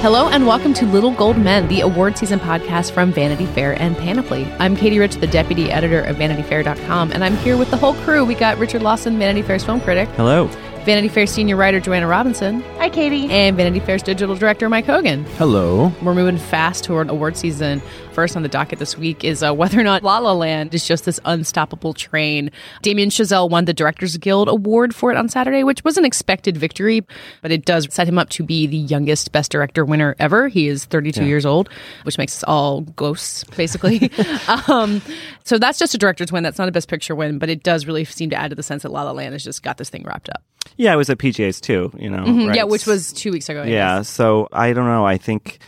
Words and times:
Hello 0.00 0.30
and 0.30 0.46
welcome 0.46 0.72
to 0.72 0.86
Little 0.86 1.10
Gold 1.10 1.36
Men, 1.36 1.68
the 1.68 1.82
award 1.82 2.16
season 2.16 2.40
podcast 2.40 2.92
from 2.92 3.12
Vanity 3.12 3.44
Fair 3.44 3.78
and 3.78 3.94
Panoply. 3.98 4.50
I'm 4.58 4.74
Katie 4.74 4.98
Rich, 4.98 5.16
the 5.16 5.26
deputy 5.26 5.70
editor 5.70 6.00
of 6.00 6.16
VanityFair.com, 6.16 7.12
and 7.12 7.22
I'm 7.22 7.36
here 7.36 7.58
with 7.58 7.70
the 7.70 7.76
whole 7.76 7.92
crew. 7.92 8.24
We 8.24 8.34
got 8.34 8.56
Richard 8.56 8.80
Lawson, 8.80 9.18
Vanity 9.18 9.42
Fair's 9.42 9.62
film 9.62 9.78
critic. 9.78 10.08
Hello. 10.16 10.48
Vanity 10.84 11.08
Fair 11.08 11.26
senior 11.26 11.56
writer 11.56 11.78
Joanna 11.78 12.06
Robinson. 12.06 12.62
Hi, 12.78 12.88
Katie. 12.88 13.28
And 13.30 13.54
Vanity 13.54 13.80
Fair's 13.80 14.02
digital 14.02 14.34
director 14.34 14.66
Mike 14.70 14.86
Hogan. 14.86 15.24
Hello. 15.36 15.92
We're 16.00 16.14
moving 16.14 16.38
fast 16.38 16.84
toward 16.84 17.10
award 17.10 17.36
season. 17.36 17.82
First 18.12 18.34
on 18.34 18.42
the 18.42 18.48
docket 18.48 18.78
this 18.78 18.96
week 18.96 19.22
is 19.22 19.42
uh, 19.42 19.52
whether 19.54 19.78
or 19.78 19.82
not 19.82 20.02
La 20.02 20.18
La 20.18 20.32
Land 20.32 20.74
is 20.74 20.88
just 20.88 21.04
this 21.04 21.20
unstoppable 21.26 21.92
train. 21.92 22.50
Damien 22.80 23.10
Chazelle 23.10 23.48
won 23.48 23.66
the 23.66 23.74
Directors 23.74 24.16
Guild 24.16 24.48
Award 24.48 24.94
for 24.94 25.10
it 25.10 25.16
on 25.18 25.28
Saturday, 25.28 25.64
which 25.64 25.84
was 25.84 25.98
an 25.98 26.06
expected 26.06 26.56
victory, 26.56 27.06
but 27.42 27.52
it 27.52 27.66
does 27.66 27.86
set 27.90 28.08
him 28.08 28.18
up 28.18 28.30
to 28.30 28.42
be 28.42 28.66
the 28.66 28.76
youngest 28.76 29.32
Best 29.32 29.52
Director 29.52 29.84
winner 29.84 30.16
ever. 30.18 30.48
He 30.48 30.66
is 30.66 30.86
32 30.86 31.20
yeah. 31.20 31.26
years 31.26 31.44
old, 31.44 31.68
which 32.04 32.16
makes 32.16 32.36
us 32.38 32.44
all 32.44 32.80
ghosts, 32.80 33.44
basically. 33.56 34.10
um, 34.68 35.02
so 35.50 35.58
that's 35.58 35.80
just 35.80 35.96
a 35.96 35.98
director's 35.98 36.30
win. 36.30 36.44
That's 36.44 36.60
not 36.60 36.68
a 36.68 36.70
Best 36.70 36.86
Picture 36.86 37.12
win, 37.12 37.40
but 37.40 37.50
it 37.50 37.64
does 37.64 37.84
really 37.84 38.04
seem 38.04 38.30
to 38.30 38.36
add 38.36 38.50
to 38.50 38.54
the 38.54 38.62
sense 38.62 38.84
that 38.84 38.92
La 38.92 39.02
La 39.02 39.10
Land 39.10 39.32
has 39.32 39.42
just 39.42 39.64
got 39.64 39.78
this 39.78 39.90
thing 39.90 40.04
wrapped 40.04 40.28
up. 40.28 40.44
Yeah, 40.76 40.92
it 40.92 40.96
was 40.96 41.10
at 41.10 41.18
PGA's 41.18 41.60
too, 41.60 41.90
you 41.98 42.08
know. 42.08 42.22
Mm-hmm, 42.22 42.46
right? 42.46 42.56
Yeah, 42.58 42.62
which 42.62 42.86
was 42.86 43.12
two 43.12 43.32
weeks 43.32 43.48
ago. 43.48 43.62
I 43.62 43.66
yeah, 43.66 43.98
guess. 43.98 44.08
so 44.08 44.46
I 44.52 44.72
don't 44.72 44.84
know. 44.86 45.04
I 45.04 45.18
think 45.18 45.58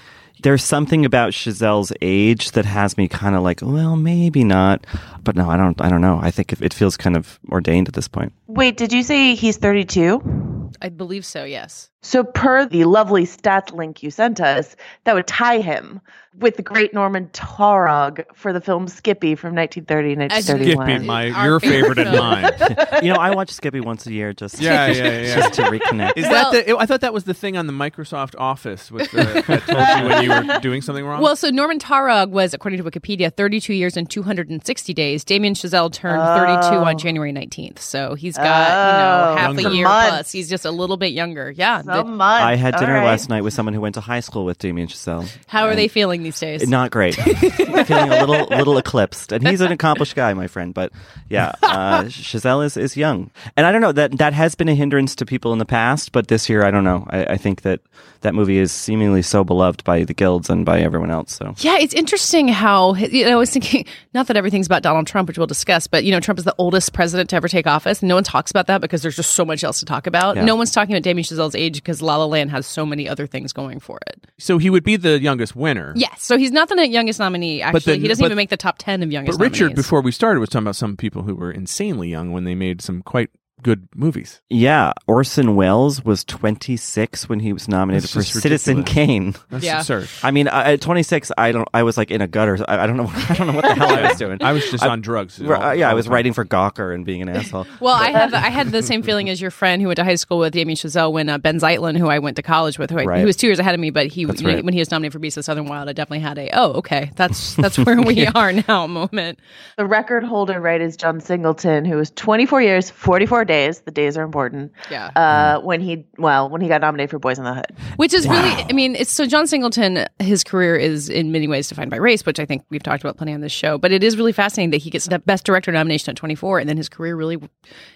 there's 0.44 0.62
something 0.62 1.04
about 1.04 1.32
Chazelle's 1.32 1.92
age 2.00 2.52
that 2.52 2.64
has 2.64 2.96
me 2.96 3.08
kind 3.08 3.34
of 3.34 3.42
like, 3.42 3.58
well, 3.60 3.96
maybe 3.96 4.44
not, 4.44 4.86
but 5.24 5.34
no, 5.34 5.50
I 5.50 5.56
don't. 5.56 5.80
I 5.80 5.88
don't 5.88 6.00
know. 6.00 6.20
I 6.22 6.30
think 6.30 6.52
it 6.52 6.72
feels 6.72 6.96
kind 6.96 7.16
of 7.16 7.40
ordained 7.50 7.88
at 7.88 7.94
this 7.94 8.06
point. 8.06 8.32
Wait, 8.46 8.76
did 8.76 8.92
you 8.92 9.02
say 9.02 9.34
he's 9.34 9.56
32? 9.56 10.70
I 10.80 10.90
believe 10.90 11.26
so. 11.26 11.42
Yes. 11.42 11.90
So, 12.02 12.24
per 12.24 12.66
the 12.66 12.84
lovely 12.84 13.24
stat 13.24 13.74
link 13.74 14.02
you 14.02 14.10
sent 14.10 14.40
us, 14.40 14.74
that 15.04 15.14
would 15.14 15.28
tie 15.28 15.60
him 15.60 16.00
with 16.38 16.56
the 16.56 16.62
great 16.62 16.94
Norman 16.94 17.28
Taurog 17.30 18.22
for 18.34 18.54
the 18.54 18.60
film 18.60 18.88
Skippy 18.88 19.34
from 19.34 19.54
1930 19.54 20.16
1931. 20.16 20.86
Skippy, 20.86 21.06
my 21.06 21.44
your 21.44 21.60
favorite, 21.60 21.98
and 21.98 22.16
mine. 22.16 22.50
you 23.02 23.12
know, 23.12 23.18
I 23.18 23.34
watch 23.34 23.50
Skippy 23.50 23.80
once 23.80 24.06
a 24.06 24.12
year 24.12 24.32
just 24.32 24.60
yeah, 24.60 24.86
yeah, 24.88 25.20
yeah. 25.20 25.34
just 25.36 25.54
to 25.54 25.62
reconnect. 25.62 26.12
Is 26.16 26.26
well, 26.26 26.52
that 26.52 26.66
the? 26.66 26.76
I 26.78 26.86
thought 26.86 27.02
that 27.02 27.12
was 27.12 27.24
the 27.24 27.34
thing 27.34 27.56
on 27.56 27.66
the 27.66 27.72
Microsoft 27.72 28.34
Office 28.38 28.90
with 28.90 29.10
the, 29.10 29.44
that 29.46 29.66
told 29.66 30.24
you 30.24 30.30
when 30.30 30.46
you 30.46 30.54
were 30.54 30.60
doing 30.60 30.80
something 30.80 31.04
wrong. 31.04 31.20
Well, 31.20 31.36
so 31.36 31.50
Norman 31.50 31.78
Taurog 31.78 32.32
was, 32.32 32.54
according 32.54 32.82
to 32.82 32.90
Wikipedia, 32.90 33.32
32 33.32 33.74
years 33.74 33.96
and 33.96 34.08
260 34.08 34.94
days. 34.94 35.24
Damien 35.24 35.54
Chazelle 35.54 35.92
turned 35.92 36.22
oh. 36.22 36.36
32 36.36 36.76
on 36.76 36.94
oh. 36.94 36.98
January 36.98 37.32
19th, 37.32 37.78
so 37.78 38.14
he's 38.14 38.36
got 38.36 38.46
oh. 38.46 38.86
you 38.90 38.98
know 38.98 39.32
oh. 39.32 39.36
half 39.36 39.54
Younger. 39.54 39.68
a 39.68 39.72
year 39.72 39.86
months. 39.86 40.08
plus. 40.08 40.32
He's 40.32 40.48
just 40.48 40.64
a 40.64 40.70
little 40.70 40.96
bit 40.96 41.12
younger. 41.12 41.50
Yeah, 41.50 41.82
so 41.82 41.91
months. 42.04 42.44
I 42.44 42.54
had 42.56 42.76
dinner 42.76 42.94
right. 42.94 43.04
last 43.04 43.28
night 43.28 43.42
with 43.42 43.54
someone 43.54 43.74
who 43.74 43.80
went 43.80 43.94
to 43.94 44.00
high 44.00 44.20
school 44.20 44.44
with 44.44 44.58
Damien 44.58 44.88
Chazelle. 44.88 45.28
How 45.46 45.66
are 45.66 45.74
they 45.74 45.88
feeling 45.88 46.22
these 46.22 46.38
days? 46.38 46.68
Not 46.68 46.90
great. 46.90 47.14
Feeling 47.82 48.10
a 48.10 48.24
little 48.24 48.46
little 48.46 48.78
eclipsed, 48.78 49.32
and 49.32 49.46
he's 49.46 49.60
an 49.60 49.72
accomplished 49.72 50.14
guy, 50.14 50.32
my 50.34 50.46
friend. 50.46 50.72
But 50.72 50.92
yeah, 51.28 51.54
uh, 51.62 52.04
Chazelle 52.04 52.64
is 52.64 52.76
is 52.76 52.96
young, 52.96 53.30
and 53.56 53.66
I 53.66 53.72
don't 53.72 53.80
know 53.80 53.92
that 53.92 54.18
that 54.18 54.32
has 54.32 54.54
been 54.54 54.68
a 54.68 54.74
hindrance 54.74 55.14
to 55.16 55.26
people 55.26 55.52
in 55.52 55.58
the 55.58 55.64
past, 55.64 56.12
but 56.12 56.28
this 56.28 56.48
year 56.48 56.64
I 56.64 56.70
don't 56.70 56.84
know. 56.84 57.06
I, 57.10 57.24
I 57.24 57.36
think 57.36 57.62
that 57.62 57.80
that 58.22 58.34
movie 58.34 58.58
is 58.58 58.72
seemingly 58.72 59.22
so 59.22 59.44
beloved 59.44 59.84
by 59.84 60.04
the 60.04 60.14
guilds 60.14 60.48
and 60.48 60.64
by 60.64 60.80
everyone 60.80 61.10
else. 61.10 61.34
So 61.34 61.54
yeah, 61.58 61.78
it's 61.78 61.94
interesting 61.94 62.48
how 62.48 62.94
you 62.94 63.24
know 63.24 63.32
I 63.32 63.36
was 63.36 63.50
thinking 63.50 63.84
not 64.14 64.26
that 64.28 64.36
everything's 64.36 64.66
about 64.66 64.82
Donald 64.82 65.06
Trump, 65.06 65.28
which 65.28 65.38
we'll 65.38 65.46
discuss, 65.46 65.86
but 65.86 66.04
you 66.04 66.10
know 66.10 66.20
Trump 66.20 66.38
is 66.38 66.44
the 66.44 66.54
oldest 66.58 66.92
president 66.92 67.30
to 67.30 67.36
ever 67.36 67.48
take 67.48 67.66
office, 67.66 68.00
and 68.00 68.08
no 68.08 68.14
one 68.14 68.24
talks 68.24 68.50
about 68.50 68.66
that 68.68 68.80
because 68.80 69.02
there's 69.02 69.16
just 69.16 69.32
so 69.32 69.44
much 69.44 69.64
else 69.64 69.80
to 69.80 69.86
talk 69.86 70.06
about. 70.06 70.36
Yeah. 70.36 70.44
No 70.44 70.56
one's 70.56 70.72
talking 70.72 70.94
about 70.94 71.02
Damien 71.02 71.24
Chazelle's 71.24 71.54
age 71.54 71.81
because 71.82 72.00
La 72.00 72.16
La 72.16 72.24
Land 72.24 72.50
has 72.50 72.66
so 72.66 72.86
many 72.86 73.08
other 73.08 73.26
things 73.26 73.52
going 73.52 73.80
for 73.80 73.98
it. 74.06 74.26
So 74.38 74.58
he 74.58 74.70
would 74.70 74.84
be 74.84 74.96
the 74.96 75.20
youngest 75.20 75.56
winner. 75.56 75.92
Yes, 75.96 76.22
so 76.22 76.38
he's 76.38 76.52
not 76.52 76.68
the 76.68 76.86
youngest 76.86 77.18
nominee. 77.18 77.62
Actually, 77.62 77.98
he 77.98 78.08
doesn't 78.08 78.22
but, 78.22 78.26
even 78.26 78.36
make 78.36 78.50
the 78.50 78.56
top 78.56 78.78
ten 78.78 79.02
of 79.02 79.10
youngest. 79.10 79.38
But 79.38 79.44
Richard, 79.44 79.64
nominees. 79.64 79.84
before 79.84 80.00
we 80.00 80.12
started, 80.12 80.40
was 80.40 80.48
talking 80.48 80.66
about 80.66 80.76
some 80.76 80.96
people 80.96 81.22
who 81.22 81.34
were 81.34 81.50
insanely 81.50 82.08
young 82.08 82.32
when 82.32 82.44
they 82.44 82.54
made 82.54 82.80
some 82.80 83.02
quite 83.02 83.30
good 83.62 83.88
movies. 83.94 84.40
Yeah, 84.50 84.92
Orson 85.06 85.54
Welles 85.56 86.04
was 86.04 86.24
26 86.24 87.28
when 87.28 87.40
he 87.40 87.52
was 87.52 87.68
nominated 87.68 88.04
That's 88.04 88.12
for 88.12 88.20
just 88.20 88.40
Citizen 88.40 88.78
ridiculous. 88.78 89.06
Kane. 89.06 89.34
That's 89.50 89.64
Yeah. 89.64 89.78
absurd. 89.78 90.08
I 90.22 90.30
mean, 90.30 90.48
I- 90.48 90.72
at 90.74 90.80
26, 90.80 91.30
I 91.38 91.52
don't. 91.52 91.68
I 91.72 91.82
was 91.82 91.96
like 91.96 92.10
in 92.10 92.20
a 92.20 92.26
gutter. 92.28 92.58
I, 92.68 92.80
I 92.84 92.86
don't 92.86 92.96
know. 92.96 93.10
I 93.28 93.34
don't 93.34 93.46
know 93.46 93.52
what 93.54 93.64
the 93.64 93.74
hell 93.74 93.88
I 93.88 94.08
was 94.08 94.18
doing. 94.18 94.42
I 94.42 94.52
was 94.52 94.70
just 94.70 94.82
I- 94.84 94.88
on 94.88 95.00
drugs. 95.00 95.40
Uh, 95.40 95.70
yeah, 95.72 95.88
I 95.90 95.94
was 95.94 96.06
time. 96.06 96.14
writing 96.14 96.32
for 96.32 96.44
Gawker 96.44 96.94
and 96.94 97.04
being 97.06 97.22
an 97.22 97.28
asshole. 97.28 97.66
Well, 97.80 97.94
I 97.94 98.10
have 98.10 98.32
I 98.34 98.48
had 98.50 98.70
the 98.70 98.82
same 98.82 99.02
feeling 99.02 99.28
as 99.28 99.40
your 99.40 99.50
friend 99.50 99.80
who 99.82 99.88
went 99.88 99.96
to 99.96 100.04
high 100.04 100.14
school 100.16 100.38
with 100.38 100.52
Damien 100.52 100.76
Chazelle 100.76 101.12
when 101.12 101.28
uh, 101.28 101.38
Ben 101.38 101.58
Zeitlin, 101.58 101.96
who 101.96 102.08
I 102.08 102.18
went 102.18 102.36
to 102.36 102.42
college 102.42 102.78
with, 102.78 102.90
who 102.90 102.98
I, 102.98 103.04
Right. 103.04 103.18
he 103.20 103.24
was 103.24 103.36
two 103.36 103.46
years 103.48 103.58
ahead 103.58 103.74
of 103.74 103.80
me, 103.80 103.90
but 103.90 104.06
he 104.06 104.24
That's 104.24 104.42
right. 104.42 104.64
when 104.64 104.72
he 104.72 104.78
was 104.80 104.90
nominated 104.90 105.12
for 105.12 105.18
Beast 105.18 105.36
of 105.36 105.44
Southern 105.44 105.66
Wild, 105.66 105.88
I 105.88 105.92
definitely 105.92 106.20
had 106.20 106.38
a 106.38 106.48
oh 106.56 106.72
okay 106.74 107.10
that's 107.16 107.54
that's 107.62 107.78
where 107.78 108.00
we 108.00 108.26
are 108.26 108.52
now 108.52 108.86
moment. 108.86 109.38
The 109.76 109.86
record 109.86 110.24
holder, 110.24 110.60
right, 110.60 110.80
is 110.80 110.96
John 110.96 111.20
Singleton, 111.20 111.84
who 111.84 111.96
was 111.96 112.10
24 112.12 112.62
years, 112.62 112.90
44 112.90 113.44
days. 113.44 113.51
The 113.84 113.90
days 113.90 114.16
are 114.16 114.22
important. 114.22 114.72
Yeah. 114.90 115.10
Uh, 115.14 115.60
when 115.60 115.80
he, 115.80 116.06
well, 116.18 116.48
when 116.48 116.60
he 116.60 116.68
got 116.68 116.80
nominated 116.80 117.10
for 117.10 117.18
Boyz 117.18 117.38
n 117.38 117.44
the 117.44 117.54
Hood. 117.54 117.72
Which 117.96 118.14
is 118.14 118.26
really, 118.26 118.50
I 118.68 118.72
mean, 118.72 118.96
it's 118.96 119.12
so 119.12 119.26
John 119.26 119.46
Singleton, 119.46 120.06
his 120.18 120.42
career 120.44 120.76
is 120.76 121.08
in 121.08 121.32
many 121.32 121.48
ways 121.48 121.68
defined 121.68 121.90
by 121.90 121.98
race, 121.98 122.24
which 122.24 122.40
I 122.40 122.44
think 122.44 122.64
we've 122.70 122.82
talked 122.82 123.02
about 123.02 123.16
plenty 123.16 123.32
on 123.32 123.40
this 123.40 123.52
show. 123.52 123.78
But 123.78 123.92
it 123.92 124.02
is 124.02 124.16
really 124.16 124.32
fascinating 124.32 124.70
that 124.70 124.78
he 124.78 124.90
gets 124.90 125.06
the 125.06 125.18
best 125.18 125.44
director 125.44 125.70
nomination 125.72 126.10
at 126.10 126.16
24, 126.16 126.58
and 126.58 126.68
then 126.68 126.76
his 126.76 126.88
career 126.88 127.16
really 127.16 127.38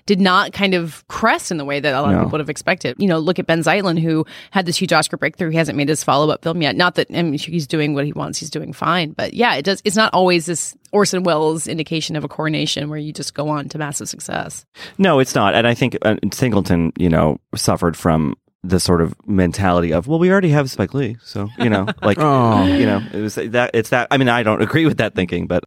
did 0.05 0.21
not 0.21 0.53
kind 0.53 0.75
of 0.75 1.07
crest 1.09 1.51
in 1.51 1.57
the 1.57 1.65
way 1.65 1.81
that 1.81 1.95
a 1.95 2.01
lot 2.01 2.13
of 2.13 2.21
people 2.21 2.33
would 2.33 2.41
have 2.41 2.51
expected. 2.51 2.97
You 2.99 3.09
know, 3.09 3.19
look 3.19 3.39
at 3.39 3.47
Ben 3.47 3.61
Zeitlin, 3.61 3.99
who 3.99 4.27
had 4.51 4.67
this 4.67 4.77
huge 4.77 4.93
Oscar 4.93 5.17
breakthrough. 5.17 5.51
He 5.51 5.57
hasn't 5.57 5.77
made 5.77 5.89
his 5.89 6.05
follow 6.05 6.31
up 6.31 6.43
film 6.43 6.63
yet. 6.63 6.77
Not 6.77 6.95
that 6.97 7.09
I 7.11 7.23
mean, 7.23 7.39
he's 7.39 7.67
doing 7.67 7.95
what 7.95 8.05
he 8.05 8.13
wants; 8.13 8.39
he's 8.39 8.51
doing 8.51 8.73
fine. 8.73 9.13
But 9.13 9.35
yeah, 9.35 9.55
it 9.55 9.65
does. 9.65 9.81
It's 9.85 9.97
not 9.97 10.13
always 10.13 10.47
this 10.47 10.77
Orson 10.93 11.23
Welles 11.23 11.67
indication 11.67 12.17
of 12.17 12.25
a 12.25 12.29
coronation 12.29 12.89
where 12.89 12.99
you 12.99 13.13
just 13.13 13.35
go 13.35 13.49
on 13.49 13.69
to 13.71 13.79
massive 13.79 14.09
success. 14.09 14.65
No, 14.99 15.19
it's 15.19 15.35
not. 15.35 15.55
And 15.55 15.67
I 15.67 15.75
think 15.75 15.97
uh, 16.03 16.17
Singleton, 16.33 16.93
you 16.99 17.09
know, 17.09 17.39
suffered 17.55 17.97
from 17.97 18.35
the 18.63 18.81
sort 18.81 19.01
of 19.01 19.15
mentality 19.29 19.93
of, 19.93 20.07
well, 20.09 20.19
we 20.19 20.31
already 20.31 20.49
have 20.49 20.69
Spike 20.71 20.93
Lee, 20.95 21.17
so 21.23 21.49
you 21.59 21.71
know, 21.71 21.87
like, 22.03 22.19
Oh. 22.19 22.65
you 22.67 22.85
know, 22.87 23.01
it 23.13 23.21
was 23.21 23.35
that. 23.37 23.71
It's 23.75 23.91
that. 23.91 24.09
I 24.11 24.17
mean, 24.17 24.29
I 24.29 24.43
don't 24.43 24.63
agree 24.69 24.87
with 24.87 24.99
that 24.99 25.15
thinking, 25.15 25.47
but 25.47 25.65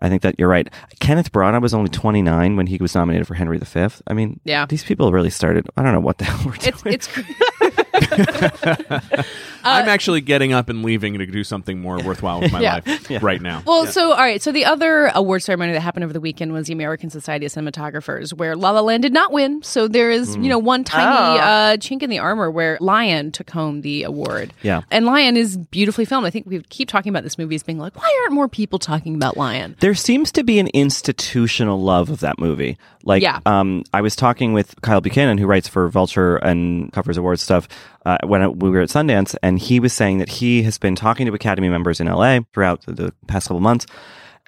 I 0.00 0.08
think 0.08 0.22
that 0.22 0.36
you're 0.38 0.48
right. 0.48 0.68
Kenneth 1.00 1.32
Branagh 1.32 1.60
was 1.60 1.74
only 1.74 1.90
29 1.90 2.56
when 2.56 2.66
he 2.68 2.78
was 2.80 2.94
nominated 2.94 3.26
for 3.26 3.34
Henry 3.34 3.58
V. 3.58 3.88
I 4.06 4.14
mean, 4.14 4.40
Yeah. 4.44 4.64
these 4.66 4.84
people 4.84 5.12
really 5.12 5.28
started. 5.30 5.66
I 5.76 5.82
don't 5.82 5.92
know 5.92 6.00
what 6.00 6.18
the 6.18 6.24
hell 6.24 6.40
we're 6.46 6.52
doing. 6.56 6.94
It's 6.94 7.08
it's. 7.10 7.84
I'm 9.64 9.88
actually 9.88 10.20
getting 10.20 10.52
up 10.52 10.68
and 10.68 10.82
leaving 10.82 11.18
to 11.18 11.26
do 11.26 11.44
something 11.44 11.80
more 11.80 11.98
worthwhile 12.02 12.40
with 12.40 12.52
my 12.52 12.60
Yeah. 12.68 12.80
life 12.86 13.10
right 13.22 13.40
now. 13.40 13.62
Well, 13.66 13.86
so 13.86 14.10
all 14.12 14.16
right. 14.18 14.40
So 14.40 14.52
the 14.52 14.64
other 14.64 15.10
award 15.14 15.42
ceremony 15.42 15.72
that 15.72 15.80
happened 15.80 16.04
over 16.04 16.12
the 16.12 16.20
weekend 16.20 16.52
was 16.52 16.66
the 16.68 16.72
American 16.72 17.10
Society 17.10 17.44
of 17.46 17.52
Cinematographers, 17.52 18.32
where 18.32 18.56
La 18.56 18.70
La 18.70 18.80
Land 18.80 19.02
did 19.02 19.12
not 19.12 19.32
win. 19.32 19.62
So 19.62 19.88
there 19.88 20.10
is, 20.10 20.36
you 20.36 20.48
know, 20.48 20.58
one 20.58 20.84
tiny 20.84 21.08
Oh. 21.08 21.42
uh, 21.42 21.76
chink 21.76 22.02
in 22.02 22.10
the 22.10 22.18
armor 22.18 22.50
where 22.50 22.78
Lion 22.80 23.32
took 23.32 23.50
home 23.50 23.80
the 23.82 24.04
award. 24.04 24.52
Yeah. 24.62 24.82
and 24.90 25.06
Lion 25.06 25.36
is 25.36 25.56
beautifully 25.56 26.04
filmed. 26.04 26.26
I 26.26 26.30
think 26.30 26.46
we 26.46 26.62
keep 26.64 26.88
talking 26.88 27.10
about 27.10 27.24
this 27.24 27.38
movie 27.38 27.54
as 27.54 27.62
being 27.62 27.78
like, 27.78 27.96
why 27.96 28.16
aren't 28.22 28.32
more 28.34 28.48
people 28.48 28.78
talking 28.78 29.14
about 29.14 29.36
Lion? 29.36 29.76
There 29.80 29.94
seems 29.94 30.30
to 30.32 30.44
be 30.44 30.58
an 30.58 30.68
institutional 30.68 31.80
love 31.82 32.10
of 32.10 32.20
that 32.20 32.38
movie. 32.38 32.78
Like, 33.04 33.22
Yeah. 33.22 33.40
um, 33.46 33.84
I 33.92 34.00
was 34.00 34.14
talking 34.16 34.52
with 34.52 34.80
Kyle 34.82 35.00
Buchanan, 35.00 35.38
who 35.38 35.46
writes 35.46 35.68
for 35.68 35.88
Vulture 35.88 36.36
and 36.36 36.92
covers 36.92 37.16
awards 37.16 37.42
stuff, 37.42 37.68
uh, 38.06 38.18
when 38.24 38.42
I- 38.42 38.48
we 38.48 38.70
were 38.70 38.80
at 38.80 38.88
Sundance, 38.88 39.34
and 39.42 39.58
he 39.58 39.80
was 39.80 39.92
saying 39.92 40.18
that 40.18 40.28
he 40.28 40.62
has 40.62 40.78
been 40.78 40.94
talking 40.94 41.26
to 41.26 41.34
Academy 41.34 41.68
members 41.68 42.00
in 42.00 42.06
LA 42.06 42.40
throughout 42.52 42.86
the, 42.86 42.92
the 42.92 43.14
past 43.26 43.48
couple 43.48 43.60
months, 43.60 43.86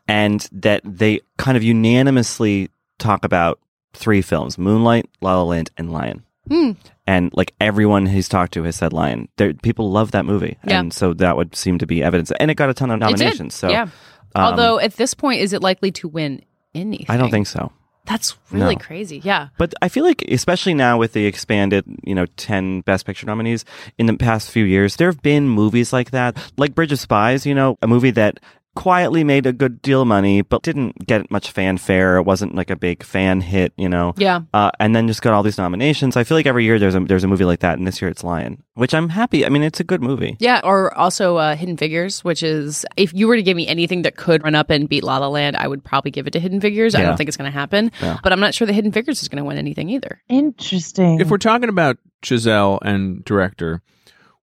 and 0.09 0.49
that 0.53 0.83
they 0.85 1.21
kind 1.39 1.57
of 1.57 1.63
unanimously 1.63 2.71
talk 2.99 3.25
about 3.25 3.59
three 3.93 4.23
films: 4.23 4.59
Moonlight, 4.59 5.07
La 5.21 5.37
La 5.37 5.43
Land, 5.45 5.71
and 5.77 5.93
Lion. 5.93 6.25
Hmm. 6.49 6.73
And 7.07 7.31
like 7.35 7.55
everyone 7.61 8.07
he's 8.07 8.29
talked 8.29 8.53
to 8.55 8.63
has 8.65 8.77
said 8.77 8.93
Lion. 8.93 9.29
There, 9.37 9.53
people 9.55 9.91
love 9.91 10.13
that 10.13 10.25
movie, 10.25 10.57
Yeah. 10.65 10.81
and 10.81 10.93
so 10.93 11.13
that 11.15 11.37
would 11.37 11.55
seem 11.55 11.79
to 11.79 11.87
be 11.87 12.03
evidence. 12.03 12.33
And 12.41 12.51
it 12.51 12.55
got 12.55 12.71
a 12.71 12.75
ton 12.75 12.91
of 12.91 12.99
nominations. 13.01 13.55
So 13.55 13.69
yeah. 13.69 13.83
um, 13.83 13.91
Although 14.37 14.79
at 14.81 14.95
this 14.95 15.15
point, 15.15 15.41
is 15.41 15.53
it 15.53 15.63
likely 15.63 15.91
to 15.93 16.09
win 16.09 16.43
anything? 16.75 17.07
I 17.09 17.17
don't 17.17 17.31
think 17.31 17.47
so. 17.47 17.73
That's 18.07 18.37
really 18.51 18.75
No. 18.77 18.81
crazy. 18.81 19.21
Yeah. 19.25 19.49
But 19.59 19.75
I 19.83 19.89
feel 19.89 20.05
like, 20.05 20.23
especially 20.29 20.75
now 20.75 20.99
with 20.99 21.13
the 21.13 21.27
expanded, 21.27 21.85
you 22.05 22.15
know, 22.15 22.27
10 22.37 22.81
Best 22.81 23.07
Picture 23.07 23.27
nominees 23.27 23.65
in 23.99 24.07
the 24.07 24.15
past 24.15 24.51
few 24.51 24.65
years, 24.65 24.97
there 24.97 25.09
have 25.09 25.23
been 25.23 25.49
movies 25.49 25.93
like 25.93 26.11
that, 26.11 26.37
like 26.57 26.75
Bridge 26.75 26.93
of 26.93 26.99
Spies, 26.99 27.47
you 27.47 27.55
know, 27.55 27.77
a 27.83 27.87
movie 27.87 28.11
that 28.13 28.41
quietly 28.81 29.23
made 29.25 29.45
a 29.45 29.53
good 29.53 29.83
deal 29.83 30.01
of 30.01 30.09
money, 30.09 30.41
but 30.41 30.63
didn't 30.63 31.07
get 31.07 31.31
much 31.31 31.51
fanfare. 31.51 32.17
It 32.17 32.23
wasn't 32.23 32.55
like 32.55 32.71
a 32.71 32.77
big 32.77 33.03
fan 33.03 33.43
hit, 33.43 33.75
you 33.77 33.91
know. 33.91 34.15
Yeah. 34.17 34.41
Uh, 34.55 34.71
and 34.81 34.97
then 34.97 35.07
just 35.07 35.21
got 35.21 35.35
all 35.35 35.43
these 35.43 35.59
nominations. 35.59 36.17
I 36.17 36.25
feel 36.25 36.37
like 36.39 36.47
every 36.47 36.65
year 36.65 36.79
there's 36.79 36.95
a 36.95 37.01
there's 37.01 37.23
a 37.23 37.29
movie 37.29 37.45
like 37.45 37.61
that, 37.61 37.77
and 37.79 37.87
this 37.87 38.01
year 38.01 38.11
it's 38.11 38.25
Lion, 38.25 38.63
which 38.75 38.95
I'm 38.95 39.11
happy. 39.11 39.45
I 39.45 39.51
mean, 39.51 39.63
it's 39.63 39.81
a 39.81 39.85
good 39.85 40.03
movie. 40.03 40.37
Yeah, 40.41 40.63
or 40.65 40.97
also 40.97 41.37
uh, 41.37 41.57
Hidden 41.57 41.77
Figures, 41.77 42.25
which 42.25 42.43
is 42.43 42.87
if 42.97 43.13
you 43.13 43.29
were 43.29 43.37
to 43.37 43.43
give 43.43 43.57
me 43.57 43.67
anything 43.69 44.01
that 44.03 44.17
could 44.17 44.43
run 44.45 44.55
up 44.55 44.71
and 44.71 44.89
beat 44.89 45.05
La 45.05 45.19
La 45.19 45.29
Land, 45.29 45.57
I 45.57 45.69
would 45.69 45.85
probably 45.85 46.11
give 46.11 46.27
it 46.27 46.31
to 46.31 46.41
Hidden 46.41 46.63
Figures. 46.63 46.95
I 46.95 47.03
don't 47.03 47.19
think 47.19 47.29
it's 47.29 47.37
going 47.37 47.51
to 47.53 47.57
happen, 47.59 47.93
Yeah. 48.01 48.19
but 48.23 48.33
I'm 48.33 48.41
not 48.41 48.55
sure 48.55 48.67
that 48.67 48.73
Hidden 48.73 48.93
Figures 48.93 49.21
is 49.23 49.29
going 49.29 49.43
to 49.43 49.47
win 49.47 49.59
anything 49.59 49.91
either. 49.91 50.23
Interesting. 50.29 51.21
if 51.21 51.29
we're 51.29 51.37
talking 51.37 51.69
about 51.69 51.99
Chazelle 52.23 52.79
and 52.83 53.23
director, 53.27 53.83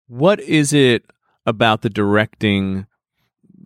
what 0.08 0.40
is 0.40 0.74
it 0.74 1.06
about 1.48 1.82
the 1.82 1.90
directing 1.90 2.86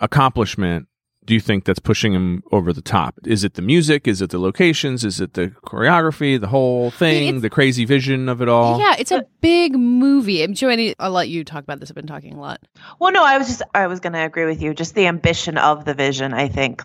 accomplishment 0.02 0.88
do 1.24 1.36
you 1.36 1.40
think 1.40 1.66
that's 1.66 1.78
pushing 1.80 2.14
him 2.14 2.42
over 2.52 2.74
the 2.74 2.82
top? 2.82 3.14
Is 3.28 3.44
it 3.44 3.54
the 3.54 3.62
music? 3.62 4.08
Is 4.08 4.24
it 4.24 4.32
the 4.32 4.40
locations? 4.40 5.06
Is 5.06 5.22
it 5.22 5.36
the 5.36 5.50
choreography? 5.66 6.42
The 6.42 6.48
whole 6.48 6.90
thing? 6.90 7.28
It's- 7.28 7.42
the 7.44 7.50
crazy 7.50 7.86
vision 7.86 8.28
of 8.28 8.42
it 8.42 8.50
all? 8.50 8.80
Yeah, 8.80 8.96
it's 8.98 9.12
a 9.12 9.24
big 9.40 9.74
movie. 9.78 10.42
I'm 10.42 10.56
Joanne, 10.56 10.96
I'll 11.00 11.12
let 11.12 11.30
you 11.30 11.44
talk 11.44 11.64
about 11.64 11.80
this. 11.80 11.92
I've 11.92 11.96
been 11.96 12.08
talking 12.08 12.34
a 12.34 12.40
lot. 12.42 12.60
Well, 13.00 13.12
no, 13.12 13.24
I 13.24 13.38
was 13.38 13.48
just 13.48 13.62
I 13.76 13.86
was 13.86 14.00
going 14.00 14.14
to 14.14 14.20
agree 14.26 14.46
with 14.46 14.64
you. 14.64 14.74
Just 14.74 14.96
the 14.96 15.06
ambition 15.06 15.60
of 15.60 15.86
the 15.86 15.94
vision. 15.94 16.34
I 16.34 16.48
think 16.48 16.82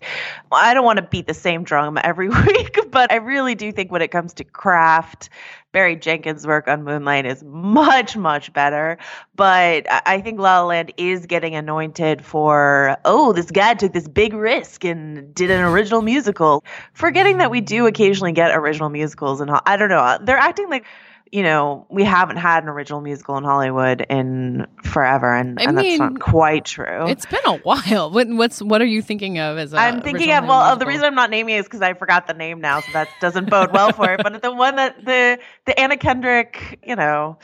I 0.51 0.75
don't 0.75 0.85
want 0.85 0.97
to 0.97 1.03
beat 1.03 1.25
the 1.25 1.33
same 1.33 1.63
drum 1.63 1.97
every 2.03 2.29
week, 2.45 2.77
but 2.91 3.11
I 3.11 3.15
really 3.15 3.55
do 3.55 3.71
think 3.71 3.91
when 3.91 4.03
it 4.03 4.11
comes 4.11 4.33
to 4.35 4.43
craft, 4.43 5.29
Barry 5.77 5.95
Jenkins' 5.95 6.47
work 6.47 6.67
on 6.67 6.83
Moonlight 6.83 7.27
is 7.27 7.43
much 7.43 8.17
much 8.17 8.51
better. 8.51 8.97
But 9.35 9.85
I 10.07 10.19
think 10.21 10.39
La 10.39 10.61
La 10.61 10.65
Land 10.65 10.91
is 10.97 11.27
getting 11.27 11.53
anointed 11.53 12.25
for 12.25 12.97
oh, 13.05 13.31
this 13.31 13.51
guy 13.51 13.75
took 13.75 13.93
this 13.93 14.07
big 14.07 14.33
risk 14.33 14.83
and 14.83 15.35
did 15.35 15.51
an 15.51 15.61
original 15.61 16.01
musical. 16.01 16.65
Forgetting 16.93 17.37
that 17.37 17.51
we 17.51 17.61
do 17.61 17.85
occasionally 17.85 18.31
get 18.31 18.49
original 18.57 18.89
musicals, 18.89 19.39
and 19.39 19.51
I 19.67 19.77
don't 19.77 19.89
know, 19.89 20.17
they're 20.19 20.39
acting 20.39 20.67
like. 20.67 20.83
You 21.31 21.43
know, 21.43 21.85
we 21.89 22.03
haven't 22.03 22.37
had 22.37 22.63
an 22.63 22.69
original 22.69 23.01
musical 23.01 23.37
in 23.37 23.43
Hollywood 23.43 24.01
in 24.09 24.65
forever, 24.83 25.33
and, 25.35 25.59
I 25.59 25.63
and 25.63 25.75
mean, 25.75 25.99
that's 25.99 26.11
not 26.13 26.19
quite 26.21 26.65
true. 26.65 27.07
It's 27.07 27.25
been 27.25 27.41
a 27.45 27.57
while. 27.57 28.11
What, 28.11 28.27
what's 28.29 28.61
what 28.61 28.81
are 28.81 28.85
you 28.85 29.01
thinking 29.01 29.37
of 29.39 29.57
as 29.57 29.73
a 29.73 29.77
I'm 29.77 30.01
thinking 30.01 30.31
of 30.31 30.45
well, 30.45 30.75
the 30.77 30.85
reason 30.85 31.05
I'm 31.05 31.15
not 31.15 31.29
naming 31.29 31.55
it 31.55 31.59
is 31.59 31.65
because 31.65 31.81
I 31.81 31.93
forgot 31.93 32.27
the 32.27 32.33
name 32.33 32.61
now, 32.61 32.79
so 32.81 32.91
that 32.93 33.09
doesn't 33.19 33.49
bode 33.49 33.71
well 33.73 33.91
for 33.91 34.13
it. 34.13 34.21
But 34.23 34.41
the 34.41 34.51
one 34.53 34.75
that 34.77 35.03
the 35.03 35.39
the 35.65 35.79
Anna 35.79 35.97
Kendrick, 35.97 36.79
you 36.85 36.95
know, 36.95 37.39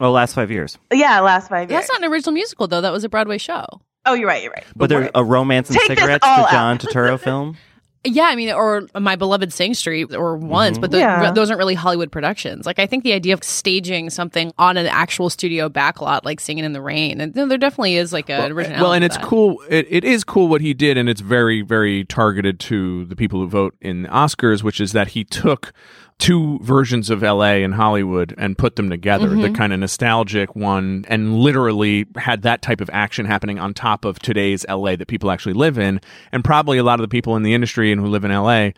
Oh, 0.00 0.12
last 0.12 0.34
five 0.34 0.50
years. 0.50 0.78
yeah, 0.92 1.18
last 1.20 1.48
five 1.48 1.68
years. 1.70 1.80
That's 1.80 1.92
not 1.92 2.04
an 2.04 2.12
original 2.12 2.32
musical 2.32 2.68
though. 2.68 2.80
That 2.80 2.92
was 2.92 3.02
a 3.04 3.08
Broadway 3.08 3.38
show. 3.38 3.64
oh, 4.06 4.14
you're 4.14 4.28
right, 4.28 4.42
you're 4.44 4.52
right. 4.52 4.64
But 4.76 4.88
there's 4.90 5.10
a 5.14 5.24
romance 5.24 5.70
and 5.70 5.78
Take 5.78 5.98
cigarettes, 5.98 6.24
all 6.26 6.44
the. 6.44 6.50
John 6.52 6.78
Turturro 6.78 7.18
film. 7.20 7.56
Yeah, 8.04 8.24
I 8.24 8.36
mean, 8.36 8.50
or 8.50 8.86
My 8.98 9.16
Beloved 9.16 9.52
Sing 9.52 9.74
Street, 9.74 10.14
or 10.14 10.36
once, 10.36 10.74
mm-hmm. 10.74 10.82
but 10.82 10.90
the, 10.92 10.98
Yeah. 10.98 11.32
those 11.32 11.50
aren't 11.50 11.58
really 11.58 11.74
Hollywood 11.74 12.12
productions. 12.12 12.64
Like, 12.64 12.78
I 12.78 12.86
think 12.86 13.02
the 13.02 13.12
idea 13.12 13.34
of 13.34 13.42
staging 13.42 14.10
something 14.10 14.52
on 14.56 14.76
an 14.76 14.86
actual 14.86 15.30
studio 15.30 15.68
backlot, 15.68 16.24
like 16.24 16.38
Singing 16.38 16.64
in 16.64 16.72
the 16.72 16.80
Rain, 16.80 17.20
and 17.20 17.34
there 17.34 17.58
definitely 17.58 17.96
is 17.96 18.12
like 18.12 18.30
an 18.30 18.52
originality. 18.52 18.82
Well, 18.82 18.92
and 18.92 19.04
it's 19.04 19.16
that. 19.16 19.24
cool. 19.24 19.62
It, 19.68 19.86
it 19.90 20.04
is 20.04 20.22
cool 20.22 20.48
what 20.48 20.60
he 20.60 20.74
did, 20.74 20.96
and 20.96 21.08
it's 21.08 21.20
very, 21.20 21.62
very 21.62 22.04
targeted 22.04 22.60
to 22.60 23.04
the 23.06 23.16
people 23.16 23.40
who 23.40 23.48
vote 23.48 23.74
in 23.80 24.02
the 24.02 24.08
Oscars, 24.08 24.62
which 24.62 24.80
is 24.80 24.92
that 24.92 25.08
he 25.08 25.24
took 25.24 25.72
two 26.18 26.58
versions 26.62 27.10
of 27.10 27.22
LA 27.22 27.62
and 27.62 27.74
Hollywood 27.74 28.34
and 28.36 28.58
put 28.58 28.76
them 28.76 28.90
together. 28.90 29.28
Mm-hmm. 29.28 29.42
The 29.42 29.50
kind 29.50 29.72
of 29.72 29.78
nostalgic 29.78 30.56
one, 30.56 31.04
and 31.08 31.38
literally 31.38 32.06
had 32.16 32.42
that 32.42 32.60
type 32.60 32.80
of 32.80 32.90
action 32.92 33.24
happening 33.24 33.58
on 33.58 33.72
top 33.72 34.04
of 34.04 34.18
today's 34.18 34.66
LA 34.68 34.96
that 34.96 35.06
people 35.06 35.30
actually 35.30 35.52
live 35.52 35.78
in, 35.78 36.00
and 36.32 36.44
probably 36.44 36.78
a 36.78 36.82
lot 36.82 36.98
of 36.98 37.04
the 37.04 37.08
people 37.08 37.36
in 37.36 37.42
the 37.44 37.54
industry 37.54 37.92
and 37.92 38.00
who 38.00 38.08
live 38.08 38.24
in 38.24 38.32
LA. 38.32 38.70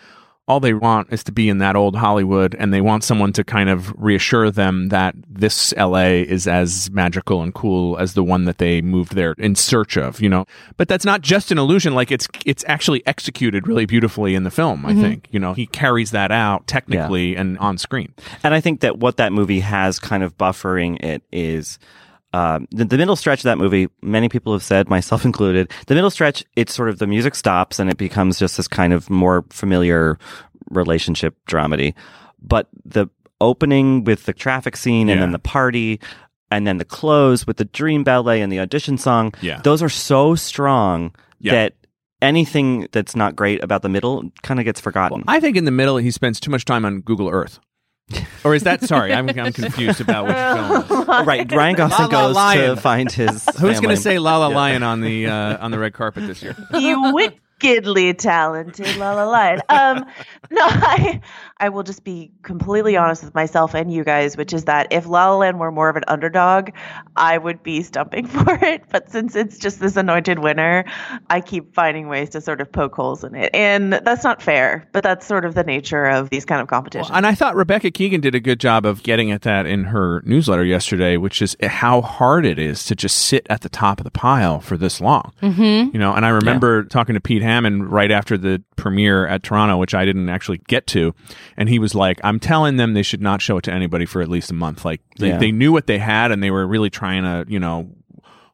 All 0.50 0.58
they 0.58 0.74
want 0.74 1.12
is 1.12 1.22
to 1.24 1.32
be 1.32 1.48
in 1.48 1.58
that 1.58 1.76
old 1.76 1.94
Hollywood, 1.94 2.56
and 2.58 2.74
they 2.74 2.80
want 2.80 3.04
someone 3.04 3.32
to 3.34 3.44
kind 3.44 3.70
of 3.70 3.94
reassure 3.96 4.50
them 4.50 4.88
that 4.88 5.14
this 5.28 5.72
LA 5.76 6.24
is 6.26 6.48
as 6.48 6.90
magical 6.90 7.40
and 7.40 7.54
cool 7.54 7.96
as 7.98 8.14
the 8.14 8.24
one 8.24 8.46
that 8.46 8.58
they 8.58 8.82
moved 8.82 9.14
there 9.14 9.36
in 9.38 9.54
search 9.54 9.96
of, 9.96 10.20
you 10.20 10.28
know. 10.28 10.46
But 10.76 10.88
that's 10.88 11.04
not 11.04 11.20
just 11.20 11.52
an 11.52 11.58
illusion; 11.58 11.94
like 11.94 12.10
it's 12.10 12.26
it's 12.44 12.64
actually 12.66 13.06
executed 13.06 13.68
really 13.68 13.86
beautifully 13.86 14.34
in 14.34 14.42
the 14.42 14.50
film. 14.50 14.84
I 14.84 14.90
mm-hmm. 14.90 15.00
think 15.00 15.28
you 15.30 15.38
know 15.38 15.54
he 15.54 15.68
carries 15.68 16.10
that 16.10 16.32
out 16.32 16.66
technically 16.66 17.36
and 17.36 17.56
on 17.58 17.78
screen. 17.78 18.12
And 18.42 18.52
I 18.52 18.60
think 18.60 18.80
that 18.80 18.98
what 18.98 19.18
that 19.18 19.32
movie 19.32 19.60
has 19.60 20.00
kind 20.00 20.24
of 20.24 20.36
buffering 20.36 21.00
it 21.00 21.22
is 21.30 21.78
um, 22.32 22.66
the, 22.70 22.84
the 22.84 22.96
middle 22.98 23.16
stretch 23.16 23.40
of 23.40 23.44
that 23.44 23.58
movie. 23.58 23.88
Many 24.02 24.28
people 24.28 24.52
have 24.52 24.62
said, 24.62 24.88
myself 24.96 25.24
included, 25.24 25.70
the 25.86 25.94
middle 25.94 26.10
stretch. 26.10 26.44
It's 26.56 26.74
sort 26.74 26.88
of 26.88 26.98
the 26.98 27.06
music 27.06 27.34
stops 27.34 27.78
and 27.78 27.90
it 27.90 27.96
becomes 27.96 28.38
just 28.38 28.56
this 28.56 28.68
kind 28.68 28.92
of 28.92 29.10
more 29.10 29.44
familiar 29.50 30.18
relationship 30.70 31.34
dramedy. 31.48 31.94
But 32.42 32.68
the 32.84 33.08
opening 33.40 34.04
with 34.04 34.24
the 34.26 34.32
traffic 34.32 34.76
scene 34.76 35.08
and 35.08 35.18
Yeah. 35.18 35.24
then 35.26 35.32
the 35.32 35.38
party. 35.38 36.00
And 36.52 36.66
then 36.66 36.78
the 36.78 36.84
close 36.84 37.46
with 37.46 37.58
the 37.58 37.64
dream 37.64 38.02
ballet 38.02 38.40
and 38.42 38.50
the 38.52 38.58
audition 38.58 38.98
song. 38.98 39.32
Yeah. 39.40 39.60
Those 39.62 39.82
are 39.84 39.88
so 39.88 40.34
strong 40.34 41.14
Yeah. 41.38 41.52
that 41.52 41.74
anything 42.20 42.88
that's 42.92 43.14
not 43.14 43.36
great 43.36 43.62
about 43.62 43.82
the 43.82 43.88
middle 43.88 44.30
kind 44.42 44.58
of 44.58 44.64
gets 44.64 44.80
forgotten. 44.80 45.22
I 45.28 45.38
think 45.40 45.56
in 45.56 45.64
the 45.64 45.70
middle 45.70 45.96
he 45.96 46.10
spends 46.10 46.40
too 46.40 46.50
much 46.50 46.64
time 46.64 46.84
on 46.84 47.00
Google 47.02 47.28
Earth. 47.28 47.60
or 48.44 48.54
is 48.54 48.62
that 48.64 48.82
sorry? 48.82 49.12
I'm, 49.12 49.28
I'm 49.28 49.52
confused 49.52 50.00
about 50.00 50.26
which 50.26 50.88
film. 50.96 51.06
right. 51.26 51.50
Ryan 51.50 51.76
Gosling 51.76 52.10
La 52.10 52.18
La 52.20 52.26
goes 52.28 52.36
Lion. 52.36 52.76
to 52.76 52.80
find 52.80 53.12
his. 53.12 53.44
Who's 53.60 53.80
going 53.80 53.94
to 53.94 54.00
say 54.00 54.18
La 54.18 54.38
La 54.38 54.48
Lion 54.48 54.82
on 54.82 55.00
the 55.00 55.26
uh, 55.26 55.58
on 55.64 55.70
the 55.70 55.78
red 55.78 55.92
carpet 55.92 56.26
this 56.26 56.42
year? 56.42 56.56
you 56.78 57.12
wickedly 57.62 58.14
talented 58.14 58.96
la 58.96 59.12
la 59.12 59.24
la 59.24 59.56
um 59.68 59.98
no 60.50 60.62
i 60.62 61.20
i 61.58 61.68
will 61.68 61.82
just 61.82 62.04
be 62.04 62.30
completely 62.42 62.96
honest 62.96 63.22
with 63.22 63.34
myself 63.34 63.74
and 63.74 63.92
you 63.92 64.04
guys 64.04 64.36
which 64.36 64.52
is 64.52 64.64
that 64.64 64.86
if 64.90 65.06
la 65.06 65.30
la 65.30 65.36
land 65.36 65.58
were 65.58 65.70
more 65.70 65.88
of 65.88 65.96
an 65.96 66.04
underdog 66.08 66.70
i 67.16 67.36
would 67.36 67.62
be 67.62 67.82
stumping 67.82 68.26
for 68.26 68.58
it 68.64 68.82
but 68.90 69.10
since 69.10 69.36
it's 69.36 69.58
just 69.58 69.80
this 69.80 69.96
anointed 69.96 70.38
winner 70.38 70.84
i 71.28 71.40
keep 71.40 71.74
finding 71.74 72.08
ways 72.08 72.30
to 72.30 72.40
sort 72.40 72.60
of 72.60 72.70
poke 72.70 72.94
holes 72.94 73.24
in 73.24 73.34
it 73.34 73.50
and 73.54 73.92
that's 73.92 74.24
not 74.24 74.40
fair 74.40 74.88
but 74.92 75.02
that's 75.02 75.26
sort 75.26 75.44
of 75.44 75.54
the 75.54 75.64
nature 75.64 76.06
of 76.06 76.30
these 76.30 76.44
kind 76.44 76.60
of 76.60 76.68
competitions 76.68 77.10
And 77.14 77.26
I 77.26 77.34
thought 77.34 77.56
Rebecca 77.56 77.90
Keegan 77.90 78.20
did 78.20 78.34
a 78.34 78.40
good 78.40 78.60
job 78.60 78.86
of 78.86 79.02
getting 79.02 79.30
at 79.30 79.42
that 79.42 79.66
in 79.66 79.84
her 79.84 80.22
newsletter 80.24 80.64
yesterday, 80.64 81.16
which 81.16 81.42
is 81.42 81.56
how 81.62 82.00
hard 82.00 82.46
it 82.46 82.58
is 82.58 82.84
to 82.84 82.94
just 82.94 83.18
sit 83.18 83.46
at 83.50 83.60
the 83.62 83.68
top 83.68 84.00
of 84.00 84.04
the 84.04 84.10
pile 84.10 84.60
for 84.60 84.76
this 84.76 85.00
long. 85.00 85.32
Mm-hmm. 85.42 85.90
You 85.92 85.98
know, 85.98 86.14
and 86.14 86.24
I 86.24 86.30
remember 86.30 86.84
talking 86.84 87.14
to 87.14 87.20
Pete 87.20 87.42
Hammond 87.50 87.90
right 87.90 88.10
after 88.10 88.38
the 88.38 88.62
premiere 88.76 89.26
at 89.26 89.42
Toronto, 89.42 89.76
which 89.76 89.94
I 89.94 90.04
didn't 90.04 90.28
actually 90.28 90.58
get 90.68 90.86
to, 90.88 91.14
and 91.56 91.68
he 91.68 91.78
was 91.78 91.94
like, 91.94 92.20
"I'm 92.22 92.38
telling 92.38 92.76
them 92.76 92.94
they 92.94 93.02
should 93.02 93.20
not 93.22 93.42
show 93.42 93.56
it 93.58 93.62
to 93.64 93.72
anybody 93.72 94.06
for 94.06 94.22
at 94.22 94.28
least 94.28 94.50
a 94.50 94.54
month. 94.54 94.84
Like 94.84 95.00
they, 95.18 95.28
Yeah. 95.28 95.38
they 95.38 95.50
knew 95.52 95.72
what 95.72 95.86
they 95.86 95.98
had, 95.98 96.30
and 96.30 96.42
they 96.42 96.50
were 96.50 96.66
really 96.66 96.90
trying 96.90 97.22
to, 97.24 97.44
you 97.52 97.58
know." 97.60 97.90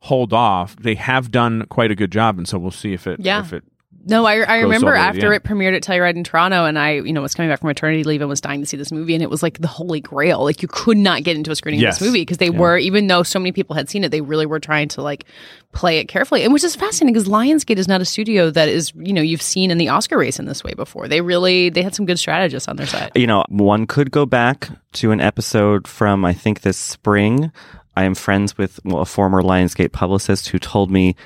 hold 0.00 0.32
off 0.32 0.76
they 0.76 0.94
have 0.94 1.32
done 1.32 1.64
quite 1.68 1.90
a 1.90 1.94
good 1.96 2.12
job 2.12 2.38
and 2.38 2.46
so 2.46 2.58
we'll 2.58 2.70
see 2.70 2.92
if 2.92 3.08
it 3.08 3.18
Yeah. 3.18 3.40
if 3.40 3.52
it 3.52 3.64
No, 4.08 4.24
I, 4.24 4.36
I 4.38 4.60
remember 4.60 4.88
over, 4.88 4.96
after 4.96 5.30
yeah. 5.30 5.36
it 5.36 5.42
premiered 5.42 5.74
at 5.74 5.82
Telluride 5.82 6.14
in 6.14 6.22
Toronto, 6.22 6.64
and 6.64 6.78
I, 6.78 6.92
you 6.92 7.12
know, 7.12 7.22
was 7.22 7.34
coming 7.34 7.50
back 7.50 7.58
from 7.58 7.66
maternity 7.66 8.04
leave 8.04 8.20
and 8.20 8.30
was 8.30 8.40
dying 8.40 8.60
to 8.60 8.66
see 8.66 8.76
this 8.76 8.92
movie, 8.92 9.14
and 9.14 9.22
it 9.22 9.28
was 9.28 9.42
like 9.42 9.60
the 9.60 9.66
holy 9.66 10.00
grail. 10.00 10.44
Like 10.44 10.62
you 10.62 10.68
could 10.68 10.96
not 10.96 11.24
get 11.24 11.36
into 11.36 11.50
a 11.50 11.56
screening 11.56 11.80
Yes. 11.80 11.96
of 11.96 11.98
this 11.98 12.06
movie 12.08 12.22
because 12.22 12.38
they 12.38 12.50
were, 12.50 12.78
even 12.78 13.08
though 13.08 13.24
so 13.24 13.40
many 13.40 13.50
people 13.50 13.74
had 13.74 13.88
seen 13.90 14.04
it, 14.04 14.10
they 14.10 14.20
really 14.20 14.46
were 14.46 14.60
trying 14.60 14.86
to 14.88 15.02
like 15.02 15.24
play 15.72 15.98
it 15.98 16.06
carefully, 16.06 16.44
and 16.44 16.52
which 16.52 16.62
is 16.62 16.76
fascinating 16.76 17.14
because 17.14 17.28
Lionsgate 17.28 17.78
is 17.78 17.88
not 17.88 18.00
a 18.00 18.04
studio 18.04 18.48
that 18.50 18.68
is, 18.68 18.92
you 18.94 19.12
know, 19.12 19.22
you've 19.22 19.42
seen 19.42 19.72
in 19.72 19.78
the 19.78 19.88
Oscar 19.88 20.16
race 20.18 20.38
in 20.38 20.44
this 20.44 20.62
way 20.62 20.72
before. 20.74 21.08
They 21.08 21.20
really 21.20 21.70
they 21.70 21.82
had 21.82 21.94
some 21.94 22.06
good 22.06 22.18
strategists 22.18 22.68
on 22.68 22.76
their 22.76 22.86
side. 22.86 23.10
You 23.16 23.26
know, 23.26 23.44
one 23.48 23.88
could 23.88 24.12
go 24.12 24.24
back 24.24 24.68
to 24.94 25.10
an 25.10 25.20
episode 25.20 25.88
from 25.88 26.24
I 26.24 26.32
think 26.32 26.60
this 26.60 26.78
spring. 26.78 27.50
I 27.96 28.04
am 28.04 28.14
friends 28.14 28.56
with 28.56 28.78
well, 28.84 29.02
a 29.02 29.06
former 29.06 29.42
Lionsgate 29.42 29.90
publicist 29.92 30.48
who 30.48 30.58
told 30.58 30.90
me 30.90 31.16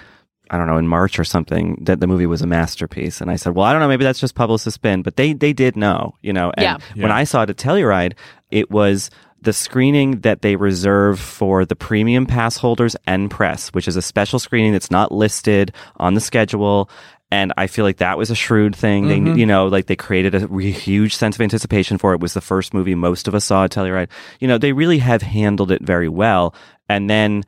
I 0.51 0.59
don't 0.59 0.67
know 0.67 0.79
in 0.79 0.89
March 0.89 1.19
or 1.19 1.25
something 1.25 1.79
that 1.83 2.01
the 2.01 2.07
movie 2.07 2.27
was 2.27 2.43
a 2.43 2.47
masterpiece, 2.47 3.21
and 3.21 3.31
I 3.31 3.37
said, 3.37 3.55
well, 3.55 3.65
I 3.65 3.73
don't 3.73 3.81
know, 3.81 3.89
maybe 3.89 4.05
that's 4.05 4.21
just 4.21 4.35
publicist 4.35 4.75
spin, 4.75 5.03
but 5.03 5.17
they 5.17 5.33
they 5.33 5.53
did 5.53 5.77
know, 5.77 6.17
you 6.23 6.33
know. 6.33 6.53
And 6.57 6.65
Yeah. 6.65 7.03
when 7.03 7.13
I 7.13 7.25
saw 7.25 7.43
it 7.45 7.51
at 7.51 7.57
Telluride, 7.57 8.15
it 8.51 8.71
was 8.71 9.11
the 9.43 9.53
screening 9.53 10.21
that 10.21 10.43
they 10.43 10.57
reserve 10.57 11.19
for 11.19 11.65
the 11.65 11.77
premium 11.77 12.27
pass 12.27 12.57
holders 12.59 12.95
and 13.07 13.31
press, 13.31 13.69
which 13.71 13.89
is 13.89 13.97
a 13.97 14.03
special 14.03 14.39
screening 14.39 14.73
that's 14.73 14.91
not 14.91 15.13
listed 15.13 15.73
on 15.97 16.15
the 16.15 16.21
schedule. 16.21 16.91
And 17.33 17.53
I 17.57 17.69
feel 17.69 17.85
like 17.85 17.99
that 17.99 18.19
was 18.19 18.31
a 18.31 18.35
shrewd 18.35 18.75
thing. 18.75 19.07
They, 19.07 19.19
mm-hmm. 19.19 19.39
you 19.39 19.47
know, 19.47 19.69
like 19.69 19.87
they 19.87 19.97
created 19.97 20.35
a 20.35 20.47
re- 20.49 20.73
huge 20.73 21.15
sense 21.15 21.37
of 21.37 21.41
anticipation 21.41 21.97
for 21.97 22.13
it. 22.13 22.17
It 22.17 22.21
was 22.23 22.35
the 22.35 22.41
first 22.41 22.75
movie 22.75 22.95
most 22.97 23.29
of 23.29 23.35
us 23.35 23.45
saw 23.45 23.65
at 23.65 23.71
Telluride. 23.71 24.09
You 24.41 24.49
know, 24.49 24.59
they 24.59 24.73
really 24.73 24.99
have 24.99 25.23
handled 25.23 25.71
it 25.71 25.81
very 25.81 26.09
well. 26.09 26.55
And 26.89 27.09
then 27.09 27.45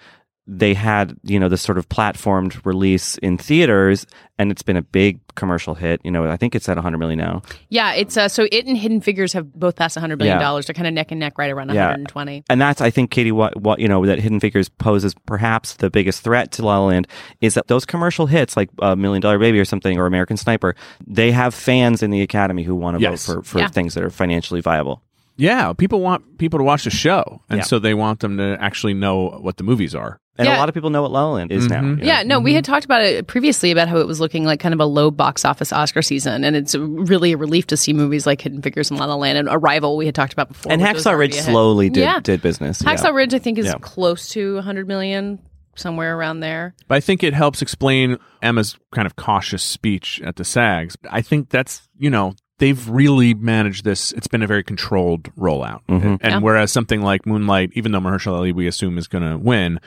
they 0.59 0.75
had, 0.75 1.17
you 1.23 1.41
know, 1.41 1.49
this 1.49 1.63
sort 1.63 1.79
of 1.79 1.89
platformed 1.89 2.63
release 2.67 3.17
in 3.19 3.39
theaters 3.39 4.07
and 4.39 4.51
it's 4.51 4.63
been 4.63 4.77
a 4.77 4.83
big 4.83 5.21
commercial 5.35 5.75
hit. 5.75 6.01
You 6.05 6.11
know, 6.11 6.29
I 6.29 6.37
think 6.37 6.55
it's 6.55 6.69
at 6.69 6.77
100 6.77 6.99
million 6.99 7.19
now. 7.19 7.43
Yeah, 7.71 7.95
it's 7.95 8.17
uh, 8.17 8.29
so 8.29 8.47
it 8.53 8.67
and 8.67 8.77
Hidden 8.77 9.01
Figures 9.01 9.33
have 9.33 9.53
both 9.55 9.77
passed 9.77 9.97
100 9.97 10.19
billion 10.19 10.37
Yeah. 10.37 10.43
dollars. 10.43 10.67
They're 10.67 10.75
kind 10.75 10.87
of 10.87 10.93
neck 10.93 11.11
and 11.11 11.21
neck, 11.21 11.39
right 11.39 11.51
around 11.51 11.69
Yeah. 11.71 11.87
120. 11.87 12.45
And 12.51 12.61
that's, 12.61 12.81
I 12.81 12.91
think, 12.91 13.11
Katie, 13.11 13.33
what, 13.33 13.59
what, 13.61 13.79
you 13.79 13.89
know, 13.89 14.05
that 14.05 14.19
Hidden 14.19 14.41
Figures 14.41 14.69
poses 14.69 15.15
perhaps 15.27 15.75
the 15.77 15.89
biggest 15.91 16.23
threat 16.23 16.51
to 16.53 16.63
La 16.65 16.79
La 16.81 16.87
Land 16.87 17.09
is 17.41 17.55
that 17.55 17.69
those 17.69 17.87
commercial 17.87 18.27
hits, 18.27 18.57
like 18.57 18.69
a 18.81 18.95
Million 18.95 19.23
Dollar 19.23 19.39
Baby 19.39 19.59
or 19.59 19.65
something, 19.65 19.99
or 19.99 20.07
American 20.07 20.37
Sniper, 20.37 20.75
they 21.07 21.31
have 21.33 21.55
fans 21.55 22.03
in 22.03 22.11
the 22.11 22.21
Academy 22.21 22.63
who 22.63 22.75
want 22.75 22.97
to 22.99 23.03
Yes. 23.03 23.27
vote 23.27 23.37
for, 23.37 23.43
for 23.43 23.59
Yeah. 23.61 23.69
things 23.69 23.95
that 23.95 24.05
are 24.05 24.11
financially 24.11 24.61
viable. 24.61 25.03
Yeah, 25.39 25.73
people 25.73 26.03
want 26.03 26.37
people 26.37 26.59
to 26.59 26.63
watch 26.65 26.85
the 26.85 26.91
show, 26.91 27.41
and 27.49 27.59
Yeah. 27.61 27.65
so 27.65 27.79
they 27.79 27.95
want 27.95 28.21
them 28.21 28.37
to 28.37 28.57
actually 28.61 28.93
know 28.93 29.39
what 29.41 29.57
the 29.57 29.65
movies 29.65 29.95
are. 29.95 30.19
And 30.39 30.49
Yeah. 30.49 30.57
a 30.57 30.59
lot 30.59 30.69
of 30.71 30.75
people 30.75 30.89
know 30.89 31.03
what 31.03 31.11
La 31.11 31.25
La 31.27 31.33
Land 31.35 31.53
is 31.53 31.69
now. 31.69 31.83
Mhm. 31.83 31.91
you 31.91 31.97
know? 31.97 32.05
Yeah, 32.07 32.23
no, 32.23 32.41
we 32.41 32.55
had 32.55 32.65
talked 32.65 32.87
about 32.87 33.03
it 33.03 33.27
previously 33.27 33.71
about 33.71 33.89
how 33.89 33.99
it 33.99 34.07
was 34.07 34.19
looking 34.19 34.45
like 34.47 34.61
kind 34.61 34.73
of 34.73 34.81
a 34.81 34.87
low 34.87 35.11
box 35.11 35.45
office 35.45 35.73
Oscar 35.75 36.01
season, 36.01 36.43
and 36.43 36.57
it's 36.57 36.75
really 36.75 37.33
a 37.33 37.37
relief 37.37 37.67
to 37.67 37.77
see 37.77 37.93
movies 37.93 38.27
like 38.27 38.41
Hidden 38.41 38.63
Figures 38.63 38.91
and 38.91 38.99
La 38.99 39.07
La 39.07 39.15
Land 39.15 39.37
and 39.37 39.49
Arrival 39.51 39.97
we 39.99 40.07
had 40.07 40.15
talked 40.15 40.33
about 40.33 40.49
before. 40.49 40.73
And 40.73 40.81
which 40.81 40.91
Hacksaw 40.91 41.19
Ridge 41.19 41.35
slowly 41.35 41.91
did, 41.91 42.01
Yeah. 42.01 42.21
did 42.21 42.41
business. 42.41 42.81
Hacksaw 42.81 43.05
yeah. 43.05 43.11
Ridge, 43.11 43.35
I 43.35 43.39
think, 43.39 43.59
is 43.59 43.67
Yeah. 43.67 43.75
close 43.83 44.29
to 44.31 44.57
100 44.57 44.89
million, 44.89 45.39
somewhere 45.77 46.17
around 46.17 46.41
there. 46.41 46.75
But 46.89 46.95
I 46.97 47.01
think 47.01 47.23
it 47.23 47.35
helps 47.35 47.61
explain 47.61 48.17
Emma's 48.43 48.77
kind 48.91 49.05
of 49.07 49.17
cautious 49.17 49.63
speech 49.63 50.21
at 50.25 50.37
the 50.37 50.45
SAGs. 50.45 50.97
I 51.11 51.21
think 51.21 51.51
that's 51.51 51.89
you 51.99 52.09
know 52.11 52.35
they've 52.59 52.89
really 52.89 53.35
managed 53.35 53.85
this. 53.85 54.13
It's 54.13 54.29
been 54.29 54.43
a 54.43 54.47
very 54.47 54.63
controlled 54.63 55.25
rollout, 55.39 55.81
Mhm. 55.91 56.19
and 56.21 56.33
Yeah. 56.33 56.39
whereas 56.39 56.73
something 56.73 57.03
like 57.03 57.27
Moonlight, 57.27 57.71
even 57.75 57.93
though 57.93 58.01
Mahershala 58.01 58.37
Ali 58.39 58.53
we 58.53 58.67
assume 58.67 58.97
is 58.99 59.09
going 59.09 59.29
to 59.29 59.37
win, 59.37 59.79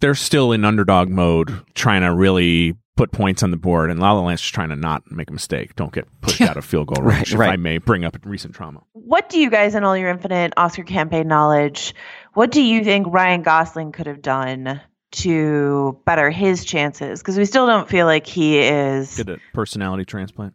they're 0.00 0.14
still 0.14 0.52
in 0.52 0.64
underdog 0.64 1.08
mode, 1.08 1.62
trying 1.74 2.02
to 2.02 2.12
really 2.12 2.76
put 2.98 3.12
points 3.12 3.42
on 3.42 3.50
the 3.50 3.56
board. 3.56 3.90
And 3.90 4.00
La 4.00 4.12
La 4.12 4.20
Land's 4.20 4.42
just 4.42 4.54
trying 4.54 4.68
to 4.70 4.76
not 4.76 5.10
make 5.10 5.30
a 5.30 5.32
mistake, 5.32 5.76
don't 5.76 5.92
get 5.92 6.06
pushed 6.20 6.40
out 6.42 6.56
of 6.56 6.64
field 6.64 6.88
goal 6.88 7.02
range. 7.04 7.32
Right, 7.32 7.32
if 7.32 7.38
right. 7.38 7.50
I 7.50 7.56
may 7.56 7.78
bring 7.78 8.04
up 8.04 8.16
recent 8.24 8.54
trauma. 8.54 8.82
What 8.92 9.28
do 9.28 9.40
you 9.40 9.50
guys, 9.50 9.74
in 9.74 9.84
all 9.84 9.96
your 9.96 10.10
infinite 10.10 10.52
Oscar 10.56 10.82
campaign 10.82 11.28
knowledge, 11.28 11.94
what 12.34 12.50
do 12.50 12.60
you 12.60 12.84
think 12.84 13.06
Ryan 13.08 13.42
Gosling 13.42 13.92
could 13.92 14.06
have 14.06 14.20
done 14.20 14.80
to 15.10 15.98
better 16.04 16.28
his 16.28 16.64
chances? 16.64 17.20
Because 17.20 17.38
we 17.38 17.44
still 17.44 17.66
don't 17.66 17.88
feel 17.88 18.04
like 18.04 18.26
he 18.26 18.58
is. 18.58 19.16
Get 19.16 19.28
a 19.28 19.38
personality 19.54 20.04
transplant. 20.04 20.54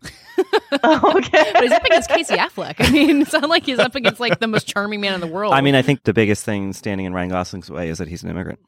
okay. 0.84 0.84
But 1.54 1.64
he's 1.64 1.72
up 1.72 1.86
against 1.86 2.10
Casey 2.10 2.36
Affleck. 2.36 2.76
I 2.80 2.92
mean, 2.92 3.22
it's 3.22 3.34
not 3.34 3.50
like 3.50 3.66
he's 3.66 3.80
up 3.80 3.96
against 3.96 4.20
like 4.20 4.40
the 4.40 4.48
most 4.48 4.68
charming 4.68 5.00
man 5.02 5.14
in 5.14 5.22
the 5.22 5.28
world. 5.28 5.54
I 5.54 5.62
mean, 5.62 5.76
I 5.76 5.82
think 5.82 6.04
the 6.04 6.14
biggest 6.14 6.44
thing 6.44 6.74
standing 6.74 7.06
in 7.06 7.14
Ryan 7.14 7.30
Gosling's 7.30 7.70
way 7.70 7.90
is 7.90 8.00
that 8.00 8.10
he's 8.10 8.24
an 8.24 8.30
immigrant. 8.30 8.60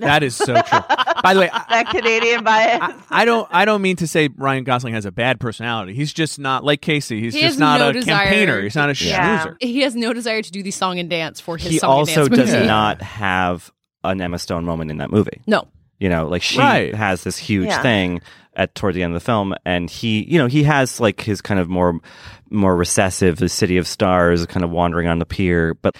That 0.00 0.24
is 0.24 0.34
so 0.34 0.46
true. 0.54 0.80
By 1.22 1.34
the 1.34 1.40
way, 1.40 1.48
I, 1.52 1.64
that 1.70 1.86
Canadian 1.90 2.42
bias. 2.42 2.80
I, 2.82 2.94
I 3.10 3.24
don't. 3.24 3.48
I 3.52 3.64
don't 3.64 3.80
mean 3.80 3.94
to 3.96 4.08
say 4.08 4.28
Ryan 4.36 4.64
Gosling 4.64 4.92
has 4.94 5.04
a 5.06 5.12
bad 5.12 5.38
personality. 5.38 5.94
He's 5.94 6.12
just 6.12 6.36
not 6.40 6.64
like 6.64 6.80
Casey. 6.80 7.20
He's 7.20 7.32
He 7.32 7.40
just 7.42 7.52
has 7.54 7.58
not 7.60 7.78
no 7.78 7.90
a 7.90 7.92
desire 7.92 8.24
campaigner. 8.24 8.60
He's 8.62 8.74
not 8.74 8.90
a 8.90 8.94
to- 8.94 9.04
Yeah. 9.04 9.44
schmoozer. 9.46 9.56
he 9.60 9.80
has 9.82 9.94
no 9.94 10.12
desire 10.12 10.42
to 10.42 10.50
do 10.50 10.64
the 10.64 10.72
song 10.72 10.98
and 10.98 11.08
dance 11.08 11.38
for 11.38 11.56
his 11.56 11.70
He 11.70 11.78
song 11.78 11.90
also 11.90 12.22
and 12.24 12.30
dance 12.34 12.46
does 12.50 12.54
movie. 12.56 12.66
not 12.66 13.02
have 13.02 13.70
an 14.02 14.20
Emma 14.20 14.38
Stone 14.40 14.64
moment 14.64 14.90
in 14.90 14.96
that 14.98 15.12
movie. 15.12 15.40
No. 15.46 15.68
You 16.00 16.08
know, 16.08 16.26
like 16.26 16.42
she 16.42 16.58
Right. 16.58 16.94
has 16.94 17.24
this 17.24 17.36
huge 17.38 17.66
Yeah. 17.66 17.82
thing 17.82 18.20
at 18.56 18.74
toward 18.76 18.94
the 18.94 19.02
end 19.02 19.14
of 19.14 19.20
the 19.20 19.24
film, 19.24 19.52
and 19.64 19.90
he, 19.90 20.24
you 20.30 20.38
know, 20.38 20.46
he 20.46 20.62
has 20.62 21.00
like 21.00 21.20
his 21.22 21.40
kind 21.40 21.58
of 21.58 21.68
more, 21.68 21.98
more 22.50 22.76
recessive, 22.76 23.36
the 23.38 23.48
City 23.48 23.78
of 23.78 23.86
Stars, 23.86 24.46
kind 24.46 24.62
of 24.62 24.70
wandering 24.70 25.08
on 25.08 25.18
the 25.18 25.26
pier. 25.26 25.74
But 25.82 25.96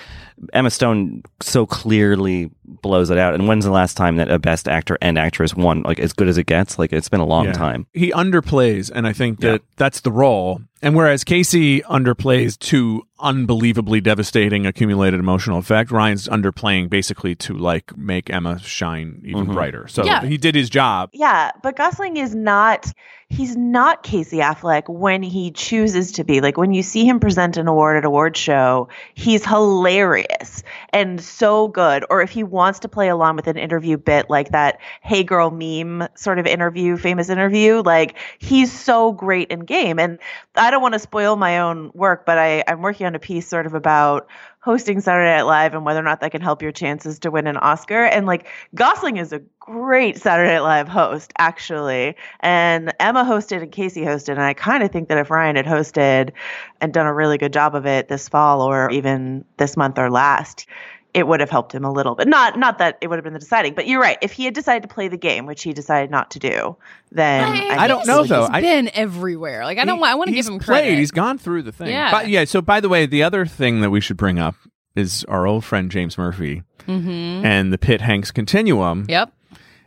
Emma 0.52 0.70
Stone 0.70 1.22
so 1.40 1.66
clearly 1.66 2.50
blows 2.64 3.10
it 3.10 3.18
out. 3.18 3.34
And 3.34 3.48
when's 3.48 3.64
the 3.64 3.72
last 3.72 3.96
time 3.96 4.16
that 4.16 4.30
a 4.30 4.38
Best 4.38 4.68
Actor 4.68 4.98
and 5.02 5.18
Actress 5.18 5.54
won 5.54 5.82
like 5.82 5.98
as 5.98 6.12
good 6.12 6.28
as 6.28 6.38
it 6.38 6.46
gets? 6.46 6.78
Like 6.78 6.92
it's 6.92 7.08
been 7.08 7.20
a 7.20 7.26
long 7.26 7.46
Yeah. 7.46 7.52
time. 7.52 7.86
He 7.92 8.12
underplays, 8.12 8.90
and 8.94 9.06
I 9.06 9.12
think 9.12 9.40
that 9.40 9.50
Yeah. 9.62 9.66
that's 9.76 10.00
the 10.00 10.12
role. 10.12 10.60
And 10.80 10.94
whereas 10.94 11.24
Casey 11.24 11.80
underplays 11.80 12.56
to 12.70 13.02
unbelievably 13.21 14.00
devastating 14.00 14.66
accumulated 14.66 15.21
emotional 15.21 15.59
effect, 15.59 15.90
Ryan's 15.90 16.26
underplaying 16.28 16.90
basically 16.90 17.35
to 17.37 17.54
like 17.54 17.97
make 17.97 18.28
Emma 18.30 18.59
shine 18.59 19.21
even 19.25 19.47
Mhm. 19.47 19.54
brighter. 19.54 19.87
So 19.88 20.04
Yeah. 20.04 20.25
he 20.25 20.37
did 20.37 20.54
his 20.54 20.68
job. 20.68 21.11
Yeah, 21.12 21.52
but 21.62 21.76
Gosling 21.76 22.16
is 22.16 22.35
not 22.35 22.92
he's 23.30 23.56
not 23.56 24.02
Casey 24.04 24.37
Affleck 24.37 24.83
when 24.88 25.21
he 25.23 25.50
chooses 25.50 26.12
to 26.12 26.25
be. 26.25 26.40
Like 26.40 26.56
when 26.56 26.73
you 26.73 26.83
see 26.85 27.04
him 27.09 27.18
present 27.18 27.56
an 27.56 27.66
award 27.66 27.97
at 27.97 28.04
award 28.04 28.37
show, 28.37 28.88
he's 29.14 29.44
hilarious 29.44 30.62
and 30.92 31.21
so 31.21 31.66
good. 31.68 32.04
Or 32.11 32.21
if 32.23 32.30
he 32.30 32.44
wants 32.44 32.80
to 32.80 32.88
play 32.88 33.09
along 33.09 33.35
with 33.37 33.47
an 33.49 33.56
interview 33.56 33.97
bit 33.97 34.28
like 34.30 34.50
that 34.50 34.78
hey 35.00 35.25
girl 35.25 35.50
meme 35.50 36.06
sort 36.14 36.38
of 36.38 36.47
interview, 36.47 36.97
famous 36.97 37.28
interview, 37.28 37.83
like 37.85 38.14
he's 38.38 38.71
so 38.71 39.11
great 39.12 39.49
in 39.50 39.61
game. 39.61 39.99
And 39.99 40.18
I 40.54 40.71
don't 40.71 40.83
want 40.83 40.92
to 40.92 41.00
spoil 41.00 41.35
my 41.35 41.59
own 41.59 41.90
work, 41.94 42.26
but 42.26 42.38
I, 42.38 42.62
I'm 42.68 42.83
working 42.83 43.03
on 43.04 43.14
a 43.14 43.18
piece 43.18 43.49
sort 43.49 43.66
of 43.66 43.75
about 43.75 44.28
hosting 44.61 44.99
Saturday 45.00 45.30
Night 45.37 45.42
Live 45.42 45.75
and 45.75 45.84
whether 45.84 46.00
or 46.00 46.04
not 46.04 46.20
that 46.20 46.30
can 46.30 46.40
help 46.40 46.62
your 46.62 46.73
chances 46.73 47.18
to 47.18 47.30
win 47.30 47.46
an 47.46 47.58
Oscar. 47.58 48.04
And 48.04 48.26
like 48.26 48.46
Gosling 48.75 49.18
is 49.18 49.32
a 49.32 49.42
great 49.61 50.16
Saturday 50.18 50.54
Night 50.54 50.61
Live 50.61 50.88
host, 50.88 51.32
actually. 51.37 52.16
And 52.40 52.94
Emma 52.99 53.25
hosted 53.25 53.62
and 53.62 53.70
Casey 53.70 54.02
hosted. 54.02 54.30
And 54.30 54.42
I 54.42 54.54
kind 54.54 54.82
of 54.82 54.90
think 54.90 55.08
that 55.08 55.18
if 55.18 55.30
Ryan 55.30 55.56
had 55.56 55.66
hosted 55.66 56.32
and 56.80 56.94
done 56.94 57.06
a 57.06 57.12
really 57.12 57.37
good 57.37 57.52
job 57.52 57.75
of 57.75 57.84
it 57.84 58.08
this 58.08 58.28
fall 58.28 58.62
or 58.62 58.90
even 58.90 59.44
this 59.58 59.76
month 59.76 59.99
or 59.99 60.11
last, 60.11 60.66
it 61.14 61.28
would 61.28 61.38
have 61.40 61.49
helped 61.49 61.73
him 61.73 61.85
a 61.85 61.92
little 61.92 62.16
bit. 62.16 62.28
Not 62.28 62.59
not 62.59 62.78
that 62.78 62.99
it 63.00 63.09
would 63.09 63.16
have 63.16 63.25
been 63.25 63.33
the 63.33 63.38
deciding, 63.38 63.75
but 63.75 63.87
you're 63.87 64.00
right. 64.00 64.18
If 64.21 64.33
he 64.33 64.44
had 64.44 64.52
decided 64.52 64.83
to 64.83 64.92
play 64.92 65.09
the 65.09 65.16
game, 65.16 65.47
which 65.47 65.62
he 65.62 65.73
decided 65.73 66.11
not 66.11 66.33
to 66.33 66.38
do, 66.40 66.76
then 67.12 67.44
I 67.44 67.87
don't 67.87 68.06
know, 68.06 68.23
he's 68.23 68.30
though. 68.30 68.49
I- 68.50 68.61
been 68.61 68.90
everywhere. 68.92 69.64
Like 69.64 69.78
I 69.78 69.85
don't. 69.85 69.97
He- 69.97 70.00
want. 70.00 70.12
I 70.12 70.14
want 70.16 70.28
to 70.28 70.33
give 70.33 70.38
he's 70.44 70.49
him 70.49 70.59
played. 70.59 70.83
credit. 70.83 70.99
He's 70.99 71.12
gone 71.12 71.38
through 71.38 71.62
the 71.62 71.73
thing. 71.73 71.88
Yeah. 71.88 72.11
But 72.11 72.28
yeah. 72.28 72.44
So 72.44 72.61
by 72.61 72.80
the 72.80 72.88
way, 72.88 73.06
the 73.06 73.23
other 73.23 73.47
thing 73.47 73.80
that 73.80 73.90
we 73.90 74.00
should 74.00 74.16
bring 74.16 74.38
up 74.38 74.56
is 74.97 75.25
our 75.25 75.47
old 75.47 75.64
friend 75.64 75.90
James 75.90 76.18
Murphy 76.18 76.62
mm-hmm. 76.87 77.09
and 77.47 77.73
the 77.73 77.78
Pitt 77.78 78.00
Hanks 78.00 78.30
continuum. 78.30 79.06
Yep. 79.09 79.33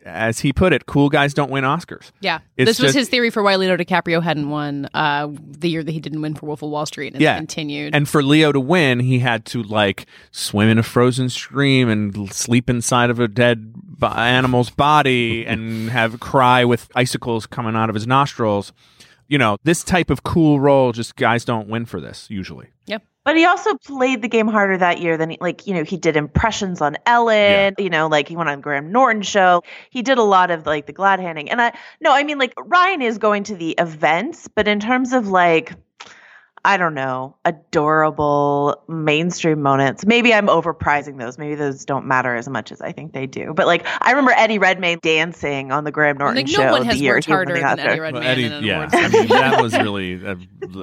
As 0.08 0.40
he 0.40 0.54
put 0.54 0.72
it, 0.74 0.86
cool 0.86 1.10
guys 1.10 1.34
don't 1.34 1.52
win 1.52 1.64
Oscars. 1.66 2.12
Yeah. 2.22 2.40
It's 2.56 2.68
this 2.70 2.80
was 2.80 2.88
just- 2.94 2.98
his 2.98 3.10
theory 3.10 3.30
for 3.30 3.44
why 3.44 3.56
Leonardo 3.56 3.84
DiCaprio 3.84 4.24
hadn't 4.24 4.50
won 4.50 4.88
uh, 4.94 5.28
the 5.32 5.70
year 5.70 5.84
that 5.84 5.92
he 5.92 6.00
didn't 6.00 6.22
win 6.22 6.34
for 6.34 6.46
Wolf 6.46 6.62
of 6.62 6.70
Wall 6.70 6.86
Street. 6.86 7.14
And 7.14 7.22
Yeah. 7.22 7.34
it's 7.34 7.40
continued. 7.40 7.94
And 7.94 8.08
for 8.08 8.24
Leo 8.24 8.52
to 8.52 8.60
win, 8.60 9.00
he 9.02 9.20
had 9.20 9.46
to 9.48 9.62
like 9.64 10.06
swim 10.32 10.70
in 10.70 10.78
a 10.78 10.84
frozen 10.84 11.30
stream 11.30 11.90
and 11.90 12.32
sleep 12.34 12.70
inside 12.70 13.10
of 13.10 13.20
a 13.20 13.28
dead 13.28 13.74
b- 14.00 14.08
animal's 14.08 14.70
body 14.70 15.46
and 15.48 15.90
have 15.90 16.20
cry 16.20 16.64
with 16.66 16.90
icicles 16.96 17.46
coming 17.46 17.76
out 17.76 17.90
of 17.90 17.94
his 17.96 18.08
nostrils. 18.08 18.72
You 19.28 19.38
know, 19.38 19.58
this 19.66 19.84
type 19.84 20.10
of 20.10 20.24
cool 20.24 20.60
role, 20.62 20.94
just 20.94 21.18
guys 21.18 21.44
don't 21.44 21.68
win 21.68 21.86
for 21.86 22.00
this 22.00 22.28
usually. 22.30 22.68
yep. 22.86 23.04
But 23.28 23.36
he 23.36 23.44
also 23.44 23.76
played 23.76 24.22
the 24.22 24.30
game 24.30 24.48
harder 24.48 24.78
that 24.78 25.02
year 25.02 25.18
than 25.18 25.32
he, 25.32 25.38
like, 25.42 25.68
you 25.68 25.74
know, 25.74 25.84
he 25.84 25.98
did 25.98 26.16
impressions 26.16 26.80
on 26.80 26.96
Ellen, 27.06 27.76
you 27.78 27.90
know, 27.90 28.08
like 28.08 28.30
he 28.30 28.38
went 28.38 28.48
on 28.48 28.62
Graham 28.62 28.90
Norton 28.94 29.22
show. 29.22 29.64
He 29.90 30.02
did 30.02 30.18
a 30.18 30.24
lot 30.24 30.50
of 30.50 30.66
like 30.66 30.86
the 30.86 30.94
glad 30.94 31.20
handing. 31.20 31.52
And 31.52 31.62
I, 31.62 31.74
no, 32.00 32.14
I 32.14 32.24
mean, 32.24 32.38
like 32.38 32.54
Ryan 32.58 33.02
is 33.02 33.18
going 33.18 33.44
to 33.44 33.56
the 33.58 33.72
events, 33.72 34.48
but 34.48 34.66
in 34.70 34.80
terms 34.80 35.12
of 35.12 35.28
like, 35.28 35.74
I 36.68 36.76
don't 36.76 36.94
know, 36.96 37.38
adorable 37.46 38.84
mainstream 38.90 39.62
moments. 39.62 40.06
Maybe 40.06 40.34
I'm 40.34 40.48
overprizing 40.48 41.18
those. 41.18 41.38
Maybe 41.38 41.56
those 41.56 41.86
don't 41.86 42.06
matter 42.08 42.36
as 42.36 42.50
much 42.50 42.74
as 42.74 42.82
I 42.82 42.92
think 42.92 43.14
they 43.14 43.26
do. 43.26 43.54
But 43.56 43.68
like, 43.68 43.88
I 44.02 44.10
remember 44.12 44.32
Eddie 44.32 44.60
Redmayne 44.60 45.00
dancing 45.02 45.72
on 45.72 45.86
the 45.86 45.92
Graham 45.92 46.18
Norton 46.18 46.36
Like 46.36 46.50
show 46.50 46.66
no 46.66 46.72
one 46.74 46.82
the 46.82 46.88
has 46.88 47.00
year 47.02 47.14
worked 47.16 47.26
he 47.26 47.32
won 47.32 47.38
harder 47.38 47.54
the 47.54 47.60
than 47.62 47.70
Oscar. 47.80 47.90
Eddie 47.90 48.00
Redmayne 48.02 48.22
Well, 48.24 48.32
Eddie, 48.32 48.66
yeah, 48.66 48.90
I 48.92 49.08
mean, 49.10 49.28
that 49.30 49.62
was 49.62 49.74
really 49.78 50.22
a, 50.26 50.38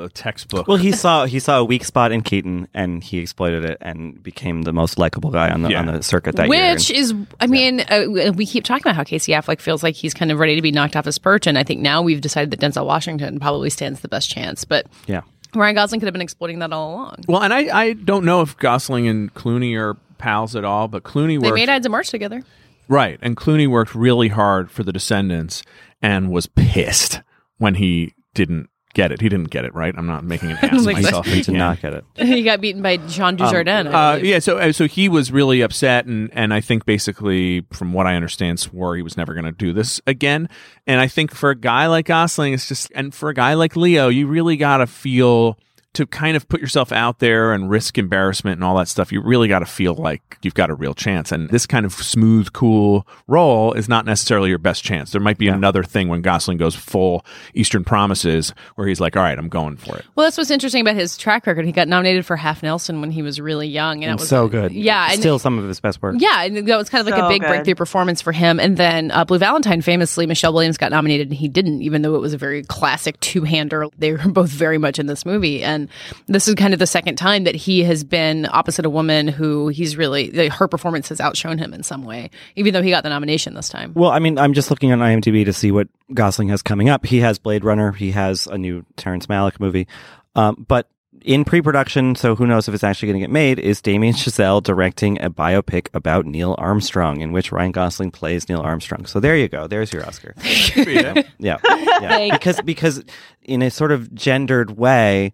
a 0.04 0.08
textbook. 0.08 0.66
Well, 0.68 0.78
he 0.78 0.92
saw 0.92 1.26
he 1.26 1.38
saw 1.38 1.58
a 1.58 1.64
weak 1.64 1.84
spot 1.84 2.12
in 2.12 2.22
Keaton, 2.22 2.66
and 2.72 3.04
he 3.04 3.18
exploited 3.18 3.64
it, 3.66 3.76
and 3.82 4.22
became 4.22 4.62
the 4.62 4.72
most 4.72 4.98
likable 4.98 5.30
guy 5.30 5.50
on 5.50 5.60
the 5.60 5.68
Yeah. 5.70 5.80
on 5.80 5.86
the 5.86 6.02
circuit 6.02 6.36
that 6.36 6.48
year. 6.48 6.72
Which 6.72 6.90
is, 6.90 7.12
I 7.40 7.46
mean, 7.46 7.80
uh, 7.80 8.32
we 8.34 8.46
keep 8.46 8.64
talking 8.64 8.82
about 8.84 8.96
how 8.96 9.04
Casey 9.04 9.32
Affleck 9.32 9.60
feels 9.60 9.82
like 9.82 9.96
he's 9.96 10.14
kind 10.14 10.32
of 10.32 10.38
ready 10.38 10.56
to 10.56 10.62
be 10.62 10.72
knocked 10.72 10.96
off 10.96 11.04
his 11.04 11.18
perch, 11.18 11.46
and 11.46 11.58
I 11.58 11.62
think 11.62 11.82
now 11.82 12.00
we've 12.00 12.22
decided 12.22 12.50
that 12.52 12.60
Denzel 12.60 12.86
Washington 12.86 13.38
probably 13.38 13.68
stands 13.68 14.00
the 14.00 14.08
best 14.08 14.30
chance. 14.30 14.64
But 14.64 14.86
yeah. 15.06 15.20
Ryan 15.54 15.74
Gosling 15.74 16.00
could 16.00 16.06
have 16.06 16.12
been 16.12 16.22
exploiting 16.22 16.58
that 16.60 16.72
all 16.72 16.94
along. 16.94 17.16
well, 17.28 17.42
and 17.42 17.52
I, 17.52 17.76
I 17.76 17.92
don't 17.92 18.24
know 18.24 18.40
if 18.40 18.56
Gosling 18.56 19.06
and 19.08 19.32
Clooney 19.34 19.78
are 19.78 19.94
pals 20.18 20.56
at 20.56 20.64
all, 20.64 20.88
but 20.88 21.02
Clooney 21.02 21.40
They 21.40 21.52
made 21.52 21.68
Ides 21.68 21.86
of 21.86 21.92
March 21.92 22.10
together. 22.10 22.42
right, 22.88 23.18
and 23.22 23.36
Clooney 23.36 23.66
worked 23.68 23.94
really 23.94 24.28
hard 24.28 24.70
for 24.70 24.82
The 24.82 24.92
Descendants 24.92 25.62
and 26.02 26.30
was 26.30 26.46
pissed 26.46 27.20
when 27.58 27.76
he 27.76 28.14
didn't 28.34 28.68
get 28.94 29.12
it. 29.12 29.20
He 29.20 29.28
didn't 29.28 29.50
get 29.50 29.64
it 29.64 29.74
right. 29.74 29.94
I'm 29.96 30.06
not 30.06 30.24
making 30.24 30.50
an 30.52 30.56
ass 30.62 30.80
of 30.80 30.86
Like, 30.86 30.96
myself. 31.02 31.26
He 31.26 31.42
did 31.42 31.48
Yeah. 31.48 31.58
not 31.58 31.82
get 31.82 31.92
it. 31.94 32.04
he 32.16 32.42
got 32.42 32.60
beaten 32.60 32.80
by 32.80 32.96
Jean 32.96 33.36
Dujardin. 33.36 33.92
I 33.92 34.14
Uh, 34.14 34.16
yeah, 34.16 34.38
so 34.38 34.58
uh, 34.58 34.72
so 34.72 34.86
he 34.86 35.08
was 35.08 35.30
really 35.30 35.60
upset, 35.60 36.06
and 36.06 36.30
and 36.32 36.54
I 36.54 36.60
think 36.60 36.86
basically, 36.86 37.66
from 37.72 37.92
what 37.92 38.06
I 38.06 38.14
understand, 38.14 38.60
swore 38.60 38.96
he 38.96 39.02
was 39.02 39.16
never 39.16 39.34
going 39.34 39.44
to 39.46 39.52
do 39.52 39.72
this 39.72 40.00
again. 40.06 40.48
And 40.86 41.00
I 41.00 41.08
think 41.08 41.34
for 41.34 41.50
a 41.50 41.54
guy 41.56 41.86
like 41.86 42.06
Gosling, 42.06 42.54
it's 42.54 42.68
just, 42.68 42.90
and 42.94 43.14
for 43.14 43.28
a 43.28 43.34
guy 43.34 43.54
like 43.54 43.76
Leo, 43.76 44.08
you 44.08 44.26
really 44.26 44.56
got 44.56 44.78
to 44.78 44.86
feel 44.86 45.58
to 45.94 46.06
kind 46.06 46.36
of 46.36 46.48
put 46.48 46.60
yourself 46.60 46.92
out 46.92 47.18
there 47.20 47.52
and 47.52 47.70
risk 47.70 47.98
embarrassment 47.98 48.56
and 48.56 48.64
all 48.64 48.76
that 48.76 48.88
stuff. 48.88 49.12
You 49.12 49.20
really 49.22 49.48
got 49.48 49.60
to 49.60 49.66
feel 49.66 49.94
like 49.94 50.38
you've 50.42 50.54
got 50.54 50.70
a 50.70 50.74
real 50.74 50.94
chance. 50.94 51.32
And 51.32 51.48
this 51.50 51.66
kind 51.66 51.86
of 51.86 51.92
smooth, 51.92 52.52
cool 52.52 53.06
role 53.26 53.72
is 53.72 53.88
not 53.88 54.04
necessarily 54.04 54.48
your 54.48 54.58
best 54.58 54.84
chance. 54.84 55.12
There 55.12 55.20
might 55.20 55.38
be 55.38 55.48
another 55.48 55.82
thing 55.82 56.08
when 56.08 56.22
Gosling 56.22 56.58
goes 56.58 56.74
full 56.74 57.24
Eastern 57.54 57.84
Promises, 57.84 58.52
where 58.74 58.86
he's 58.86 59.00
like, 59.00 59.16
"All 59.16 59.22
right, 59.22 59.38
I'm 59.38 59.48
going 59.48 59.76
for 59.76 59.96
it." 59.96 60.04
Well, 60.14 60.26
that's 60.26 60.36
what's 60.36 60.50
interesting 60.50 60.80
about 60.80 60.96
his 60.96 61.16
track 61.16 61.46
record. 61.46 61.64
He 61.64 61.72
got 61.72 61.88
nominated 61.88 62.26
for 62.26 62.36
Half 62.36 62.62
Nelson 62.62 63.00
when 63.00 63.10
he 63.10 63.22
was 63.22 63.40
really 63.40 63.68
young, 63.68 64.04
and 64.04 64.12
it 64.12 64.20
was 64.20 64.28
so 64.28 64.48
good. 64.48 64.72
Yeah, 64.72 65.08
and 65.10 65.20
still 65.20 65.38
some 65.38 65.58
of 65.58 65.66
his 65.66 65.80
best 65.80 66.02
work. 66.02 66.16
Yeah, 66.18 66.44
and 66.44 66.68
that 66.68 66.76
was 66.76 66.88
kind 66.88 67.00
of 67.00 67.12
like 67.12 67.20
a 67.20 67.28
big 67.28 67.40
good. 67.40 67.48
breakthrough 67.48 67.74
performance 67.74 68.20
for 68.20 68.32
him. 68.32 68.58
And 68.58 68.76
then 68.76 69.10
uh, 69.10 69.24
Blue 69.24 69.38
Valentine, 69.38 69.80
famously, 69.82 70.26
Michelle 70.26 70.52
Williams 70.52 70.76
got 70.76 70.90
nominated 70.90 71.28
and 71.28 71.36
he 71.36 71.48
didn't, 71.48 71.82
even 71.82 72.02
though 72.02 72.14
it 72.14 72.20
was 72.20 72.34
a 72.34 72.38
very 72.38 72.62
classic 72.64 73.18
two 73.20 73.44
hander. 73.44 73.86
They 73.96 74.12
were 74.12 74.18
both 74.28 74.50
very 74.50 74.78
much 74.78 74.98
in 74.98 75.06
this 75.06 75.24
movie. 75.24 75.62
And 75.62 75.83
this 76.26 76.48
is 76.48 76.54
kind 76.54 76.72
of 76.72 76.78
the 76.78 76.86
second 76.86 77.16
time 77.16 77.44
that 77.44 77.54
he 77.54 77.82
has 77.84 78.04
been 78.04 78.46
opposite 78.50 78.84
a 78.86 78.90
woman 78.90 79.28
who 79.28 79.68
he's 79.68 79.96
really, 79.96 80.30
that 80.30 80.52
her 80.52 80.68
performance 80.68 81.08
has 81.08 81.20
outshone 81.20 81.58
him 81.58 81.72
in 81.74 81.82
some 81.82 82.04
way, 82.04 82.30
even 82.56 82.72
though 82.74 82.82
he 82.82 82.90
got 82.90 83.02
the 83.02 83.08
nomination 83.08 83.54
this 83.54 83.68
time. 83.68 83.92
Well, 83.94 84.10
I 84.10 84.18
mean, 84.18 84.38
I'm 84.38 84.52
just 84.54 84.70
looking 84.70 84.92
on 84.92 84.98
IMDb 85.00 85.44
to 85.44 85.52
see 85.52 85.70
what 85.70 85.88
Gosling 86.12 86.48
has 86.48 86.62
coming 86.62 86.88
up. 86.88 87.06
He 87.06 87.18
has 87.20 87.38
Blade 87.38 87.64
Runner. 87.64 87.92
He 87.92 88.10
has 88.12 88.46
a 88.46 88.58
new 88.58 88.84
Terrence 88.96 89.26
Malick 89.26 89.60
movie. 89.60 89.86
Um, 90.34 90.64
but 90.68 90.88
in 91.22 91.44
pre-production, 91.44 92.14
so 92.16 92.34
who 92.34 92.46
knows 92.46 92.68
if 92.68 92.74
it's 92.74 92.84
actually 92.84 93.08
going 93.08 93.20
to 93.20 93.26
get 93.26 93.30
made, 93.30 93.58
is 93.58 93.80
Damien 93.80 94.12
Chazelle 94.14 94.62
directing 94.62 95.18
a 95.22 95.30
biopic 95.30 95.88
about 95.94 96.26
Neil 96.26 96.54
Armstrong, 96.58 97.22
in 97.22 97.32
which 97.32 97.50
Ryan 97.50 97.72
Gosling 97.72 98.10
plays 98.10 98.46
Neil 98.48 98.60
Armstrong. 98.60 99.06
So 99.06 99.20
there 99.20 99.36
you 99.36 99.48
go. 99.48 99.66
There's 99.66 99.90
your 99.92 100.06
Oscar. 100.06 100.34
Yeah, 100.76 101.22
yeah. 101.38 101.56
Thank- 101.62 102.34
because 102.34 102.60
because 102.62 103.04
in 103.42 103.62
a 103.62 103.70
sort 103.70 103.90
of 103.92 104.14
gendered 104.14 104.76
way, 104.76 105.32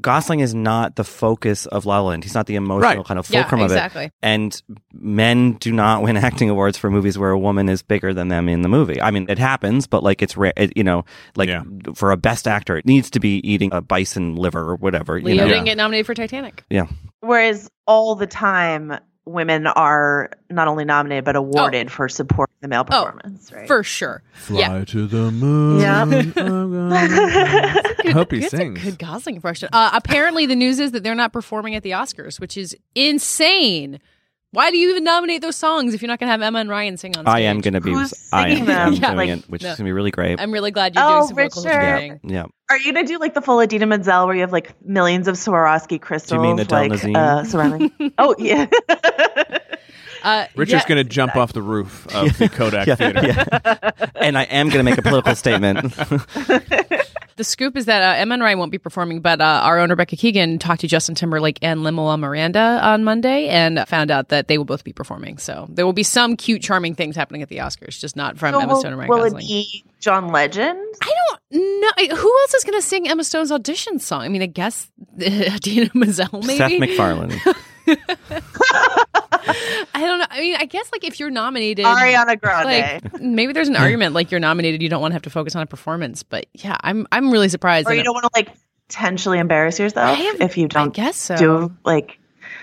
Gosling 0.00 0.40
is 0.40 0.54
not 0.54 0.96
the 0.96 1.04
focus 1.04 1.66
of 1.66 1.86
La 1.86 2.00
La 2.00 2.08
Land. 2.08 2.24
He's 2.24 2.34
not 2.34 2.46
the 2.46 2.54
emotional 2.56 2.80
Right. 2.98 3.04
kind 3.04 3.18
of 3.18 3.28
Yeah, 3.30 3.42
fulcrum 3.42 3.60
of 3.60 3.70
exactly. 3.70 4.04
it. 4.06 4.12
And 4.22 4.60
men 4.92 5.54
do 5.54 5.72
not 5.72 6.02
win 6.02 6.16
acting 6.28 6.48
awards 6.50 6.78
for 6.78 6.90
movies 6.90 7.18
where 7.18 7.30
a 7.30 7.38
woman 7.38 7.68
is 7.68 7.82
bigger 7.82 8.14
than 8.14 8.28
them 8.28 8.48
in 8.48 8.62
the 8.62 8.68
movie. 8.68 9.00
I 9.00 9.10
mean, 9.10 9.26
it 9.28 9.38
happens, 9.38 9.86
but 9.86 10.02
like 10.02 10.22
it's 10.22 10.36
rare. 10.36 10.52
It, 10.56 10.76
you 10.76 10.84
know, 10.84 11.04
like 11.36 11.48
Yeah. 11.48 11.62
for 11.94 12.10
a 12.12 12.16
best 12.16 12.48
actor, 12.48 12.76
it 12.76 12.86
needs 12.86 13.10
to 13.10 13.20
be 13.20 13.38
eating 13.48 13.70
a 13.72 13.80
bison 13.80 14.36
liver 14.36 14.60
or 14.70 14.76
whatever. 14.76 15.18
You 15.18 15.24
Leo 15.26 15.36
know? 15.44 15.48
didn't 15.48 15.64
get 15.66 15.76
nominated 15.76 16.06
for 16.06 16.14
Titanic. 16.14 16.64
Yeah. 16.70 16.86
Whereas 17.20 17.70
all 17.86 18.14
the 18.14 18.26
time, 18.26 18.94
women 19.32 19.66
are 19.66 20.30
not 20.50 20.68
only 20.68 20.84
nominated 20.84 21.24
but 21.24 21.36
awarded 21.36 21.90
for 21.90 22.08
supporting 22.08 22.54
the 22.60 22.68
male 22.68 22.84
Oh, 22.90 23.04
performance. 23.04 23.52
right? 23.52 23.66
For 23.66 23.82
sure. 23.82 24.22
Yeah. 24.50 24.84
to 24.84 25.06
the 25.06 25.30
moon. 25.30 25.80
Yeah. 25.80 26.04
I 28.04 28.10
hope 28.12 28.32
he 28.32 28.40
That's 28.40 28.50
sings. 28.56 28.80
a 28.82 28.84
good 28.90 28.98
Gosling 28.98 29.36
impression. 29.36 29.68
Uh, 29.72 29.90
apparently, 29.92 30.46
the 30.46 30.56
news 30.56 30.78
is 30.80 30.92
that 30.92 31.02
they're 31.02 31.14
not 31.14 31.32
performing 31.32 31.74
at 31.74 31.82
the 31.82 31.90
Oscars, 31.92 32.40
which 32.40 32.56
is 32.56 32.76
insane. 32.94 34.00
Why 34.52 34.72
do 34.72 34.78
you 34.78 34.90
even 34.90 35.04
nominate 35.04 35.42
those 35.42 35.54
songs 35.54 35.94
if 35.94 36.02
you're 36.02 36.08
not 36.08 36.18
going 36.18 36.26
to 36.26 36.32
have 36.32 36.42
Emma 36.42 36.58
and 36.58 36.68
Ryan 36.68 36.96
sing 36.96 37.16
on 37.16 37.24
stage? 37.24 37.32
I 37.34 37.40
am 37.42 37.60
going 37.60 37.74
to 37.74 37.80
be. 37.80 37.92
Who's 37.92 38.12
I 38.32 38.48
am, 38.48 38.50
singing 38.50 38.64
them? 38.66 38.86
I'm 38.88 38.92
Yeah, 38.94 39.00
doing 39.14 39.16
like- 39.16 39.28
it, 39.44 39.48
which 39.48 39.62
no. 39.62 39.68
is 39.70 39.76
going 39.78 39.84
to 39.84 39.88
be 39.88 39.92
really 39.92 40.10
great. 40.10 40.40
I'm 40.40 40.50
really 40.50 40.72
glad 40.72 40.96
you're 40.96 41.04
Oh, 41.04 41.08
doing 41.28 41.28
some 41.28 41.36
vocal 41.36 41.62
Richard. 41.64 41.80
hosting. 41.92 42.20
yeah. 42.24 42.44
Are 42.68 42.78
you 42.78 42.92
gonna 42.92 43.04
do 43.06 43.18
like 43.18 43.34
the 43.34 43.42
full 43.42 43.60
Idina 43.60 43.84
Menzel 43.86 44.26
where 44.26 44.34
you 44.36 44.42
have 44.42 44.52
like 44.52 44.80
millions 44.86 45.26
of 45.26 45.34
Swarovski 45.34 46.00
crystals 46.00 46.40
mean 46.40 46.56
Adele 46.58 46.88
like 46.88 47.04
uh, 47.16 47.42
surrounding? 47.44 47.90
oh 48.18 48.36
yeah. 48.38 48.66
Uh, 50.22 50.46
Richard's 50.56 50.82
yeah, 50.82 50.88
going 50.88 51.04
to 51.04 51.10
jump 51.10 51.36
off 51.36 51.52
the 51.52 51.62
roof 51.62 52.06
of 52.14 52.36
the 52.38 52.48
Kodak 52.52 52.86
Yeah, 52.86 52.94
Theater. 52.94 53.26
yeah. 53.26 53.90
and 54.16 54.36
I 54.38 54.42
am 54.44 54.68
going 54.68 54.84
to 54.84 54.90
make 54.90 54.98
a 54.98 55.02
political 55.02 55.34
statement. 55.34 55.94
The 57.36 57.44
scoop 57.44 57.74
is 57.74 57.86
that 57.86 58.02
uh, 58.02 58.20
Emma 58.20 58.34
and 58.34 58.42
Ryan 58.42 58.58
won't 58.58 58.70
be 58.70 58.76
performing, 58.76 59.22
but 59.22 59.40
uh, 59.40 59.44
our 59.64 59.78
own 59.78 59.88
Rebecca 59.88 60.14
Keegan 60.14 60.58
talked 60.58 60.82
to 60.82 60.86
Justin 60.86 61.14
Timberlake 61.14 61.58
and 61.62 61.82
Lin-Manuel 61.82 62.18
Miranda 62.18 62.78
on 62.82 63.02
Monday 63.02 63.48
and 63.48 63.82
found 63.88 64.10
out 64.10 64.28
that 64.28 64.46
they 64.48 64.58
will 64.58 64.66
both 64.66 64.84
be 64.84 64.92
performing. 64.92 65.38
So 65.38 65.66
there 65.70 65.86
will 65.86 65.94
be 65.94 66.02
some 66.02 66.36
cute, 66.36 66.60
charming 66.60 66.94
things 66.94 67.16
happening 67.16 67.40
at 67.40 67.48
the 67.48 67.56
Oscars, 67.56 67.98
just 67.98 68.14
not 68.14 68.36
from 68.36 68.52
So 68.52 68.60
Emma 68.60 68.74
will, 68.74 68.80
Stone 68.80 68.92
and 68.92 68.98
Ryan 68.98 69.08
will 69.08 69.24
it 69.24 69.38
be 69.38 69.82
John 70.00 70.28
Legend? 70.28 70.78
I 71.02 71.14
don't 71.50 72.10
know. 72.10 72.14
Who 72.14 72.38
else 72.40 72.54
is 72.56 72.64
going 72.64 72.78
to 72.78 72.86
sing 72.86 73.08
Emma 73.08 73.24
Stone's 73.24 73.50
audition 73.50 73.98
song? 74.00 74.20
I 74.20 74.28
mean, 74.28 74.42
I 74.42 74.46
guess 74.46 74.90
Dina 75.16 75.88
Menzel, 75.94 76.28
maybe. 76.42 76.58
Seth 76.58 76.78
MacFarlane. 76.78 77.40
I 79.94 80.00
don't 80.00 80.18
know. 80.18 80.26
I 80.30 80.40
mean, 80.40 80.56
I 80.56 80.64
guess 80.64 80.90
like 80.92 81.04
if 81.04 81.20
you're 81.20 81.30
nominated, 81.30 81.84
Ariana 81.84 82.40
Grande. 82.40 83.02
like 83.04 83.20
maybe 83.20 83.52
there's 83.52 83.68
an 83.68 83.76
argument 83.76 84.14
like 84.14 84.30
you're 84.30 84.40
nominated, 84.40 84.82
you 84.82 84.88
don't 84.88 85.00
want 85.00 85.12
to 85.12 85.14
have 85.14 85.22
to 85.22 85.30
focus 85.30 85.56
on 85.56 85.62
a 85.62 85.66
performance. 85.66 86.22
But 86.22 86.46
yeah, 86.54 86.76
I'm 86.80 87.06
I'm 87.12 87.30
really 87.30 87.48
surprised. 87.48 87.88
or 87.88 87.94
you 87.94 88.02
don't 88.02 88.14
want 88.14 88.24
to 88.24 88.30
like 88.34 88.50
potentially 88.88 89.38
embarrass 89.38 89.78
yourself 89.78 90.18
I 90.18 90.22
am- 90.22 90.42
if 90.42 90.56
you 90.58 90.66
don't 90.66 90.92
guess 90.92 91.16
so. 91.16 91.36
do 91.36 91.76
like 91.84 92.18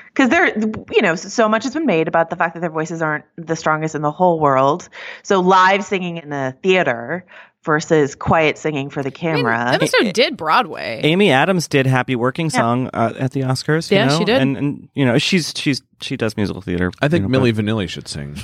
because 0.08 0.30
there 0.30 0.58
you 0.92 1.02
know 1.02 1.16
so 1.16 1.48
much 1.48 1.63
has 1.63 1.74
been 1.74 1.86
made 1.86 2.08
about 2.10 2.30
the 2.30 2.36
fact 2.36 2.56
that 2.56 2.60
their 2.60 2.70
voices 2.70 3.02
aren't 3.02 3.24
the 3.38 3.56
strongest 3.56 3.96
in 3.96 4.02
the 4.02 4.12
whole 4.12 4.40
world 4.40 4.90
so 5.24 5.40
live 5.40 5.86
singing 5.86 6.18
in 6.18 6.34
a 6.34 6.58
theater 6.62 7.26
versus 7.63 8.15
quiet 8.15 8.58
singing 8.58 8.89
for 8.89 9.04
the 9.04 9.08
I 9.10 9.34
mean, 9.34 9.43
camera 9.43 9.74
Emma 9.74 9.88
Stone 9.88 10.12
did 10.13 10.38
Broadway. 10.38 11.02
Amy 11.04 11.32
Adams 11.32 11.67
did 11.67 11.86
"Happy 11.86 12.15
Working 12.15 12.50
Song" 12.50 12.89
uh, 12.93 13.13
at 13.20 13.32
the 13.32 13.41
Oscars. 13.41 13.91
you 13.91 13.98
Yeah, 13.98 14.06
know? 14.08 14.17
she 14.20 14.26
did. 14.26 14.41
and, 14.41 14.58
and 14.58 14.89
you 14.93 15.06
know 15.06 15.17
she's 15.17 15.54
she's 15.56 15.82
she 16.02 16.15
does 16.17 16.38
musical 16.38 16.62
theater. 16.62 16.91
I 17.02 17.08
think 17.08 17.24
you 17.24 17.30
know, 17.30 17.39
Milli 17.39 17.54
Vanilli 17.54 17.89
should 17.89 18.08
sing. 18.08 18.36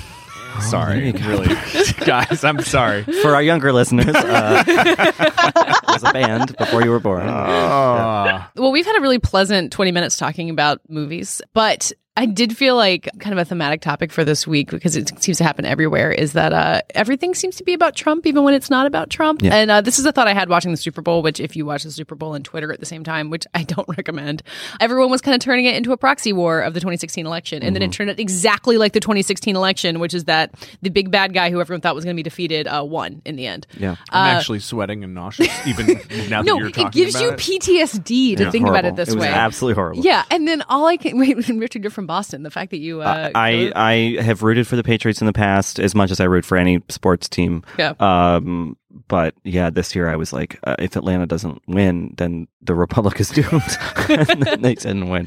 sorry, 0.60 0.94
there 0.96 1.04
you 1.06 1.12
go. 1.14 1.28
really, 1.28 1.54
guys. 2.06 2.44
I'm 2.44 2.60
sorry. 2.62 3.02
For 3.02 3.34
our 3.34 3.42
younger 3.42 3.72
listeners, 3.72 4.14
uh, 4.14 4.62
it 4.66 5.88
was 5.88 6.04
a 6.04 6.12
band 6.12 6.56
before 6.56 6.82
you 6.84 6.90
were 6.90 7.00
born. 7.00 7.26
Oh. 7.28 8.44
Well, 8.56 8.70
we've 8.70 8.86
had 8.86 8.96
a 8.96 9.00
really 9.00 9.18
pleasant 9.18 9.72
20 9.72 9.90
minutes 9.90 10.16
talking 10.16 10.50
about 10.50 10.80
movies, 10.88 11.42
but 11.54 11.90
I 12.16 12.26
did 12.26 12.56
feel 12.56 12.76
like 12.76 13.08
kind 13.18 13.32
of 13.32 13.38
a 13.40 13.44
thematic 13.44 13.80
topic 13.80 14.12
for 14.12 14.24
this 14.24 14.46
week 14.46 14.70
because 14.70 14.94
it 14.94 15.20
seems 15.20 15.38
to 15.38 15.44
happen 15.44 15.64
everywhere 15.64 16.12
is 16.12 16.34
that 16.34 16.52
uh, 16.52 16.80
everything 16.94 17.34
seems 17.34 17.56
to 17.56 17.64
be 17.64 17.72
about 17.74 17.96
Trump, 17.96 18.24
even 18.24 18.44
when 18.44 18.54
it's 18.54 18.70
not 18.70 18.86
about 18.86 19.10
Trump. 19.10 19.42
Yeah. 19.42 19.52
And 19.56 19.68
uh, 19.68 19.80
this 19.80 19.98
is 19.98 20.06
a 20.06 20.12
thought 20.12 20.28
I 20.28 20.32
had 20.32 20.48
watching 20.48 20.70
the 20.70 20.76
Super 20.76 21.02
Bowl, 21.02 21.22
which 21.22 21.40
if 21.40 21.56
you 21.56 21.66
watch 21.66 21.82
the 21.82 21.90
Super 21.90 22.14
Bowl 22.14 22.34
and 22.34 22.44
Twitter 22.44 22.72
at 22.72 22.78
the 22.78 22.86
same 22.86 23.02
time, 23.02 23.30
which 23.30 23.48
I 23.52 23.64
don't 23.64 23.88
recommend, 23.96 24.44
everyone 24.80 25.10
was 25.10 25.22
kind 25.22 25.34
of 25.34 25.40
turning 25.40 25.64
it 25.64 25.74
into 25.74 25.90
a 25.90 25.96
proxy 25.96 26.32
war 26.32 26.60
of 26.60 26.72
the 26.72 26.78
2016 26.78 27.26
election. 27.26 27.64
And 27.64 27.74
then 27.74 27.82
it 27.82 27.90
turned 27.90 28.10
out 28.10 28.20
exactly 28.20 28.78
like 28.78 28.92
the 28.92 29.00
2016 29.00 29.56
election, 29.56 29.98
which 29.98 30.14
is 30.14 30.24
that 30.26 30.54
the 30.82 30.90
big 30.90 31.10
bad 31.10 31.34
guy 31.34 31.50
who 31.50 31.60
everyone 31.60 31.80
thought 31.80 31.96
was 31.96 32.04
going 32.04 32.14
to 32.14 32.18
be 32.18 32.22
defeated 32.22 32.68
uh, 32.68 32.84
won 32.86 33.22
in 33.24 33.34
the 33.34 33.48
end. 33.48 33.66
Yeah. 33.76 33.96
I'm 34.10 34.36
actually 34.36 34.60
sweating 34.60 35.02
and 35.02 35.14
nauseous, 35.14 35.48
even 35.66 35.86
now 36.30 36.42
that 36.42 36.44
No, 36.46 36.58
you're 36.58 36.68
it 36.68 36.74
talking 36.74 36.90
gives 36.92 37.16
about 37.16 37.24
you 37.24 37.30
it. 37.32 37.38
PTSD 37.40 38.36
to 38.36 38.44
Yeah, 38.44 38.50
think 38.52 38.68
about 38.68 38.84
it 38.84 38.94
this 38.94 39.08
it 39.08 39.16
was 39.16 39.22
way. 39.22 39.28
absolutely 39.32 39.74
horrible. 39.74 40.04
Yeah, 40.04 40.22
and 40.30 40.46
then 40.46 40.62
all 40.68 40.86
I 40.86 40.96
can 40.96 41.18
wait, 41.18 41.36
Richard, 41.48 41.82
you're 41.82 41.90
from 41.90 42.03
Boston. 42.06 42.42
The 42.42 42.50
fact 42.50 42.70
that 42.70 42.78
you, 42.78 43.02
uh, 43.02 43.30
I 43.34 43.72
I 43.74 44.22
have 44.22 44.42
rooted 44.42 44.66
for 44.66 44.76
the 44.76 44.82
Patriots 44.82 45.20
in 45.20 45.26
the 45.26 45.32
past 45.32 45.78
as 45.78 45.94
much 45.94 46.10
as 46.10 46.20
I 46.20 46.24
root 46.24 46.44
for 46.44 46.56
any 46.56 46.82
sports 46.88 47.28
team. 47.28 47.62
Yeah. 47.78 47.94
Um, 48.00 48.76
but 49.08 49.34
yeah, 49.44 49.70
this 49.70 49.94
year 49.94 50.08
I 50.08 50.16
was 50.16 50.32
like, 50.32 50.58
uh, 50.64 50.76
if 50.78 50.96
Atlanta 50.96 51.26
doesn't 51.26 51.62
win, 51.66 52.14
then 52.16 52.46
the 52.62 52.74
Republic 52.74 53.20
is 53.20 53.28
doomed. 53.30 53.76
and 54.08 54.42
then 54.42 54.62
they 54.62 54.74
didn't 54.74 55.08
win. 55.08 55.26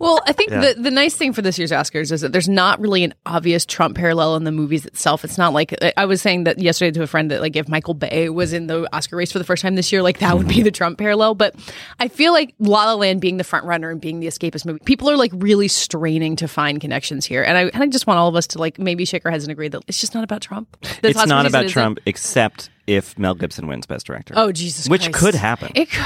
Well, 0.00 0.20
I 0.26 0.32
think 0.32 0.50
Yeah. 0.50 0.72
the, 0.74 0.82
the 0.82 0.90
nice 0.90 1.14
thing 1.14 1.32
for 1.32 1.42
this 1.42 1.58
year's 1.58 1.70
Oscars 1.70 2.12
is 2.12 2.20
that 2.22 2.32
there's 2.32 2.48
not 2.48 2.80
really 2.80 3.04
an 3.04 3.14
obvious 3.26 3.64
Trump 3.66 3.96
parallel 3.96 4.36
in 4.36 4.44
the 4.44 4.52
movies 4.52 4.84
itself. 4.86 5.24
It's 5.24 5.38
not 5.38 5.52
like 5.52 5.74
I 5.96 6.04
was 6.04 6.20
saying 6.22 6.44
that 6.44 6.58
yesterday 6.58 6.90
to 6.92 7.02
a 7.02 7.06
friend 7.06 7.30
that 7.30 7.40
like 7.40 7.56
if 7.56 7.68
Michael 7.68 7.94
Bay 7.94 8.28
was 8.28 8.52
in 8.52 8.66
the 8.66 8.88
Oscar 8.94 9.16
race 9.16 9.32
for 9.32 9.38
the 9.38 9.44
first 9.44 9.62
time 9.62 9.74
this 9.74 9.92
year, 9.92 10.02
like 10.02 10.18
that 10.18 10.36
would 10.36 10.48
be 10.48 10.62
the 10.62 10.70
Trump 10.70 10.98
parallel. 10.98 11.34
But 11.34 11.54
I 11.98 12.08
feel 12.08 12.32
like 12.32 12.54
La 12.58 12.84
La 12.86 12.94
Land 12.94 13.20
being 13.20 13.36
the 13.36 13.44
front 13.44 13.64
runner 13.66 13.90
and 13.90 14.00
being 14.00 14.20
the 14.20 14.26
escapist 14.26 14.64
movie, 14.66 14.80
people 14.84 15.10
are 15.10 15.16
like 15.16 15.32
really 15.34 15.68
straining 15.68 16.36
to 16.36 16.48
find 16.48 16.80
connections 16.80 17.24
here. 17.24 17.42
And 17.42 17.56
I, 17.56 17.62
and 17.66 17.82
I 17.82 17.86
just 17.86 18.06
want 18.06 18.18
all 18.18 18.28
of 18.28 18.36
us 18.36 18.46
to 18.48 18.58
like 18.58 18.78
maybe 18.78 19.04
shake 19.04 19.24
our 19.24 19.30
heads 19.30 19.44
and 19.44 19.50
agree 19.52 19.68
that 19.68 19.82
it's 19.86 20.00
just 20.00 20.14
not 20.14 20.24
about 20.24 20.40
Trump. 20.42 20.76
This 21.02 21.16
it's 21.16 21.26
not 21.26 21.46
about 21.46 21.68
Trump, 21.68 21.98
except 22.06 22.70
if 22.86 23.18
Mel 23.18 23.34
Gibson 23.34 23.66
wins 23.66 23.86
Best 23.86 24.06
Director. 24.06 24.34
Oh 24.36 24.52
Jesus! 24.52 24.88
Which 24.88 25.02
Christ. 25.04 25.18
could 25.18 25.34
happen. 25.34 25.72
It, 25.74 25.88
c- 25.90 25.98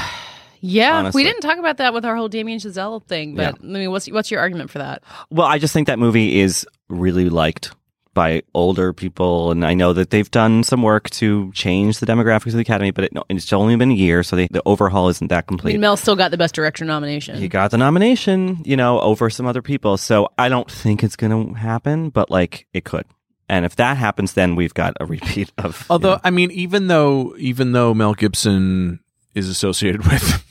yeah, 0.61 0.97
Honestly. 0.97 1.19
we 1.19 1.23
didn't 1.27 1.41
talk 1.41 1.57
about 1.57 1.77
that 1.77 1.93
with 1.93 2.05
our 2.05 2.15
whole 2.15 2.29
Damien 2.29 2.59
Chazelle 2.59 3.03
thing. 3.03 3.35
But 3.35 3.55
I 3.61 3.63
mean, 3.65 3.91
what's 3.91 4.09
what's 4.09 4.31
your 4.31 4.39
argument 4.39 4.69
for 4.69 4.79
that? 4.79 5.03
Well, 5.29 5.47
I 5.47 5.57
just 5.59 5.73
think 5.73 5.87
that 5.87 5.99
movie 5.99 6.39
is 6.39 6.65
really 6.89 7.29
liked 7.29 7.71
by 8.15 8.41
older 8.53 8.91
people, 8.91 9.51
and 9.51 9.63
I 9.65 9.75
know 9.75 9.93
that 9.93 10.09
they've 10.09 10.29
done 10.29 10.63
some 10.63 10.81
work 10.81 11.09
to 11.11 11.51
change 11.53 11.99
the 11.99 12.05
demographics 12.05 12.47
of 12.47 12.53
the 12.53 12.59
Academy, 12.61 12.91
but 12.91 13.05
it, 13.05 13.13
it's 13.29 13.53
only 13.53 13.75
been 13.75 13.91
a 13.91 13.95
year, 13.95 14.23
so 14.23 14.35
they, 14.35 14.47
the 14.47 14.63
overhaul 14.65 15.09
isn't 15.09 15.27
that 15.27 15.37
I 15.37 15.41
complete. 15.43 15.73
mean, 15.73 15.81
Mel 15.81 15.95
still 15.95 16.15
got 16.15 16.31
the 16.31 16.37
best 16.37 16.55
director 16.55 16.83
nomination. 16.85 17.37
he 17.37 17.47
got 17.47 17.71
the 17.71 17.77
nomination, 17.77 18.61
you 18.65 18.75
know, 18.75 18.99
over 18.99 19.29
some 19.29 19.45
other 19.45 19.61
people. 19.61 19.95
So 19.95 20.27
I 20.37 20.49
don't 20.49 20.69
think 20.69 21.03
it's 21.03 21.15
going 21.15 21.53
to 21.53 21.53
happen, 21.53 22.09
but 22.09 22.29
like 22.31 22.65
it 22.73 22.83
could. 22.83 23.05
And 23.47 23.63
if 23.63 23.75
that 23.77 23.95
happens, 23.97 24.33
then 24.33 24.55
we've 24.55 24.73
got 24.73 24.95
a 24.99 25.05
repeat 25.05 25.51
of. 25.57 25.79
you 25.81 25.85
Although, 25.91 26.15
know, 26.15 26.21
I 26.23 26.31
mean, 26.31 26.51
even 26.51 26.87
though 26.87 27.35
even 27.37 27.71
though 27.71 27.93
Mel 27.93 28.15
Gibson 28.15 28.99
is 29.35 29.47
associated 29.47 30.05
with 30.11 30.43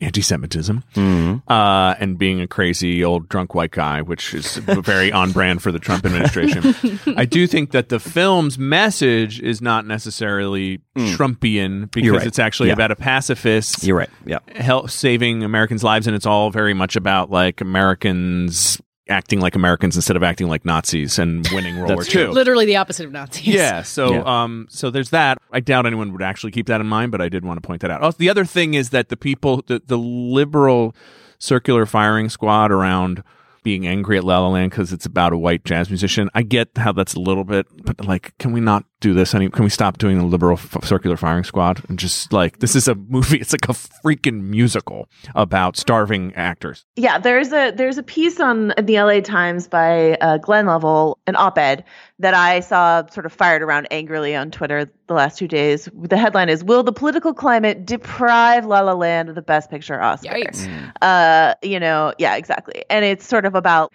anti-Semitism 0.00 0.84
mhm. 0.94 1.42
uh, 1.48 1.94
and 1.98 2.18
being 2.18 2.40
a 2.40 2.46
crazy 2.46 3.02
old 3.02 3.28
drunk 3.28 3.54
white 3.54 3.70
guy, 3.70 4.02
which 4.02 4.34
is 4.34 4.56
very 4.58 5.10
on 5.10 5.32
brand 5.32 5.62
for 5.62 5.72
the 5.72 5.78
Trump 5.78 6.04
administration, 6.04 6.98
I 7.16 7.24
do 7.24 7.46
think 7.46 7.70
that 7.70 7.88
the 7.88 7.98
film's 7.98 8.58
message 8.58 9.40
is 9.40 9.62
not 9.62 9.86
necessarily 9.86 10.80
Trumpian 10.96 11.90
because 11.90 12.10
Mm. 12.10 12.16
right. 12.18 12.26
it's 12.26 12.38
actually 12.38 12.68
Yeah. 12.68 12.74
about 12.74 12.90
a 12.90 12.96
pacifist 12.96 13.84
you're 13.84 13.96
right. 13.96 14.10
Yeah. 14.26 14.38
help 14.54 14.90
saving 14.90 15.42
Americans' 15.42 15.82
lives, 15.82 16.06
and 16.06 16.14
it's 16.14 16.26
all 16.26 16.50
very 16.50 16.74
much 16.74 16.96
about 16.96 17.30
like 17.30 17.60
Americans 17.60 18.80
acting 19.08 19.40
like 19.40 19.54
Americans 19.54 19.94
instead 19.96 20.16
of 20.16 20.22
acting 20.22 20.48
like 20.48 20.64
Nazis 20.64 21.18
and 21.18 21.46
winning 21.52 21.76
World 21.76 21.90
War 21.90 21.96
That's 21.98 22.08
true. 22.10 22.22
II. 22.22 22.28
Literally 22.28 22.64
the 22.66 22.76
opposite 22.76 23.06
of 23.06 23.12
Nazis. 23.12 23.46
Yeah, 23.46 23.82
so 23.82 24.12
Yeah. 24.14 24.42
um 24.42 24.66
so 24.68 24.90
there's 24.90 25.10
that. 25.10 25.38
I 25.52 25.60
doubt 25.60 25.86
anyone 25.86 26.12
would 26.12 26.22
actually 26.22 26.52
keep 26.52 26.66
that 26.66 26.80
in 26.80 26.86
mind, 26.86 27.12
but 27.12 27.20
I 27.20 27.28
did 27.28 27.44
want 27.44 27.62
to 27.62 27.66
point 27.66 27.82
that 27.82 27.90
out. 27.90 28.02
Also, 28.02 28.18
the 28.18 28.30
other 28.30 28.44
thing 28.44 28.74
is 28.74 28.90
that 28.90 29.08
the 29.08 29.16
people 29.16 29.62
the, 29.66 29.80
the 29.84 29.98
liberal 29.98 30.94
circular 31.38 31.86
firing 31.86 32.28
squad 32.28 32.72
around 32.72 33.22
being 33.62 33.86
angry 33.86 34.16
at 34.16 34.22
La 34.24 34.38
La 34.38 34.48
Land 34.48 34.70
because 34.70 34.92
it's 34.92 35.06
about 35.06 35.32
a 35.32 35.36
white 35.38 35.64
jazz 35.64 35.90
musician. 35.90 36.30
I 36.34 36.42
get 36.42 36.68
how 36.76 36.92
that's 36.92 37.14
a 37.14 37.20
little 37.20 37.42
bit, 37.44 37.66
but 37.84 38.04
like, 38.06 38.32
can 38.38 38.52
we 38.52 38.60
not 38.60 38.84
do 39.00 39.12
this? 39.12 39.34
Any? 39.34 39.48
Can 39.50 39.64
we 39.64 39.70
stop 39.70 39.98
doing 39.98 40.18
the 40.18 40.24
liberal 40.24 40.56
f- 40.56 40.84
circular 40.84 41.16
firing 41.16 41.44
squad 41.44 41.82
and 41.88 41.98
just 41.98 42.32
like 42.32 42.60
this 42.60 42.74
is 42.74 42.88
a 42.88 42.94
movie? 42.94 43.36
It's 43.46 43.52
like 43.52 43.68
a 43.68 43.72
freaking 43.72 44.44
musical 44.44 45.08
about 45.34 45.76
starving 45.76 46.34
actors. 46.34 46.84
Yeah, 46.96 47.18
there's 47.18 47.52
a 47.52 47.70
there's 47.70 47.98
a 47.98 48.02
piece 48.02 48.40
on 48.40 48.72
the 48.82 49.00
LA 49.00 49.20
Times 49.20 49.68
by 49.68 50.14
uh, 50.14 50.38
Glenn 50.38 50.66
Lovell, 50.66 51.18
an 51.26 51.36
op-ed 51.36 51.84
that 52.18 52.34
I 52.34 52.60
saw 52.60 53.06
sort 53.08 53.26
of 53.26 53.32
fired 53.32 53.62
around 53.62 53.88
angrily 53.90 54.34
on 54.34 54.50
Twitter 54.50 54.90
the 55.06 55.14
last 55.14 55.38
two 55.38 55.46
days. 55.46 55.88
The 55.94 56.16
headline 56.16 56.48
is 56.48 56.64
"Will 56.64 56.82
the 56.82 56.92
political 56.92 57.34
climate 57.34 57.84
deprive 57.84 58.64
La 58.64 58.80
La 58.80 58.94
Land 58.94 59.28
of 59.28 59.34
the 59.34 59.42
Best 59.42 59.70
Picture 59.70 60.00
Oscar?" 60.00 60.30
Yikes. 60.30 60.92
Uh, 61.02 61.54
you 61.62 61.78
know, 61.78 62.14
yeah, 62.18 62.36
exactly, 62.36 62.84
and 62.88 63.04
it's 63.04 63.26
sort 63.26 63.44
of 63.44 63.54
about 63.54 63.92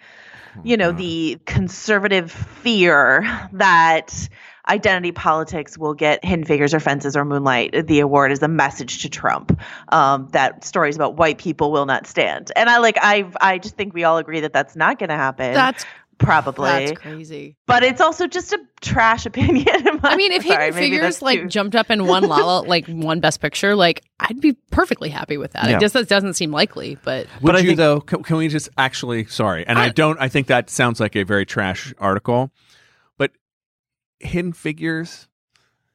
you 0.64 0.76
know 0.76 0.92
the 0.92 1.38
conservative 1.46 2.30
fear 2.30 3.22
that 3.52 4.28
identity 4.68 5.12
politics 5.12 5.76
will 5.76 5.94
get 5.94 6.24
hidden 6.24 6.44
figures 6.44 6.72
or 6.72 6.80
fences 6.80 7.16
or 7.16 7.24
moonlight 7.24 7.86
the 7.86 8.00
award 8.00 8.30
as 8.32 8.42
a 8.42 8.48
message 8.48 9.02
to 9.02 9.08
trump 9.08 9.58
um, 9.88 10.28
that 10.32 10.64
stories 10.64 10.94
about 10.96 11.16
white 11.16 11.38
people 11.38 11.72
will 11.72 11.86
not 11.86 12.06
stand 12.06 12.52
and 12.56 12.70
i 12.70 12.78
like 12.78 12.96
i 13.02 13.24
i 13.40 13.58
just 13.58 13.76
think 13.76 13.92
we 13.94 14.04
all 14.04 14.18
agree 14.18 14.40
that 14.40 14.52
that's 14.52 14.76
not 14.76 14.98
going 14.98 15.08
to 15.10 15.16
happen 15.16 15.52
That's 15.52 15.84
probably 16.18 16.68
that's 16.86 16.92
crazy. 17.00 17.56
but 17.66 17.82
it's 17.82 18.00
also 18.00 18.28
just 18.28 18.52
a 18.52 18.60
trash 18.80 19.26
opinion 19.26 19.66
I 20.04 20.16
mean, 20.16 20.32
if 20.32 20.42
Sorry, 20.44 20.64
Hidden 20.66 20.74
maybe 20.74 20.86
Figures 20.96 21.00
that's 21.16 21.22
like 21.22 21.40
too- 21.42 21.48
jumped 21.48 21.74
up 21.76 21.86
and 21.90 22.06
won 22.08 22.24
Lala 22.24 22.62
like 22.66 22.86
one 22.88 23.20
Best 23.20 23.40
Picture, 23.40 23.74
like 23.76 24.02
I'd 24.20 24.40
be 24.40 24.52
perfectly 24.70 25.08
happy 25.10 25.36
with 25.36 25.52
that. 25.52 25.68
Yeah. 25.68 25.76
It 25.76 25.80
just 25.80 25.94
that 25.94 26.08
doesn't 26.08 26.34
seem 26.34 26.50
likely, 26.50 26.96
but 27.04 27.26
Would 27.40 27.52
But 27.52 27.62
you 27.62 27.68
think- 27.68 27.78
though? 27.78 28.00
Can, 28.00 28.22
can 28.24 28.36
we 28.36 28.48
just 28.48 28.68
actually? 28.76 29.24
Sorry, 29.26 29.64
and 29.66 29.78
I, 29.78 29.88
don't. 29.90 30.18
I 30.20 30.28
think 30.28 30.48
that 30.48 30.70
sounds 30.70 30.98
like 31.00 31.14
a 31.16 31.22
very 31.24 31.46
trash 31.46 31.94
article, 31.98 32.50
but 32.50 32.71
Hidden 34.22 34.52
Figures. 34.52 35.28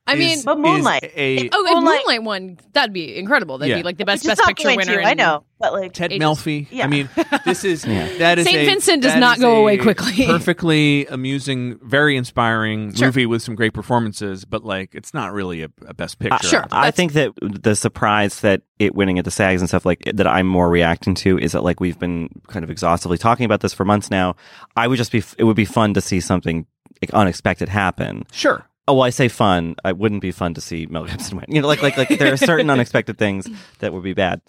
I 0.10 0.16
mean, 0.16 0.38
is- 0.38 0.46
But 0.46 0.58
Moonlight. 0.58 1.04
a 1.18 1.50
oh, 1.52 1.66
if 1.66 1.74
Moonlight- 1.74 1.84
Moonlight 2.06 2.24
won, 2.24 2.58
that'd 2.72 2.94
be 2.94 3.18
incredible. 3.18 3.58
That'd 3.58 3.72
Yeah. 3.72 3.80
be 3.82 3.84
like 3.84 3.98
the 3.98 4.06
best 4.06 4.24
Which 4.24 4.32
is 4.32 4.38
Best 4.38 4.40
not 4.40 4.48
Picture 4.48 4.64
going 4.70 4.78
winner. 4.78 5.02
to, 5.02 5.06
i 5.06 5.12
in- 5.12 5.18
know 5.18 5.44
but 5.60 5.74
like 5.74 5.92
Ted 5.92 6.14
ages. 6.14 6.24
Melfi. 6.26 6.68
Yeah. 6.72 6.86
I 6.86 6.88
mean, 6.88 7.10
this 7.44 7.66
is 7.66 7.82
that 8.20 8.38
is 8.40 8.46
Saint 8.46 8.58
a- 8.58 8.66
Vincent 8.68 9.02
does 9.04 9.12
that 9.14 9.20
not 9.20 9.36
is 9.38 9.42
go 9.42 9.56
a 9.58 9.60
away 9.60 9.76
quickly. 9.78 10.26
Perfectly 10.28 11.08
amusing, 11.08 11.78
very 11.84 12.16
inspiring 12.16 12.94
Sure. 12.94 13.08
movie 13.08 13.26
with 13.26 13.42
some 13.42 13.56
great 13.56 13.74
performances, 13.74 14.46
but 14.46 14.64
like 14.64 14.96
it's 14.96 15.14
not 15.14 15.34
really 15.34 15.64
a, 15.64 15.70
a 15.86 15.94
best 15.94 16.16
Uh, 16.22 16.30
picture. 16.30 16.48
sure. 16.48 16.64
I 16.72 16.86
That's- 16.86 16.96
think 16.96 17.12
that 17.14 17.32
the 17.42 17.76
surprise 17.76 18.40
that 18.42 18.62
it 18.80 18.96
winning 18.96 19.20
at 19.20 19.26
the 19.26 19.32
SAGs 19.32 19.60
and 19.62 19.68
stuff 19.68 19.86
like 19.86 20.04
that 20.14 20.28
I'm 20.28 20.48
more 20.48 20.70
reacting 20.70 21.16
to 21.16 21.38
is 21.38 21.52
that 21.52 21.64
like 21.66 21.82
we've 21.82 22.00
been 22.00 22.30
kind 22.48 22.64
of 22.64 22.70
exhaustively 22.70 23.18
talking 23.18 23.44
about 23.46 23.60
this 23.60 23.74
for 23.74 23.84
months 23.84 24.10
now. 24.10 24.36
I 24.78 24.88
would 24.88 24.98
just 24.98 25.12
be 25.12 25.22
it 25.38 25.44
would 25.44 25.56
be 25.58 25.66
fun 25.66 25.96
to 25.96 26.02
see 26.02 26.22
something 26.22 26.66
like, 27.02 27.14
unexpected 27.14 27.70
happen. 27.70 28.26
Sure. 28.32 28.66
Oh, 28.88 28.94
well, 28.94 29.04
I 29.04 29.10
say 29.10 29.28
fun. 29.28 29.76
It 29.84 29.98
wouldn't 29.98 30.22
be 30.22 30.32
fun 30.32 30.54
to 30.54 30.62
see 30.62 30.86
Mel 30.86 31.06
Gibson 31.06 31.38
win. 31.38 31.46
You 31.50 31.62
know, 31.62 31.68
like 31.68 31.82
like 31.82 31.98
like 31.98 32.10
there 32.20 32.32
are 32.32 32.38
certain 32.38 32.70
unexpected 32.76 33.18
things 33.18 33.48
that 33.80 33.92
would 33.94 34.04
be 34.04 34.14
bad. 34.14 34.42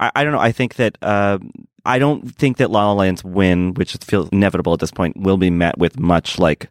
I, 0.00 0.10
I 0.16 0.24
don't 0.24 0.32
know. 0.32 0.38
I 0.40 0.50
think 0.52 0.76
that 0.76 0.96
uh, 1.02 1.38
I 1.84 1.98
don't 1.98 2.22
think 2.36 2.56
that 2.56 2.70
La 2.70 2.86
La 2.86 2.94
Land's 2.94 3.22
win, 3.22 3.74
which 3.74 3.94
feels 3.96 4.28
inevitable 4.30 4.72
at 4.72 4.80
this 4.80 4.90
point, 4.90 5.16
will 5.18 5.36
be 5.36 5.50
met 5.50 5.76
with 5.78 5.98
much 6.00 6.38
like. 6.38 6.70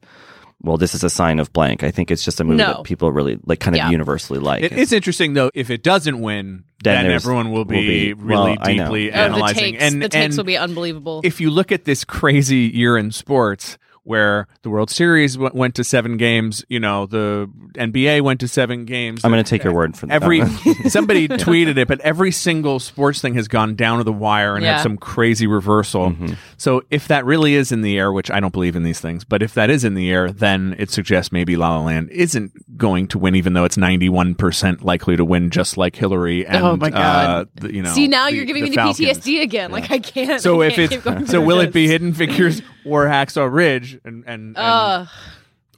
Well, 0.63 0.77
this 0.77 0.93
is 0.93 1.03
a 1.03 1.09
sign 1.09 1.39
of 1.39 1.51
blank. 1.53 1.81
I 1.81 1.89
think 1.89 2.11
it's 2.11 2.23
just 2.23 2.39
a 2.39 2.43
movie 2.43 2.57
No. 2.57 2.73
that 2.73 2.83
people 2.83 3.11
really 3.11 3.39
like, 3.47 3.59
kind 3.59 3.75
of 3.75 3.79
Yeah. 3.79 3.89
universally 3.89 4.37
like. 4.39 4.61
It 4.63 4.73
is 4.73 4.93
interesting 4.93 5.33
though. 5.33 5.49
If 5.55 5.71
it 5.71 5.81
doesn't 5.81 6.21
win, 6.21 6.65
Then 6.83 7.03
then, 7.05 7.11
everyone 7.11 7.49
will 7.49 7.59
will 7.59 7.65
be, 7.65 8.09
be- 8.09 8.13
really 8.13 8.51
well, 8.51 8.57
I 8.61 8.73
know. 8.73 8.83
deeply 8.83 9.09
Oh, 9.09 9.13
the 9.13 9.17
analyzing. 9.19 9.57
takes, 9.73 9.83
and 9.83 10.01
the 10.03 10.09
takes 10.09 10.25
and 10.25 10.37
will 10.37 10.43
be 10.43 10.57
unbelievable. 10.57 11.21
if 11.23 11.41
you 11.41 11.49
look 11.49 11.71
at 11.71 11.85
this 11.85 12.03
crazy 12.05 12.69
year 12.71 12.95
in 12.95 13.09
sports 13.11 13.79
where 14.03 14.47
the 14.63 14.69
World 14.69 14.89
Series 14.89 15.35
w- 15.35 15.51
went 15.53 15.75
to 15.75 15.83
seven 15.83 16.17
games, 16.17 16.65
you 16.69 16.79
know, 16.79 17.05
the 17.05 17.49
NBA 17.75 18.21
went 18.21 18.39
to 18.39 18.47
seven 18.47 18.85
games. 18.85 19.23
I'm 19.23 19.31
going 19.31 19.43
to 19.43 19.49
take 19.49 19.63
your 19.63 19.73
word 19.73 19.95
for 19.95 20.07
that. 20.07 20.13
Every 20.23 20.41
somebody 20.89 21.27
tweeted 21.27 21.77
it, 21.77 21.87
but 21.87 21.99
every 22.01 22.31
single 22.31 22.79
sports 22.79 23.21
thing 23.21 23.35
has 23.35 23.47
gone 23.47 23.75
down 23.75 23.99
to 23.99 24.03
the 24.03 24.11
wire 24.13 24.55
and 24.55 24.63
Yeah. 24.65 24.77
had 24.77 24.83
some 24.83 24.97
crazy 24.97 25.45
reversal. 25.47 26.09
Mm-hmm. 26.11 26.33
So 26.57 26.81
if 26.89 27.07
that 27.09 27.25
really 27.25 27.53
is 27.55 27.71
in 27.71 27.81
the 27.81 27.97
air, 27.97 28.11
which 28.11 28.31
I 28.31 28.39
don't 28.39 28.51
believe 28.53 28.75
in 28.75 28.83
these 28.83 28.99
things, 28.99 29.23
but 29.23 29.43
if 29.43 29.53
that 29.53 29.69
is 29.69 29.83
in 29.83 29.93
the 29.93 30.09
air, 30.11 30.31
then 30.31 30.75
it 30.79 30.89
suggests 30.89 31.31
maybe 31.31 31.55
La 31.55 31.77
La 31.77 31.83
Land 31.85 32.09
isn't 32.09 32.77
going 32.77 33.07
to 33.09 33.19
win, 33.19 33.35
even 33.35 33.53
though 33.53 33.65
it's 33.65 33.77
91 33.77 34.35
percent 34.35 34.83
likely 34.83 35.15
to 35.15 35.23
win, 35.25 35.49
just 35.51 35.77
like 35.77 35.95
Hillary. 35.95 36.45
And, 36.45 36.63
Oh, 36.63 36.75
my 36.75 36.89
God. 36.89 37.25
Uh, 37.29 37.45
the, 37.55 37.73
you 37.75 37.81
know, 37.83 37.91
See, 37.93 38.07
now 38.07 38.25
the- 38.25 38.35
you're 38.35 38.45
giving 38.45 38.63
the 38.63 38.69
me 38.71 38.75
the 38.75 38.81
Falcons. 38.81 38.99
PTSD 39.19 39.41
again. 39.41 39.71
Like 39.71 39.91
I 39.91 39.99
can't. 39.99 40.41
So 40.41 40.61
I 40.61 40.67
if 40.67 40.75
can't 40.75 40.91
it's 40.91 40.95
keep 40.95 41.03
going 41.03 41.25
so, 41.27 41.33
through 41.33 41.45
will 41.45 41.59
it 41.59 41.71
be. 41.73 41.87
Hidden 41.87 42.13
Figures 42.13 42.61
or 42.85 43.05
Hacksaw 43.05 43.51
Ridge 43.51 43.99
and 44.03 44.23
and, 44.25 44.57
and 44.57 44.57
Ugh. 44.57 45.07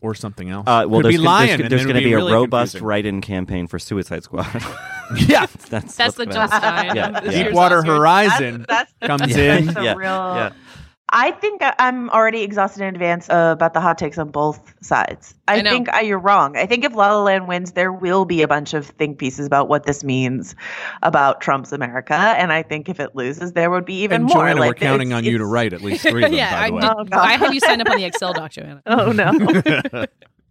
or 0.02 0.16
something 0.16 0.50
else? 0.50 0.68
Uh, 0.68 0.86
well, 0.88 1.00
Could 1.02 1.06
there's 1.06 1.14
be 1.16 1.18
gonna, 1.18 1.30
Lion. 1.30 1.48
there's, 1.48 1.60
and 1.62 1.72
there's 1.72 1.82
then 1.82 1.88
going 1.88 1.96
to 1.96 2.00
would 2.02 2.10
be 2.10 2.14
a 2.14 2.18
really 2.18 2.34
robust 2.34 2.72
confusing. 2.74 2.88
write-in 2.88 3.22
campaign 3.22 3.68
for 3.68 3.80
Suicide 3.80 4.24
Squad. 4.24 4.48
Yeah, 5.28 5.46
that's 5.70 5.96
That's 5.96 6.16
the 6.16 6.24
what's 6.26 6.36
Jill 6.36 6.48
Stein. 6.48 6.96
Yeah, 6.96 7.22
yeah. 7.24 7.44
Deepwater 7.44 7.84
Horizon 7.84 8.66
That's, 8.68 8.92
that's 9.00 9.22
comes 9.22 9.36
Yeah. 9.38 9.58
in. 9.58 9.78
A 9.78 9.84
Yeah, 9.84 9.94
real. 9.94 10.08
yeah. 10.08 10.52
I 11.16 11.30
think 11.32 11.62
I- 11.62 11.76
I'm 11.78 12.10
already 12.10 12.42
exhausted 12.42 12.82
in 12.82 12.88
advance 12.94 13.30
uh, 13.30 13.52
about 13.54 13.74
the 13.76 13.80
hot 13.80 13.98
takes 14.00 14.18
on 14.18 14.30
both 14.32 14.74
sides. 14.84 15.36
I, 15.48 15.60
I 15.60 15.62
think 15.62 15.94
uh, 15.94 16.00
you're 16.00 16.18
wrong. 16.20 16.58
I 16.58 16.66
think 16.66 16.84
if 16.84 16.94
La 16.96 17.14
La 17.16 17.22
Land 17.24 17.48
wins, 17.48 17.74
there 17.74 17.94
will 17.94 18.26
be 18.26 18.42
a 18.42 18.48
bunch 18.48 18.74
of 18.74 18.88
think 18.88 19.20
pieces 19.20 19.46
about 19.46 19.70
what 19.70 19.86
this 19.86 20.04
means 20.04 20.56
about 21.04 21.40
Trump's 21.40 21.72
America, 21.72 22.16
and 22.16 22.52
I 22.52 22.64
think 22.64 22.90
if 22.90 23.00
it 23.00 23.16
loses, 23.16 23.54
there 23.54 23.70
would 23.70 23.86
be 23.86 24.02
even 24.02 24.16
And 24.16 24.24
more. 24.26 24.38
Joanna, 24.44 24.60
like, 24.60 24.70
we're 24.70 24.74
counting 24.88 25.10
it's- 25.10 25.18
on 25.20 25.24
you 25.24 25.38
to 25.38 25.46
write 25.46 25.72
at 25.74 25.82
least 25.82 26.02
three 26.02 26.24
of 26.24 26.32
them. 26.32 26.38
yeah, 26.38 26.52
by 26.52 26.66
I, 26.66 26.70
the 26.70 26.74
way. 26.76 26.82
did, 27.04 27.14
Oh, 27.14 27.20
I 27.20 27.38
had 27.38 27.54
you 27.54 27.60
sign 27.60 27.80
up 27.80 27.90
on 27.90 27.98
the 27.98 28.06
Excel 28.06 28.34
doc, 28.34 28.52
Joanna. 28.52 28.82
Oh 28.88 29.12
no. 29.12 29.32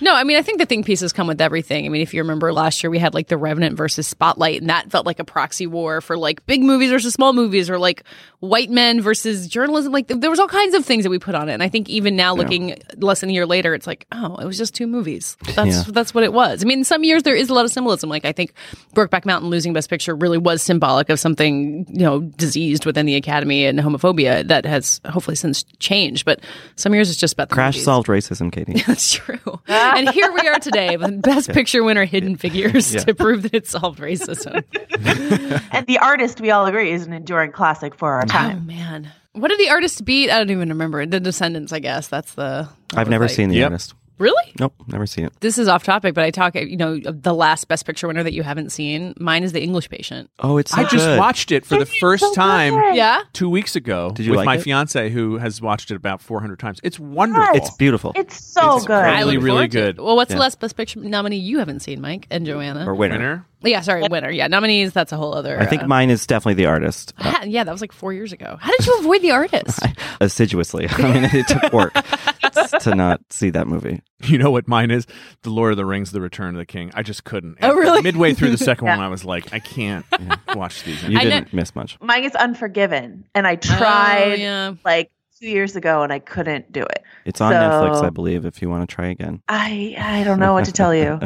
No, 0.00 0.14
I 0.14 0.24
mean, 0.24 0.36
I 0.36 0.42
think 0.42 0.58
the 0.58 0.66
think 0.66 0.86
pieces 0.86 1.12
come 1.12 1.26
with 1.26 1.40
everything. 1.40 1.86
I 1.86 1.88
mean, 1.88 2.02
if 2.02 2.12
you 2.14 2.22
remember 2.22 2.52
last 2.52 2.82
year, 2.82 2.90
we 2.90 2.98
had 2.98 3.14
like 3.14 3.28
The 3.28 3.36
Revenant 3.36 3.76
versus 3.76 4.06
Spotlight, 4.06 4.60
and 4.60 4.70
that 4.70 4.90
felt 4.90 5.06
like 5.06 5.18
a 5.18 5.24
proxy 5.24 5.66
war 5.66 6.00
for 6.00 6.16
like 6.16 6.44
big 6.46 6.62
movies 6.62 6.90
versus 6.90 7.14
small 7.14 7.32
movies, 7.32 7.70
or 7.70 7.78
like 7.78 8.04
white 8.40 8.70
men 8.70 9.00
versus 9.00 9.48
journalism. 9.48 9.92
Like 9.92 10.08
there 10.08 10.30
was 10.30 10.38
all 10.40 10.48
kinds 10.48 10.74
of 10.74 10.84
things 10.84 11.04
that 11.04 11.10
we 11.10 11.18
put 11.18 11.34
on 11.34 11.48
it. 11.48 11.54
And 11.54 11.62
I 11.62 11.68
think 11.68 11.88
even 11.88 12.16
now, 12.16 12.34
looking 12.34 12.76
less 12.96 13.20
than 13.20 13.30
a 13.30 13.32
year 13.32 13.46
later, 13.46 13.74
it's 13.74 13.86
like, 13.86 14.06
oh, 14.12 14.36
it 14.36 14.44
was 14.44 14.58
just 14.58 14.74
two 14.74 14.86
movies. 14.86 15.36
That's 15.54 15.76
Yeah. 15.76 15.82
that's 15.88 16.14
what 16.14 16.24
it 16.24 16.32
was. 16.32 16.62
I 16.62 16.66
mean, 16.66 16.78
in 16.80 16.84
some 16.84 17.04
years 17.04 17.22
there 17.22 17.36
is 17.36 17.48
a 17.48 17.54
lot 17.54 17.64
of 17.64 17.70
symbolism. 17.70 18.10
Like 18.10 18.24
I 18.24 18.32
think 18.32 18.52
Brokeback 18.94 19.24
Mountain 19.24 19.50
losing 19.50 19.72
Best 19.72 19.88
Picture 19.88 20.14
really 20.14 20.38
was 20.38 20.62
symbolic 20.62 21.08
of 21.08 21.18
something 21.20 21.86
you 21.88 22.04
know 22.04 22.20
diseased 22.20 22.84
within 22.86 23.06
the 23.06 23.16
Academy 23.16 23.64
and 23.64 23.78
homophobia 23.78 24.46
that 24.48 24.64
has 24.66 25.00
hopefully 25.06 25.36
since 25.36 25.62
changed. 25.78 26.24
But 26.24 26.40
some 26.76 26.92
years 26.94 27.10
it's 27.10 27.18
just 27.18 27.34
about 27.34 27.48
the 27.48 27.54
Crash 27.54 27.74
movies. 27.74 27.84
solved 27.84 28.08
racism, 28.08 28.52
Katie. 28.52 28.82
That's 28.86 29.12
true. 29.12 29.38
and 29.68 30.08
here 30.10 30.32
we 30.32 30.46
are 30.48 30.58
today 30.58 30.96
with 30.96 31.22
Best 31.22 31.50
Picture 31.50 31.82
winner 31.84 32.04
Hidden 32.04 32.36
Figures 32.36 32.94
Yeah. 32.94 33.00
to 33.00 33.14
prove 33.14 33.42
that 33.42 33.54
it 33.54 33.66
solved 33.66 33.98
racism. 34.00 34.64
And 35.72 35.86
the 35.86 35.98
artist, 35.98 36.40
we 36.40 36.50
all 36.50 36.66
agree, 36.66 36.92
is 36.92 37.06
an 37.06 37.12
enduring 37.12 37.52
classic 37.52 37.94
for 37.94 38.12
our 38.12 38.22
oh 38.22 38.26
time. 38.26 38.66
man. 38.66 39.10
What 39.32 39.48
did 39.48 39.58
the 39.58 39.70
artist 39.70 40.04
beat? 40.04 40.30
I 40.30 40.38
don't 40.38 40.50
even 40.50 40.68
remember. 40.68 41.04
The 41.06 41.18
Descendants, 41.20 41.72
I 41.72 41.80
guess. 41.80 42.06
That's 42.08 42.34
the 42.34 42.68
that 42.90 42.98
I've 42.98 43.08
never 43.08 43.24
like- 43.24 43.34
seen 43.34 43.48
The 43.48 43.56
Yep. 43.56 43.70
Artist. 43.72 43.94
Really? 44.18 44.52
Nope, 44.60 44.74
never 44.86 45.06
seen 45.06 45.24
it. 45.24 45.32
This 45.40 45.58
is 45.58 45.66
off 45.66 45.82
topic, 45.82 46.14
but 46.14 46.22
I 46.22 46.30
talk, 46.30 46.54
you 46.54 46.76
know, 46.76 46.98
the 47.00 47.34
last 47.34 47.66
Best 47.66 47.84
Picture 47.84 48.06
winner 48.06 48.22
that 48.22 48.32
you 48.32 48.44
haven't 48.44 48.70
seen. 48.70 49.12
Mine 49.18 49.42
is 49.42 49.50
The 49.52 49.60
English 49.62 49.88
Patient. 49.88 50.30
Oh, 50.38 50.56
it's 50.58 50.70
so 50.70 50.80
I 50.80 50.84
just 50.84 51.04
good. 51.06 51.18
watched 51.18 51.50
it 51.50 51.66
for 51.66 51.78
the 51.78 51.86
first 51.86 52.22
so 52.22 52.32
time. 52.34 52.74
Yeah? 52.94 53.22
two 53.32 53.50
weeks 53.50 53.74
ago 53.74 54.12
Did 54.14 54.24
you 54.26 54.30
with 54.32 54.38
like 54.38 54.46
my 54.46 54.54
it? 54.56 54.62
fiance 54.62 55.10
who 55.10 55.38
has 55.38 55.60
watched 55.60 55.90
it 55.90 55.96
about 55.96 56.20
400 56.22 56.58
times. 56.60 56.78
It's 56.84 57.00
wonderful. 57.00 57.56
It's 57.56 57.70
beautiful. 57.76 58.12
It's 58.14 58.36
so 58.40 58.76
It's 58.76 58.86
good. 58.86 59.02
Really, 59.02 59.36
really 59.38 59.66
good. 59.66 59.98
Well, 59.98 60.14
what's 60.14 60.30
Yeah. 60.30 60.36
the 60.36 60.40
last 60.42 60.60
Best 60.60 60.76
Picture 60.76 61.00
nominee 61.00 61.36
you 61.38 61.58
haven't 61.58 61.80
seen, 61.80 62.00
Mike 62.00 62.26
and 62.30 62.46
Joanna? 62.46 62.88
or 62.88 62.94
winner. 62.94 63.14
winner. 63.16 63.46
Yeah, 63.70 63.80
sorry, 63.80 64.02
winner. 64.08 64.30
Yeah, 64.30 64.46
nominees, 64.46 64.92
that's 64.92 65.12
a 65.12 65.16
whole 65.16 65.34
other. 65.34 65.58
I 65.60 65.66
think 65.66 65.82
uh, 65.82 65.86
mine 65.86 66.10
is 66.10 66.26
definitely 66.26 66.54
The 66.54 66.66
Artist. 66.66 67.12
Uh, 67.24 67.40
yeah, 67.46 67.64
that 67.64 67.72
was 67.72 67.80
like 67.80 67.92
four 67.92 68.12
years 68.12 68.32
ago. 68.32 68.56
How 68.60 68.70
did 68.76 68.86
you 68.86 68.98
avoid 69.00 69.20
The 69.22 69.32
Artist? 69.32 69.80
assiduously. 70.20 70.86
I 70.88 71.02
mean, 71.12 71.24
it 71.24 71.48
took 71.48 71.72
work 71.72 71.92
to 72.80 72.94
not 72.94 73.20
see 73.30 73.50
that 73.50 73.66
movie. 73.66 74.02
You 74.22 74.38
know 74.38 74.50
what 74.50 74.68
mine 74.68 74.90
is? 74.90 75.06
The 75.42 75.50
Lord 75.50 75.72
of 75.72 75.76
the 75.76 75.84
Rings: 75.84 76.12
The 76.12 76.20
Return 76.20 76.54
of 76.54 76.58
the 76.58 76.66
King. 76.66 76.90
I 76.94 77.02
just 77.02 77.24
couldn't. 77.24 77.58
Oh, 77.62 77.74
really? 77.74 78.02
Midway 78.02 78.34
through 78.34 78.50
the 78.50 78.58
second 78.58 78.86
Yeah. 78.86 78.96
one, 78.96 79.04
I 79.04 79.08
was 79.08 79.24
like, 79.24 79.52
I 79.52 79.58
can't 79.58 80.06
watch 80.54 80.84
these. 80.84 81.02
You 81.02 81.08
anymore. 81.08 81.20
I 81.20 81.24
know- 81.24 81.30
didn't 81.40 81.52
miss 81.54 81.74
much. 81.74 81.98
Mine 82.00 82.24
is 82.24 82.34
Unforgiven, 82.34 83.24
and 83.34 83.46
I 83.46 83.56
tried 83.56 84.32
Oh, 84.32 84.34
yeah. 84.34 84.74
like 84.84 85.10
two 85.40 85.48
years 85.48 85.74
ago, 85.76 86.02
and 86.02 86.12
I 86.12 86.20
couldn't 86.20 86.70
do 86.72 86.82
it. 86.82 87.02
It's 87.24 87.40
on 87.40 87.52
So- 87.52 87.56
Netflix, 87.58 88.04
I 88.04 88.10
believe, 88.10 88.44
if 88.46 88.62
you 88.62 88.70
want 88.70 88.88
to 88.88 88.94
try 88.94 89.08
again. 89.08 89.42
I 89.48 89.96
I 89.98 90.24
don't 90.24 90.38
know 90.38 90.52
what 90.52 90.66
to 90.66 90.72
tell 90.72 90.94
you. 90.94 91.18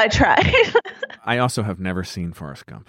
I 0.00 0.08
tried. 0.08 0.74
I 1.24 1.38
also 1.38 1.62
have 1.62 1.78
never 1.80 2.02
seen 2.04 2.32
Forrest 2.32 2.66
Gump. 2.66 2.88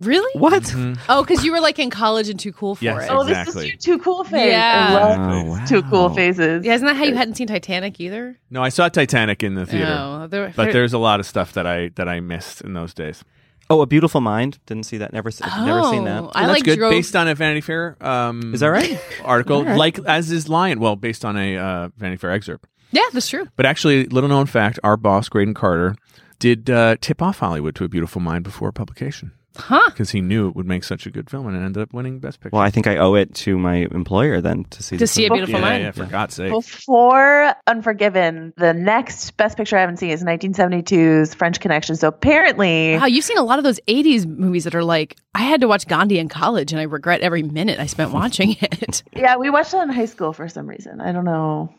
Really? 0.00 0.30
What? 0.40 0.62
Mhm. 0.64 0.98
Oh, 1.08 1.22
because 1.22 1.44
you 1.44 1.52
were 1.52 1.60
like 1.60 1.78
in 1.78 1.88
college 1.90 2.28
and 2.28 2.38
too 2.38 2.52
cool 2.52 2.74
for 2.74 2.84
Yes, 2.84 3.04
it. 3.04 3.10
oh, 3.10 3.22
this 3.24 3.54
is 3.54 3.64
your 3.64 3.76
too 3.76 3.98
cool 3.98 4.24
phase. 4.24 4.50
Yeah. 4.50 4.86
I 4.88 4.92
love 4.94 5.18
Oh, 5.20 5.34
these 5.42 5.50
wow. 5.60 5.64
two 5.66 5.82
cool 5.84 6.08
phases. 6.10 6.64
Yeah, 6.64 6.74
isn't 6.74 6.86
that 6.86 6.96
how 6.96 7.04
you 7.04 7.14
hadn't 7.14 7.34
seen 7.36 7.46
Titanic 7.46 8.00
either? 8.00 8.36
No, 8.50 8.62
I 8.64 8.68
saw 8.68 8.88
Titanic 8.88 9.42
in 9.44 9.54
the 9.54 9.64
theater, 9.66 9.84
No, 9.84 10.26
there, 10.26 10.52
but 10.56 10.64
there- 10.64 10.72
there's 10.72 10.92
a 10.92 10.98
lot 10.98 11.20
of 11.20 11.26
stuff 11.26 11.52
that 11.52 11.66
I 11.66 11.90
that 11.96 12.08
I 12.08 12.18
missed 12.20 12.62
in 12.62 12.72
those 12.74 12.94
days. 12.94 13.22
Oh, 13.70 13.80
A 13.80 13.86
Beautiful 13.86 14.20
Mind. 14.20 14.58
Didn't 14.66 14.84
see 14.86 14.98
that. 14.98 15.12
Never, 15.12 15.30
se- 15.30 15.46
never 15.64 15.84
seen 15.84 16.04
that. 16.04 16.24
Oh, 16.24 16.26
So 16.26 16.32
I 16.34 16.40
that's 16.42 16.52
like 16.52 16.64
good. 16.64 16.78
drove. 16.78 16.90
Based 16.90 17.14
on 17.14 17.28
a 17.28 17.34
Vanity 17.34 17.60
Fair 17.62 17.96
um, 18.00 18.52
Is 18.52 18.60
that 18.60 18.66
right? 18.68 19.00
article, 19.24 19.58
All 19.58 19.64
right. 19.64 19.78
like 19.78 19.98
as 20.00 20.30
is 20.32 20.48
Lion. 20.48 20.80
Well, 20.80 20.96
based 20.96 21.24
on 21.24 21.36
a 21.38 21.56
uh, 21.56 21.88
Vanity 21.96 22.16
Fair 22.18 22.32
excerpt. 22.32 22.66
yeah, 22.90 23.02
that's 23.12 23.28
true. 23.28 23.46
But 23.56 23.66
actually, 23.66 24.06
little 24.06 24.28
known 24.28 24.46
fact: 24.46 24.80
our 24.82 24.96
boss 24.96 25.28
Graydon 25.28 25.54
Carter 25.54 25.94
did 26.42 26.68
uh, 26.68 26.96
tip 27.00 27.22
off 27.22 27.38
Hollywood 27.38 27.76
to 27.76 27.84
A 27.84 27.88
Beautiful 27.88 28.20
Mind 28.20 28.42
before 28.42 28.72
publication 28.72 29.30
Huh? 29.54 29.82
because 29.90 30.10
he 30.10 30.20
knew 30.22 30.48
it 30.48 30.56
would 30.56 30.66
make 30.66 30.82
such 30.82 31.06
a 31.06 31.10
good 31.10 31.30
film, 31.30 31.46
and 31.46 31.54
it 31.56 31.60
ended 31.60 31.82
up 31.82 31.92
winning 31.92 32.18
Best 32.18 32.40
Picture. 32.40 32.56
Well, 32.56 32.64
I 32.64 32.70
think 32.70 32.86
I 32.88 32.96
owe 32.96 33.14
it 33.14 33.32
to 33.34 33.56
my 33.58 33.86
employer 33.92 34.40
then 34.40 34.64
to 34.70 34.82
see 34.82 34.96
To 34.96 35.04
the 35.04 35.06
see 35.06 35.26
A. 35.26 35.30
Beautiful 35.30 35.60
yeah, 35.60 35.60
Mind. 35.60 35.82
yeah, 35.84 35.90
for 35.92 36.06
God's 36.06 36.34
sake. 36.34 36.50
Before 36.50 37.54
Unforgiven, 37.68 38.54
the 38.56 38.72
next 38.74 39.36
Best 39.36 39.56
Picture 39.56 39.76
I 39.76 39.80
haven't 39.80 39.98
seen 39.98 40.10
is 40.10 40.24
1972's 40.24 41.34
French 41.34 41.60
Connection. 41.60 41.94
So 41.96 42.08
apparently, 42.08 42.96
Wow, 42.96 43.04
you've 43.06 43.24
seen 43.24 43.38
a 43.38 43.44
lot 43.44 43.58
of 43.58 43.64
those 43.64 43.78
'80s 43.86 44.26
movies 44.26 44.64
that 44.64 44.74
are 44.74 44.82
like, 44.84 45.16
I 45.34 45.42
had 45.42 45.60
to 45.60 45.68
watch 45.68 45.86
Gandhi 45.86 46.18
in 46.18 46.28
college, 46.28 46.72
and 46.72 46.80
I 46.80 46.84
regret 46.84 47.20
every 47.20 47.42
minute 47.42 47.78
I 47.78 47.86
spent 47.86 48.10
watching 48.10 48.56
it. 48.60 49.02
yeah, 49.14 49.36
we 49.36 49.50
watched 49.50 49.74
it 49.74 49.78
in 49.82 49.90
high 49.90 50.06
school 50.06 50.32
for 50.32 50.48
some 50.48 50.66
reason. 50.66 51.00
I 51.00 51.12
don't 51.12 51.24
know 51.26 51.72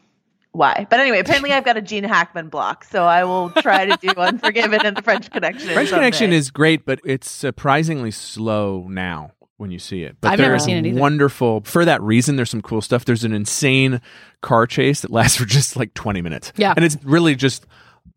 why. 0.54 0.88
But 0.90 1.00
anyway, 1.02 1.20
apparently 1.20 1.52
I've 1.52 1.66
got 1.66 1.76
a 1.78 1.82
Gene 1.82 2.04
Hackman 2.06 2.48
block. 2.50 2.86
So 2.86 3.04
I 3.04 3.26
will 3.26 3.50
try 3.50 3.86
to 3.86 3.98
do 3.98 4.10
Unforgiven 4.18 4.86
and 4.86 4.96
the 4.96 5.02
French 5.02 5.30
Connection. 5.30 5.70
French 5.70 5.90
someday. 5.90 6.06
Connection 6.06 6.32
is 6.32 6.50
great, 6.52 6.86
but 6.86 7.00
it's 7.04 7.30
surprisingly 7.30 8.12
slow 8.12 8.88
now 8.90 9.32
when 9.58 9.72
you 9.72 9.80
see 9.80 10.04
it. 10.04 10.18
But 10.22 10.32
I've 10.32 10.40
never 10.40 10.52
there's 10.52 10.64
seen 10.64 10.78
it 10.78 10.86
either. 10.90 11.00
Wonderful 11.00 11.62
for 11.62 11.84
that 11.86 12.02
reason. 12.02 12.36
There's 12.38 12.50
some 12.50 12.62
cool 12.62 12.82
stuff. 12.82 13.04
There's 13.06 13.24
an 13.24 13.34
insane 13.34 14.00
car 14.42 14.66
chase 14.66 15.02
that 15.02 15.12
lasts 15.12 15.38
for 15.40 15.46
just 15.46 15.76
like 15.76 15.94
20 15.94 16.22
minutes. 16.22 16.54
Yeah. 16.56 16.74
and 16.76 16.86
it's 16.86 16.98
really 17.04 17.36
just 17.36 17.66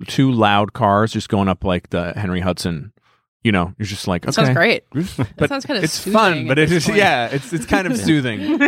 two 0.07 0.31
loud 0.31 0.73
cars 0.73 1.13
just 1.13 1.29
going 1.29 1.49
up 1.49 1.65
like 1.65 1.91
the 1.91 2.13
Henry 2.15 2.41
Hudson. 2.41 2.93
You 3.45 3.53
know, 3.53 3.73
you're 3.79 3.87
just 3.87 4.09
like, 4.09 4.25
okay, 4.25 4.33
Sounds 4.33 4.51
great. 4.51 4.85
But 5.37 5.49
sounds 5.49 5.65
kinda 5.65 5.81
it's 5.83 6.01
fun, 6.01 6.49
but 6.49 6.59
it 6.59 6.65
is, 6.65 6.71
this 6.71 6.87
point. 6.87 6.99
yeah, 6.99 7.29
it's 7.29 7.53
it's 7.53 7.65
kind 7.65 7.87
of 7.87 7.97
soothing. 7.97 8.59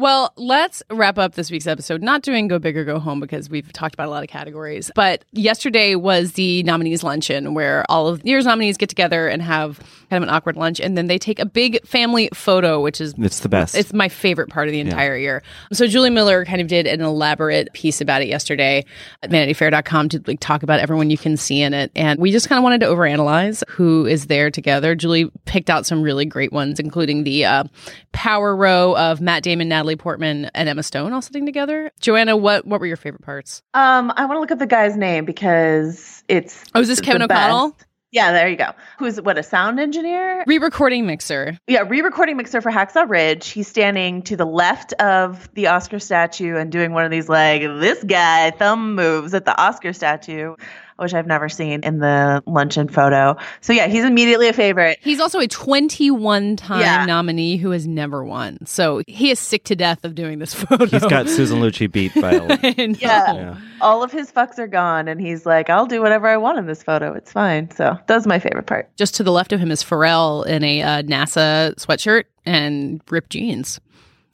Well, 0.00 0.32
let's 0.36 0.82
wrap 0.88 1.18
up 1.18 1.34
this 1.34 1.50
week's 1.50 1.66
episode. 1.66 2.02
Not 2.02 2.22
doing 2.22 2.48
Go 2.48 2.58
Big 2.58 2.74
or 2.74 2.86
Go 2.86 2.98
Home 2.98 3.20
because 3.20 3.50
we've 3.50 3.70
talked 3.70 3.92
about 3.92 4.06
a 4.06 4.10
lot 4.10 4.22
of 4.22 4.30
categories. 4.30 4.90
But 4.94 5.26
yesterday 5.32 5.94
was 5.94 6.32
the 6.32 6.62
nominees 6.62 7.04
luncheon 7.04 7.52
where 7.52 7.84
all 7.90 8.08
of 8.08 8.22
the 8.22 8.30
year's 8.30 8.46
nominees 8.46 8.78
get 8.78 8.88
together 8.88 9.28
and 9.28 9.42
have 9.42 9.99
kind 10.10 10.22
of 10.22 10.28
an 10.28 10.34
awkward 10.34 10.56
lunch. 10.56 10.80
And 10.80 10.98
then 10.98 11.06
they 11.06 11.18
take 11.18 11.38
a 11.38 11.46
big 11.46 11.84
family 11.86 12.28
photo, 12.34 12.80
which 12.80 13.00
is 13.00 13.14
It's 13.16 13.40
the 13.40 13.48
best. 13.48 13.74
it's 13.74 13.92
my 13.92 14.08
favorite 14.08 14.50
part 14.50 14.68
of 14.68 14.72
the 14.72 14.80
entire 14.80 15.16
year. 15.16 15.42
So 15.72 15.86
Julie 15.86 16.10
Miller 16.10 16.44
kind 16.44 16.60
of 16.60 16.66
did 16.66 16.86
an 16.86 17.00
elaborate 17.00 17.72
piece 17.72 18.00
about 18.00 18.20
it 18.22 18.28
yesterday 18.28 18.84
at 19.22 19.30
vanityfair.com 19.30 20.08
to 20.10 20.22
like 20.26 20.40
talk 20.40 20.62
about 20.62 20.80
everyone 20.80 21.10
you 21.10 21.16
can 21.18 21.36
see 21.36 21.62
in 21.62 21.72
it. 21.72 21.90
And 21.96 22.18
we 22.18 22.32
just 22.32 22.48
kind 22.48 22.58
of 22.58 22.62
wanted 22.64 22.80
to 22.80 22.86
overanalyze 22.88 23.62
who 23.70 24.04
is 24.06 24.26
there 24.26 24.50
together. 24.50 24.94
Julie 24.94 25.30
picked 25.46 25.70
out 25.70 25.86
some 25.86 26.02
really 26.02 26.24
great 26.24 26.52
ones, 26.52 26.80
including 26.80 27.24
the 27.24 27.44
uh, 27.44 27.64
power 28.12 28.54
row 28.54 28.96
of 28.96 29.20
Matt 29.20 29.42
Damon, 29.42 29.68
Natalie 29.68 29.96
Portman, 29.96 30.50
and 30.54 30.68
Emma 30.68 30.82
Stone 30.82 31.12
all 31.12 31.22
sitting 31.22 31.46
together. 31.46 31.90
Joanna, 32.00 32.36
what 32.36 32.66
what 32.66 32.80
were 32.80 32.86
your 32.86 32.96
favorite 32.96 33.22
parts? 33.22 33.62
Um, 33.74 34.12
I 34.16 34.26
want 34.26 34.36
to 34.36 34.40
look 34.40 34.50
up 34.50 34.58
the 34.58 34.66
guy's 34.66 34.96
name 34.96 35.24
because 35.24 36.24
it's. 36.28 36.64
Oh, 36.74 36.80
is 36.80 36.88
this 36.88 36.98
the 36.98 37.04
Kevin 37.04 37.26
best. 37.26 37.86
Yeah, 38.12 38.32
there 38.32 38.48
you 38.48 38.56
go. 38.56 38.72
Who's 38.98 39.20
what 39.20 39.38
a 39.38 39.42
sound 39.42 39.78
engineer? 39.78 40.42
Re-recording 40.46 41.06
mixer. 41.06 41.56
Yeah, 41.68 41.84
re-recording 41.86 42.36
mixer 42.36 42.60
for 42.60 42.72
Hacksaw 42.72 43.08
Ridge. 43.08 43.48
He's 43.48 43.68
standing 43.68 44.22
to 44.22 44.36
the 44.36 44.44
left 44.44 44.92
of 44.94 45.48
the 45.54 45.68
Oscar 45.68 46.00
statue 46.00 46.56
and 46.56 46.72
doing 46.72 46.92
one 46.92 47.04
of 47.04 47.12
these 47.12 47.28
like 47.28 47.62
this 47.62 48.02
guy 48.02 48.50
thumb 48.50 48.96
moves 48.96 49.32
at 49.32 49.44
the 49.44 49.56
Oscar 49.60 49.92
statue, 49.92 50.56
which 51.00 51.14
I've 51.14 51.26
never 51.26 51.48
seen 51.48 51.80
in 51.82 51.98
the 51.98 52.42
luncheon 52.46 52.88
photo. 52.88 53.36
So 53.60 53.72
yeah, 53.72 53.86
he's 53.88 54.04
immediately 54.04 54.48
a 54.48 54.52
favorite. 54.52 54.98
He's 55.02 55.20
also 55.20 55.38
a 55.40 55.46
21 55.48 56.56
time 56.56 56.80
Yeah. 56.80 57.04
nominee 57.06 57.56
who 57.56 57.70
has 57.70 57.86
never 57.86 58.24
won. 58.24 58.58
So 58.66 59.02
he 59.06 59.30
is 59.30 59.38
sick 59.38 59.64
to 59.64 59.76
death 59.76 60.04
of 60.04 60.14
doing 60.14 60.38
this 60.38 60.54
photo. 60.62 60.86
He's 60.86 61.06
got 61.06 61.28
Susan 61.28 61.60
Lucci 61.60 61.90
beat 61.90 62.14
by 62.20 62.32
a 62.32 62.42
I 62.62 62.86
know. 62.86 62.94
Yeah. 62.98 63.32
Yeah. 63.34 63.56
All 63.80 64.02
of 64.02 64.12
his 64.12 64.30
fucks 64.30 64.58
are 64.58 64.66
gone, 64.66 65.08
and 65.08 65.18
he's 65.20 65.46
like, 65.46 65.70
"I'll 65.70 65.86
do 65.86 66.02
whatever 66.02 66.28
I 66.28 66.36
want 66.36 66.58
in 66.58 66.66
this 66.66 66.82
photo. 66.82 67.14
It's 67.14 67.32
fine." 67.32 67.70
So 67.70 67.98
that's 68.06 68.26
my 68.26 68.38
favorite 68.38 68.66
part. 68.66 68.94
Just 68.96 69.14
to 69.14 69.22
the 69.22 69.32
left 69.32 69.52
of 69.54 69.60
him 69.60 69.70
is 69.70 69.82
Pharrell 69.82 70.46
in 70.46 70.62
a 70.62 70.82
uh, 70.82 71.02
NASA 71.02 71.74
sweatshirt 71.76 72.24
and 72.44 73.00
ripped 73.10 73.30
jeans. 73.30 73.80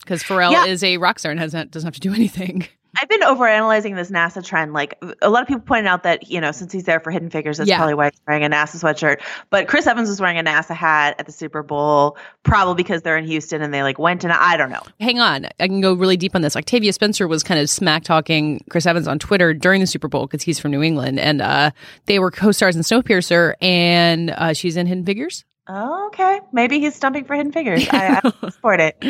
Because 0.01 0.23
Pharrell 0.25 0.51
Yeah. 0.53 0.67
is 0.67 0.83
a 0.85 0.97
rock 0.99 1.19
star 1.21 1.31
and 1.31 1.39
has 1.41 1.53
not, 1.53 1.71
doesn't 1.71 1.87
have 1.87 1.95
to 1.95 2.01
do 2.01 2.13
anything. 2.15 2.67
I've 3.01 3.09
been 3.09 3.21
overanalyzing 3.21 3.95
this 3.95 4.11
NASA 4.11 4.45
trend. 4.45 4.73
Like 4.73 5.03
a 5.23 5.29
lot 5.31 5.43
of 5.43 5.49
people 5.49 5.61
pointed 5.63 5.87
out 5.87 6.03
that 6.05 6.31
you 6.31 6.41
know 6.41 6.53
since 6.53 6.73
he's 6.73 6.85
there 6.85 7.01
for 7.01 7.11
Hidden 7.11 7.31
Figures, 7.31 7.59
that's 7.59 7.69
Yeah. 7.69 7.77
probably 7.77 7.95
why 7.95 8.07
he's 8.11 8.21
wearing 8.27 8.45
a 8.45 8.49
NASA 8.49 8.77
sweatshirt. 8.83 9.21
But 9.51 9.69
Chris 9.69 9.87
Evans 9.87 10.09
was 10.09 10.21
wearing 10.21 10.39
a 10.39 10.43
NASA 10.45 10.75
hat 10.75 11.17
at 11.19 11.27
the 11.27 11.33
Super 11.33 11.63
Bowl, 11.63 12.17
probably 12.43 12.75
because 12.83 13.03
they're 13.03 13.17
in 13.19 13.27
Houston 13.27 13.63
and 13.63 13.73
they 13.75 13.83
like 13.83 13.99
went 13.99 14.25
and 14.25 14.33
I 14.33 14.57
don't 14.57 14.71
know. 14.71 14.83
Hang 15.01 15.19
on, 15.21 15.47
I 15.61 15.69
can 15.69 15.81
go 15.81 15.95
really 15.95 16.17
deep 16.17 16.35
on 16.35 16.43
this. 16.43 16.57
Octavia 16.57 16.93
Spencer 16.93 17.29
was 17.29 17.43
kind 17.43 17.61
of 17.61 17.69
smack 17.71 18.05
talking 18.05 18.65
Chris 18.71 18.87
Evans 18.87 19.09
on 19.09 19.19
Twitter 19.19 19.53
during 19.55 19.81
the 19.81 19.87
Super 19.87 20.09
Bowl 20.09 20.27
because 20.27 20.43
he's 20.43 20.59
from 20.59 20.71
New 20.71 20.83
England, 20.83 21.19
and 21.21 21.43
uh, 21.43 21.71
they 22.07 22.19
were 22.19 22.31
co-stars 22.31 22.77
in 22.77 22.83
Snowpiercer, 22.83 23.55
and 23.61 24.31
uh, 24.31 24.53
she's 24.53 24.77
in 24.77 24.87
Hidden 24.87 25.05
Figures. 25.05 25.45
Oh, 25.69 26.07
okay, 26.09 26.41
maybe 26.53 26.79
he's 26.81 26.95
stumping 26.95 27.25
for 27.25 27.35
Hidden 27.35 27.53
Figures. 27.53 27.87
I, 27.91 28.21
I 28.23 28.49
support 28.51 28.81
it. 28.81 29.01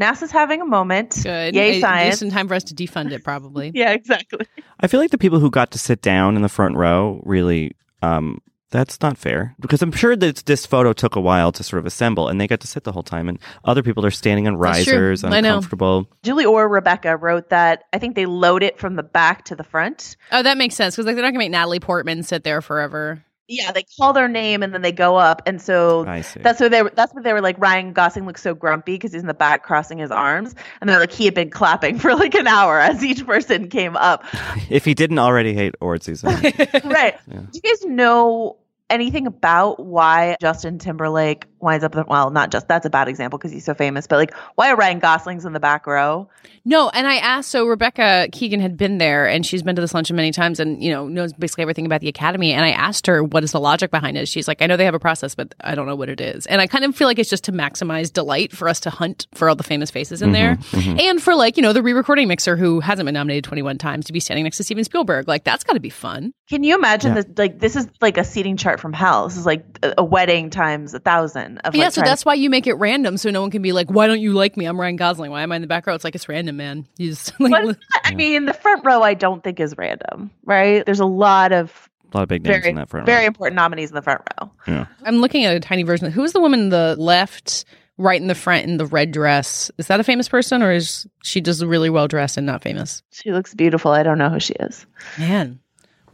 NASA's 0.00 0.30
having 0.30 0.60
a 0.60 0.66
moment. 0.66 1.18
Good, 1.22 1.54
Yay, 1.54 1.78
Uh, 1.78 1.80
science. 1.80 2.12
Just 2.14 2.22
in 2.22 2.30
time 2.30 2.46
for 2.48 2.54
us 2.54 2.64
to 2.64 2.74
defund 2.74 3.12
it, 3.12 3.24
probably. 3.24 3.72
Yeah, 3.74 3.92
exactly. 3.92 4.46
I 4.80 4.86
feel 4.86 5.00
like 5.00 5.10
the 5.10 5.18
people 5.18 5.40
who 5.40 5.50
got 5.50 5.72
to 5.72 5.78
sit 5.78 6.02
down 6.02 6.36
in 6.36 6.42
the 6.42 6.48
front 6.48 6.76
row 6.76 7.20
really 7.24 7.72
um, 8.02 8.40
That's 8.70 9.00
not 9.00 9.16
fair 9.18 9.54
because 9.60 9.82
I'm 9.82 9.92
sure 9.92 10.14
that 10.16 10.44
this 10.46 10.64
photo 10.66 10.92
took 10.92 11.16
a 11.16 11.20
while 11.20 11.50
to 11.52 11.62
sort 11.62 11.78
of 11.80 11.86
assemble, 11.86 12.28
and 12.28 12.40
they 12.40 12.46
got 12.46 12.60
to 12.60 12.66
sit 12.66 12.84
the 12.84 12.92
whole 12.92 13.02
time, 13.02 13.28
and 13.28 13.38
other 13.64 13.82
people 13.82 14.04
are 14.06 14.10
standing 14.10 14.46
on 14.46 14.56
risers, 14.56 15.24
I 15.24 15.38
uncomfortable. 15.38 16.08
Julie 16.22 16.44
or 16.44 16.68
Rebecca 16.68 17.16
wrote 17.16 17.50
that 17.50 17.84
I 17.92 17.98
think 17.98 18.14
they 18.16 18.26
load 18.26 18.62
it 18.62 18.78
from 18.78 18.94
the 18.96 19.02
back 19.02 19.44
to 19.46 19.56
the 19.56 19.64
front. 19.64 20.16
Oh, 20.32 20.42
that 20.42 20.56
makes 20.58 20.74
sense 20.74 20.94
because 20.94 21.06
like 21.06 21.14
they're 21.16 21.24
not 21.24 21.30
gonna 21.30 21.38
make 21.38 21.50
Natalie 21.52 21.80
Portman 21.80 22.22
sit 22.22 22.44
there 22.44 22.60
forever. 22.60 23.24
Yeah, 23.48 23.70
they 23.72 23.84
call 23.96 24.12
their 24.12 24.28
name 24.28 24.62
and 24.62 24.74
then 24.74 24.82
they 24.82 24.92
go 24.92 25.16
up, 25.16 25.42
and 25.46 25.62
so 25.62 26.04
that's 26.04 26.60
what 26.60 26.70
they 26.70 26.82
were. 26.82 26.92
That's 26.94 27.14
what 27.14 27.22
they 27.22 27.32
were 27.32 27.40
like. 27.40 27.56
Ryan 27.58 27.92
Gosling 27.92 28.26
looks 28.26 28.42
so 28.42 28.54
grumpy 28.54 28.94
because 28.94 29.12
he's 29.12 29.22
in 29.22 29.28
the 29.28 29.34
back 29.34 29.62
crossing 29.62 29.98
his 29.98 30.10
arms, 30.10 30.54
and 30.80 30.90
they're 30.90 30.98
like 30.98 31.12
he 31.12 31.26
had 31.26 31.34
been 31.34 31.50
clapping 31.50 31.98
for 32.00 32.14
like 32.14 32.34
an 32.34 32.48
hour 32.48 32.80
as 32.80 33.04
each 33.04 33.24
person 33.24 33.68
came 33.68 33.96
up. 33.96 34.24
if 34.68 34.84
he 34.84 34.94
didn't 34.94 35.18
already 35.18 35.54
hate 35.54 35.74
award 35.80 36.02
season, 36.02 36.30
right? 36.84 37.14
Do 37.28 37.46
you 37.52 37.60
guys 37.60 37.84
know 37.84 38.56
anything 38.90 39.26
about 39.26 39.84
why 39.84 40.36
Justin 40.40 40.78
Timberlake 40.78 41.46
winds 41.66 41.84
up? 41.84 41.94
Well, 42.08 42.30
not 42.30 42.50
just 42.50 42.68
that's 42.68 42.86
a 42.86 42.90
bad 42.90 43.08
example 43.08 43.38
because 43.38 43.52
he's 43.52 43.64
so 43.64 43.74
famous, 43.74 44.06
but 44.06 44.16
like 44.16 44.34
why 44.54 44.70
are 44.70 44.76
Ryan 44.76 44.98
Gosling's 44.98 45.44
in 45.44 45.52
the 45.52 45.60
back 45.60 45.86
row? 45.86 46.28
No, 46.64 46.88
and 46.88 47.06
I 47.06 47.16
asked. 47.16 47.50
So 47.50 47.66
Rebecca 47.66 48.28
Keegan 48.32 48.58
had 48.58 48.76
been 48.76 48.98
there, 48.98 49.28
and 49.28 49.46
she's 49.46 49.62
been 49.62 49.76
to 49.76 49.80
this 49.80 49.94
luncheon 49.94 50.16
many 50.16 50.32
times, 50.32 50.58
and 50.58 50.82
you 50.82 50.90
know 50.90 51.06
knows 51.06 51.32
basically 51.32 51.62
everything 51.62 51.86
about 51.86 52.00
the 52.00 52.08
academy. 52.08 52.52
And 52.52 52.64
I 52.64 52.70
asked 52.70 53.06
her 53.06 53.22
what 53.22 53.44
is 53.44 53.52
the 53.52 53.60
logic 53.60 53.90
behind 53.90 54.16
it. 54.16 54.26
She's 54.26 54.48
like, 54.48 54.62
I 54.62 54.66
know 54.66 54.76
they 54.76 54.84
have 54.84 54.94
a 54.94 54.98
process, 54.98 55.34
but 55.34 55.54
I 55.60 55.74
don't 55.74 55.86
know 55.86 55.94
what 55.94 56.08
it 56.08 56.20
is. 56.20 56.46
And 56.46 56.60
I 56.60 56.66
kind 56.66 56.84
of 56.84 56.96
feel 56.96 57.06
like 57.06 57.18
it's 57.18 57.30
just 57.30 57.44
to 57.44 57.52
maximize 57.52 58.12
delight 58.12 58.52
for 58.52 58.68
us 58.68 58.80
to 58.80 58.90
hunt 58.90 59.26
for 59.34 59.48
all 59.48 59.54
the 59.54 59.62
famous 59.62 59.90
faces 59.90 60.22
in 60.22 60.28
mm-hmm, 60.30 60.34
there, 60.34 60.56
mm-hmm. 60.56 60.98
and 60.98 61.22
for 61.22 61.34
like 61.34 61.56
you 61.56 61.62
know 61.62 61.72
the 61.72 61.82
re-recording 61.82 62.28
mixer 62.28 62.56
who 62.56 62.80
hasn't 62.80 63.06
been 63.06 63.14
nominated 63.14 63.44
twenty 63.44 63.62
one 63.62 63.78
times 63.78 64.06
to 64.06 64.12
be 64.12 64.20
standing 64.20 64.44
next 64.44 64.56
to 64.56 64.64
Steven 64.64 64.84
Spielberg. 64.84 65.28
Like 65.28 65.44
that's 65.44 65.64
got 65.64 65.74
to 65.74 65.80
be 65.80 65.90
fun. 65.90 66.32
Can 66.48 66.64
you 66.64 66.76
imagine 66.76 67.14
Yeah. 67.14 67.22
this? 67.22 67.38
Like 67.38 67.60
this 67.60 67.76
is 67.76 67.88
like 68.00 68.18
a 68.18 68.24
seating 68.24 68.56
chart 68.56 68.80
from 68.80 68.92
hell. 68.92 69.28
This 69.28 69.36
is 69.36 69.46
like 69.46 69.64
a, 69.82 69.94
a 69.98 70.04
wedding 70.04 70.50
times 70.50 70.94
a 70.94 70.98
thousand. 70.98 71.55
Of 71.58 71.74
yeah, 71.74 71.88
so 71.88 72.00
trying- 72.00 72.10
that's 72.10 72.24
why 72.24 72.34
you 72.34 72.50
make 72.50 72.66
it 72.66 72.74
random, 72.74 73.16
so 73.16 73.30
no 73.30 73.40
one 73.40 73.50
can 73.50 73.62
be 73.62 73.72
like, 73.72 73.90
"Why 73.90 74.06
don't 74.06 74.20
you 74.20 74.32
like 74.32 74.56
me? 74.56 74.66
I'm 74.66 74.80
Ryan 74.80 74.96
Gosling. 74.96 75.30
Why 75.30 75.42
am 75.42 75.52
I 75.52 75.56
in 75.56 75.62
the 75.62 75.68
back 75.68 75.86
row?" 75.86 75.94
It's 75.94 76.04
like 76.04 76.14
it's 76.14 76.28
random, 76.28 76.56
man. 76.56 76.86
You 76.98 77.10
just 77.10 77.32
like, 77.40 77.50
But 77.64 77.78
I 78.04 78.14
mean, 78.14 78.46
the 78.46 78.52
front 78.54 78.84
row 78.84 79.02
I 79.02 79.14
don't 79.14 79.42
think 79.42 79.60
is 79.60 79.74
random, 79.76 80.30
right? 80.44 80.84
There's 80.84 81.00
a 81.00 81.06
lot 81.06 81.52
of 81.52 81.88
a 82.12 82.16
lot 82.16 82.22
of 82.22 82.28
big 82.28 82.44
names 82.44 82.56
very 82.56 82.70
in 82.70 82.76
that 82.76 82.88
front. 82.88 83.08
Row. 83.08 83.14
Very 83.14 83.26
important 83.26 83.56
nominees 83.56 83.90
in 83.90 83.94
the 83.94 84.02
front 84.02 84.22
row. 84.40 84.50
Yeah. 84.66 84.86
I'm 85.04 85.16
looking 85.16 85.44
at 85.44 85.56
a 85.56 85.60
tiny 85.60 85.82
version. 85.82 86.10
Who 86.12 86.22
is 86.22 86.32
the 86.32 86.40
woman 86.40 86.60
in 86.60 86.68
the 86.68 86.94
left, 86.98 87.64
right 87.98 88.20
in 88.20 88.28
the 88.28 88.34
front 88.34 88.64
in 88.64 88.76
the 88.76 88.86
red 88.86 89.10
dress? 89.10 89.70
Is 89.78 89.88
that 89.88 89.98
a 90.00 90.04
famous 90.04 90.28
person, 90.28 90.62
or 90.62 90.72
is 90.72 91.06
she 91.22 91.40
just 91.40 91.62
really 91.62 91.90
well 91.90 92.06
dressed 92.08 92.36
and 92.36 92.46
not 92.46 92.62
famous? 92.62 93.02
She 93.10 93.32
looks 93.32 93.54
beautiful. 93.54 93.90
I 93.90 94.02
don't 94.02 94.18
know 94.18 94.30
who 94.30 94.40
she 94.40 94.54
is. 94.54 94.86
Man, 95.18 95.58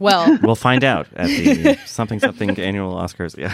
well. 0.03 0.37
We'll 0.43 0.55
find 0.55 0.83
out 0.83 1.07
at 1.15 1.27
the 1.27 1.77
something 1.85 2.19
something 2.19 2.59
annual 2.59 2.93
Oscars. 2.95 3.35
Yeah. 3.37 3.53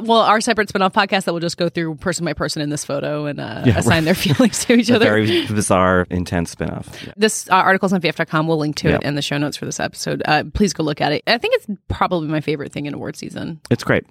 well, 0.00 0.20
our 0.22 0.40
separate 0.40 0.68
spin-off 0.68 0.92
podcast 0.92 1.24
that 1.24 1.32
will 1.32 1.40
just 1.40 1.56
go 1.56 1.68
through 1.68 1.96
person 1.96 2.24
by 2.24 2.32
person 2.32 2.62
in 2.62 2.70
this 2.70 2.84
photo 2.84 3.26
and 3.26 3.40
uh, 3.40 3.62
Yeah, 3.66 3.78
assign 3.78 4.04
their 4.04 4.14
feelings 4.14 4.64
to 4.64 4.74
each 4.74 4.90
A 4.90 4.96
other. 4.96 5.04
very 5.06 5.46
bizarre, 5.46 6.06
intense 6.10 6.54
spinoff. 6.54 7.04
Yeah. 7.06 7.12
this 7.16 7.48
uh, 7.50 7.54
article's 7.54 7.92
on 7.92 8.00
VF.com. 8.00 8.46
We'll 8.46 8.58
link 8.58 8.76
to 8.76 8.88
Yep. 8.90 9.00
it 9.02 9.06
in 9.06 9.14
the 9.16 9.22
show 9.22 9.38
notes 9.38 9.56
for 9.56 9.64
this 9.64 9.80
episode. 9.80 10.22
Uh, 10.24 10.44
please 10.54 10.72
go 10.72 10.82
look 10.84 11.00
at 11.00 11.12
it. 11.12 11.22
I 11.26 11.38
think 11.38 11.54
it's 11.56 11.66
probably 11.88 12.28
my 12.28 12.40
favorite 12.40 12.72
thing 12.72 12.86
in 12.86 12.94
award 12.94 13.16
season. 13.16 13.60
It's 13.70 13.84
great. 13.84 14.04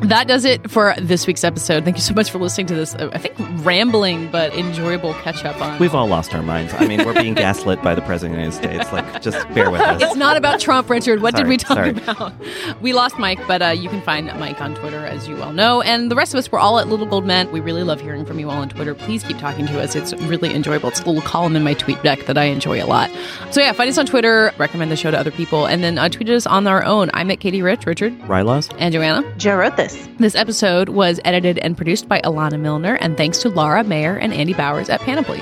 That 0.00 0.26
does 0.28 0.44
it 0.44 0.70
for 0.70 0.94
this 0.98 1.26
week's 1.26 1.44
episode. 1.44 1.84
Thank 1.84 1.96
you 1.96 2.02
so 2.02 2.14
much 2.14 2.30
for 2.30 2.38
listening 2.38 2.66
to 2.68 2.74
this. 2.74 2.94
uh, 2.94 3.10
I 3.12 3.18
think 3.18 3.34
rambling 3.64 4.30
but 4.30 4.54
enjoyable 4.54 5.12
catch 5.14 5.44
up 5.44 5.60
on. 5.60 5.78
We've 5.78 5.94
all 5.94 6.06
lost 6.06 6.34
our 6.34 6.42
minds. 6.42 6.72
I 6.78 6.86
mean, 6.86 7.04
we're 7.04 7.14
being 7.14 7.34
gaslit 7.34 7.82
by 7.82 7.94
the 7.94 8.02
president 8.02 8.40
of 8.46 8.54
the 8.54 8.60
United 8.68 8.86
States. 8.86 8.92
Like, 8.92 9.22
just 9.22 9.46
bear 9.54 9.70
with 9.70 9.80
us. 9.82 10.00
It's 10.02 10.16
not 10.16 10.36
about 10.36 10.60
Trump, 10.62 10.88
Richard. 10.88 11.20
What 11.20 11.34
did 11.34 11.46
we 11.46 11.56
talk 11.56 11.76
sorry. 11.76 11.90
about? 11.90 12.32
We 12.80 12.92
lost 12.92 13.18
Mike, 13.18 13.38
but 13.46 13.60
uh, 13.62 13.68
you 13.68 13.88
can 13.88 14.00
find 14.02 14.26
Mike 14.38 14.60
on 14.60 14.74
Twitter, 14.74 15.04
as 15.04 15.28
you 15.28 15.36
well 15.36 15.52
know. 15.52 15.82
And 15.82 16.10
the 16.10 16.14
rest 16.16 16.32
of 16.32 16.38
us, 16.38 16.50
we're 16.50 16.58
all 16.58 16.78
at 16.78 16.88
Little 16.88 17.06
Gold 17.06 17.26
Men. 17.26 17.50
We 17.52 17.60
really 17.60 17.82
love 17.82 18.00
hearing 18.00 18.24
from 18.24 18.38
you 18.38 18.48
all 18.48 18.58
on 18.58 18.68
Twitter. 18.68 18.94
Please 18.94 19.22
keep 19.22 19.38
talking 19.38 19.66
to 19.66 19.80
us. 19.80 19.94
It's 19.94 20.14
really 20.22 20.54
enjoyable. 20.54 20.88
It's 20.88 21.00
a 21.00 21.04
little 21.04 21.22
column 21.22 21.56
in 21.56 21.62
my 21.64 21.74
TweetDeck 21.74 22.26
that 22.26 22.38
I 22.38 22.44
enjoy 22.44 22.82
a 22.82 22.86
lot. 22.86 23.10
So, 23.50 23.60
yeah, 23.60 23.72
find 23.72 23.90
us 23.90 23.98
on 23.98 24.06
Twitter, 24.06 24.52
recommend 24.58 24.90
the 24.90 24.96
show 24.96 25.10
to 25.10 25.18
other 25.18 25.30
people, 25.30 25.66
and 25.66 25.82
then 25.82 25.98
uh, 25.98 26.08
tweet 26.08 26.28
us 26.30 26.46
on 26.46 26.66
our 26.66 26.84
own. 26.84 27.10
I'm 27.14 27.30
at 27.30 27.40
Katey 27.40 27.62
Rich, 27.62 27.86
Richard, 27.86 28.18
rilaws? 28.20 28.72
and 28.78 28.92
Joanna. 28.92 29.24
Joe 29.36 29.56
wrote 29.56 29.76
this. 29.76 30.08
This 30.18 30.34
episode 30.34 30.88
was 30.88 31.20
edited 31.24 31.58
and 31.58 31.76
produced 31.76 32.08
by 32.08 32.20
Alana 32.20 32.58
Milner, 32.58 32.94
and 32.96 33.16
thanks 33.16 33.38
to 33.38 33.48
Laura 33.48 33.84
Mayer 33.84 34.16
and 34.16 34.32
Andy 34.32 34.54
Bowers 34.54 34.88
at 34.88 35.00
Panoply. 35.00 35.40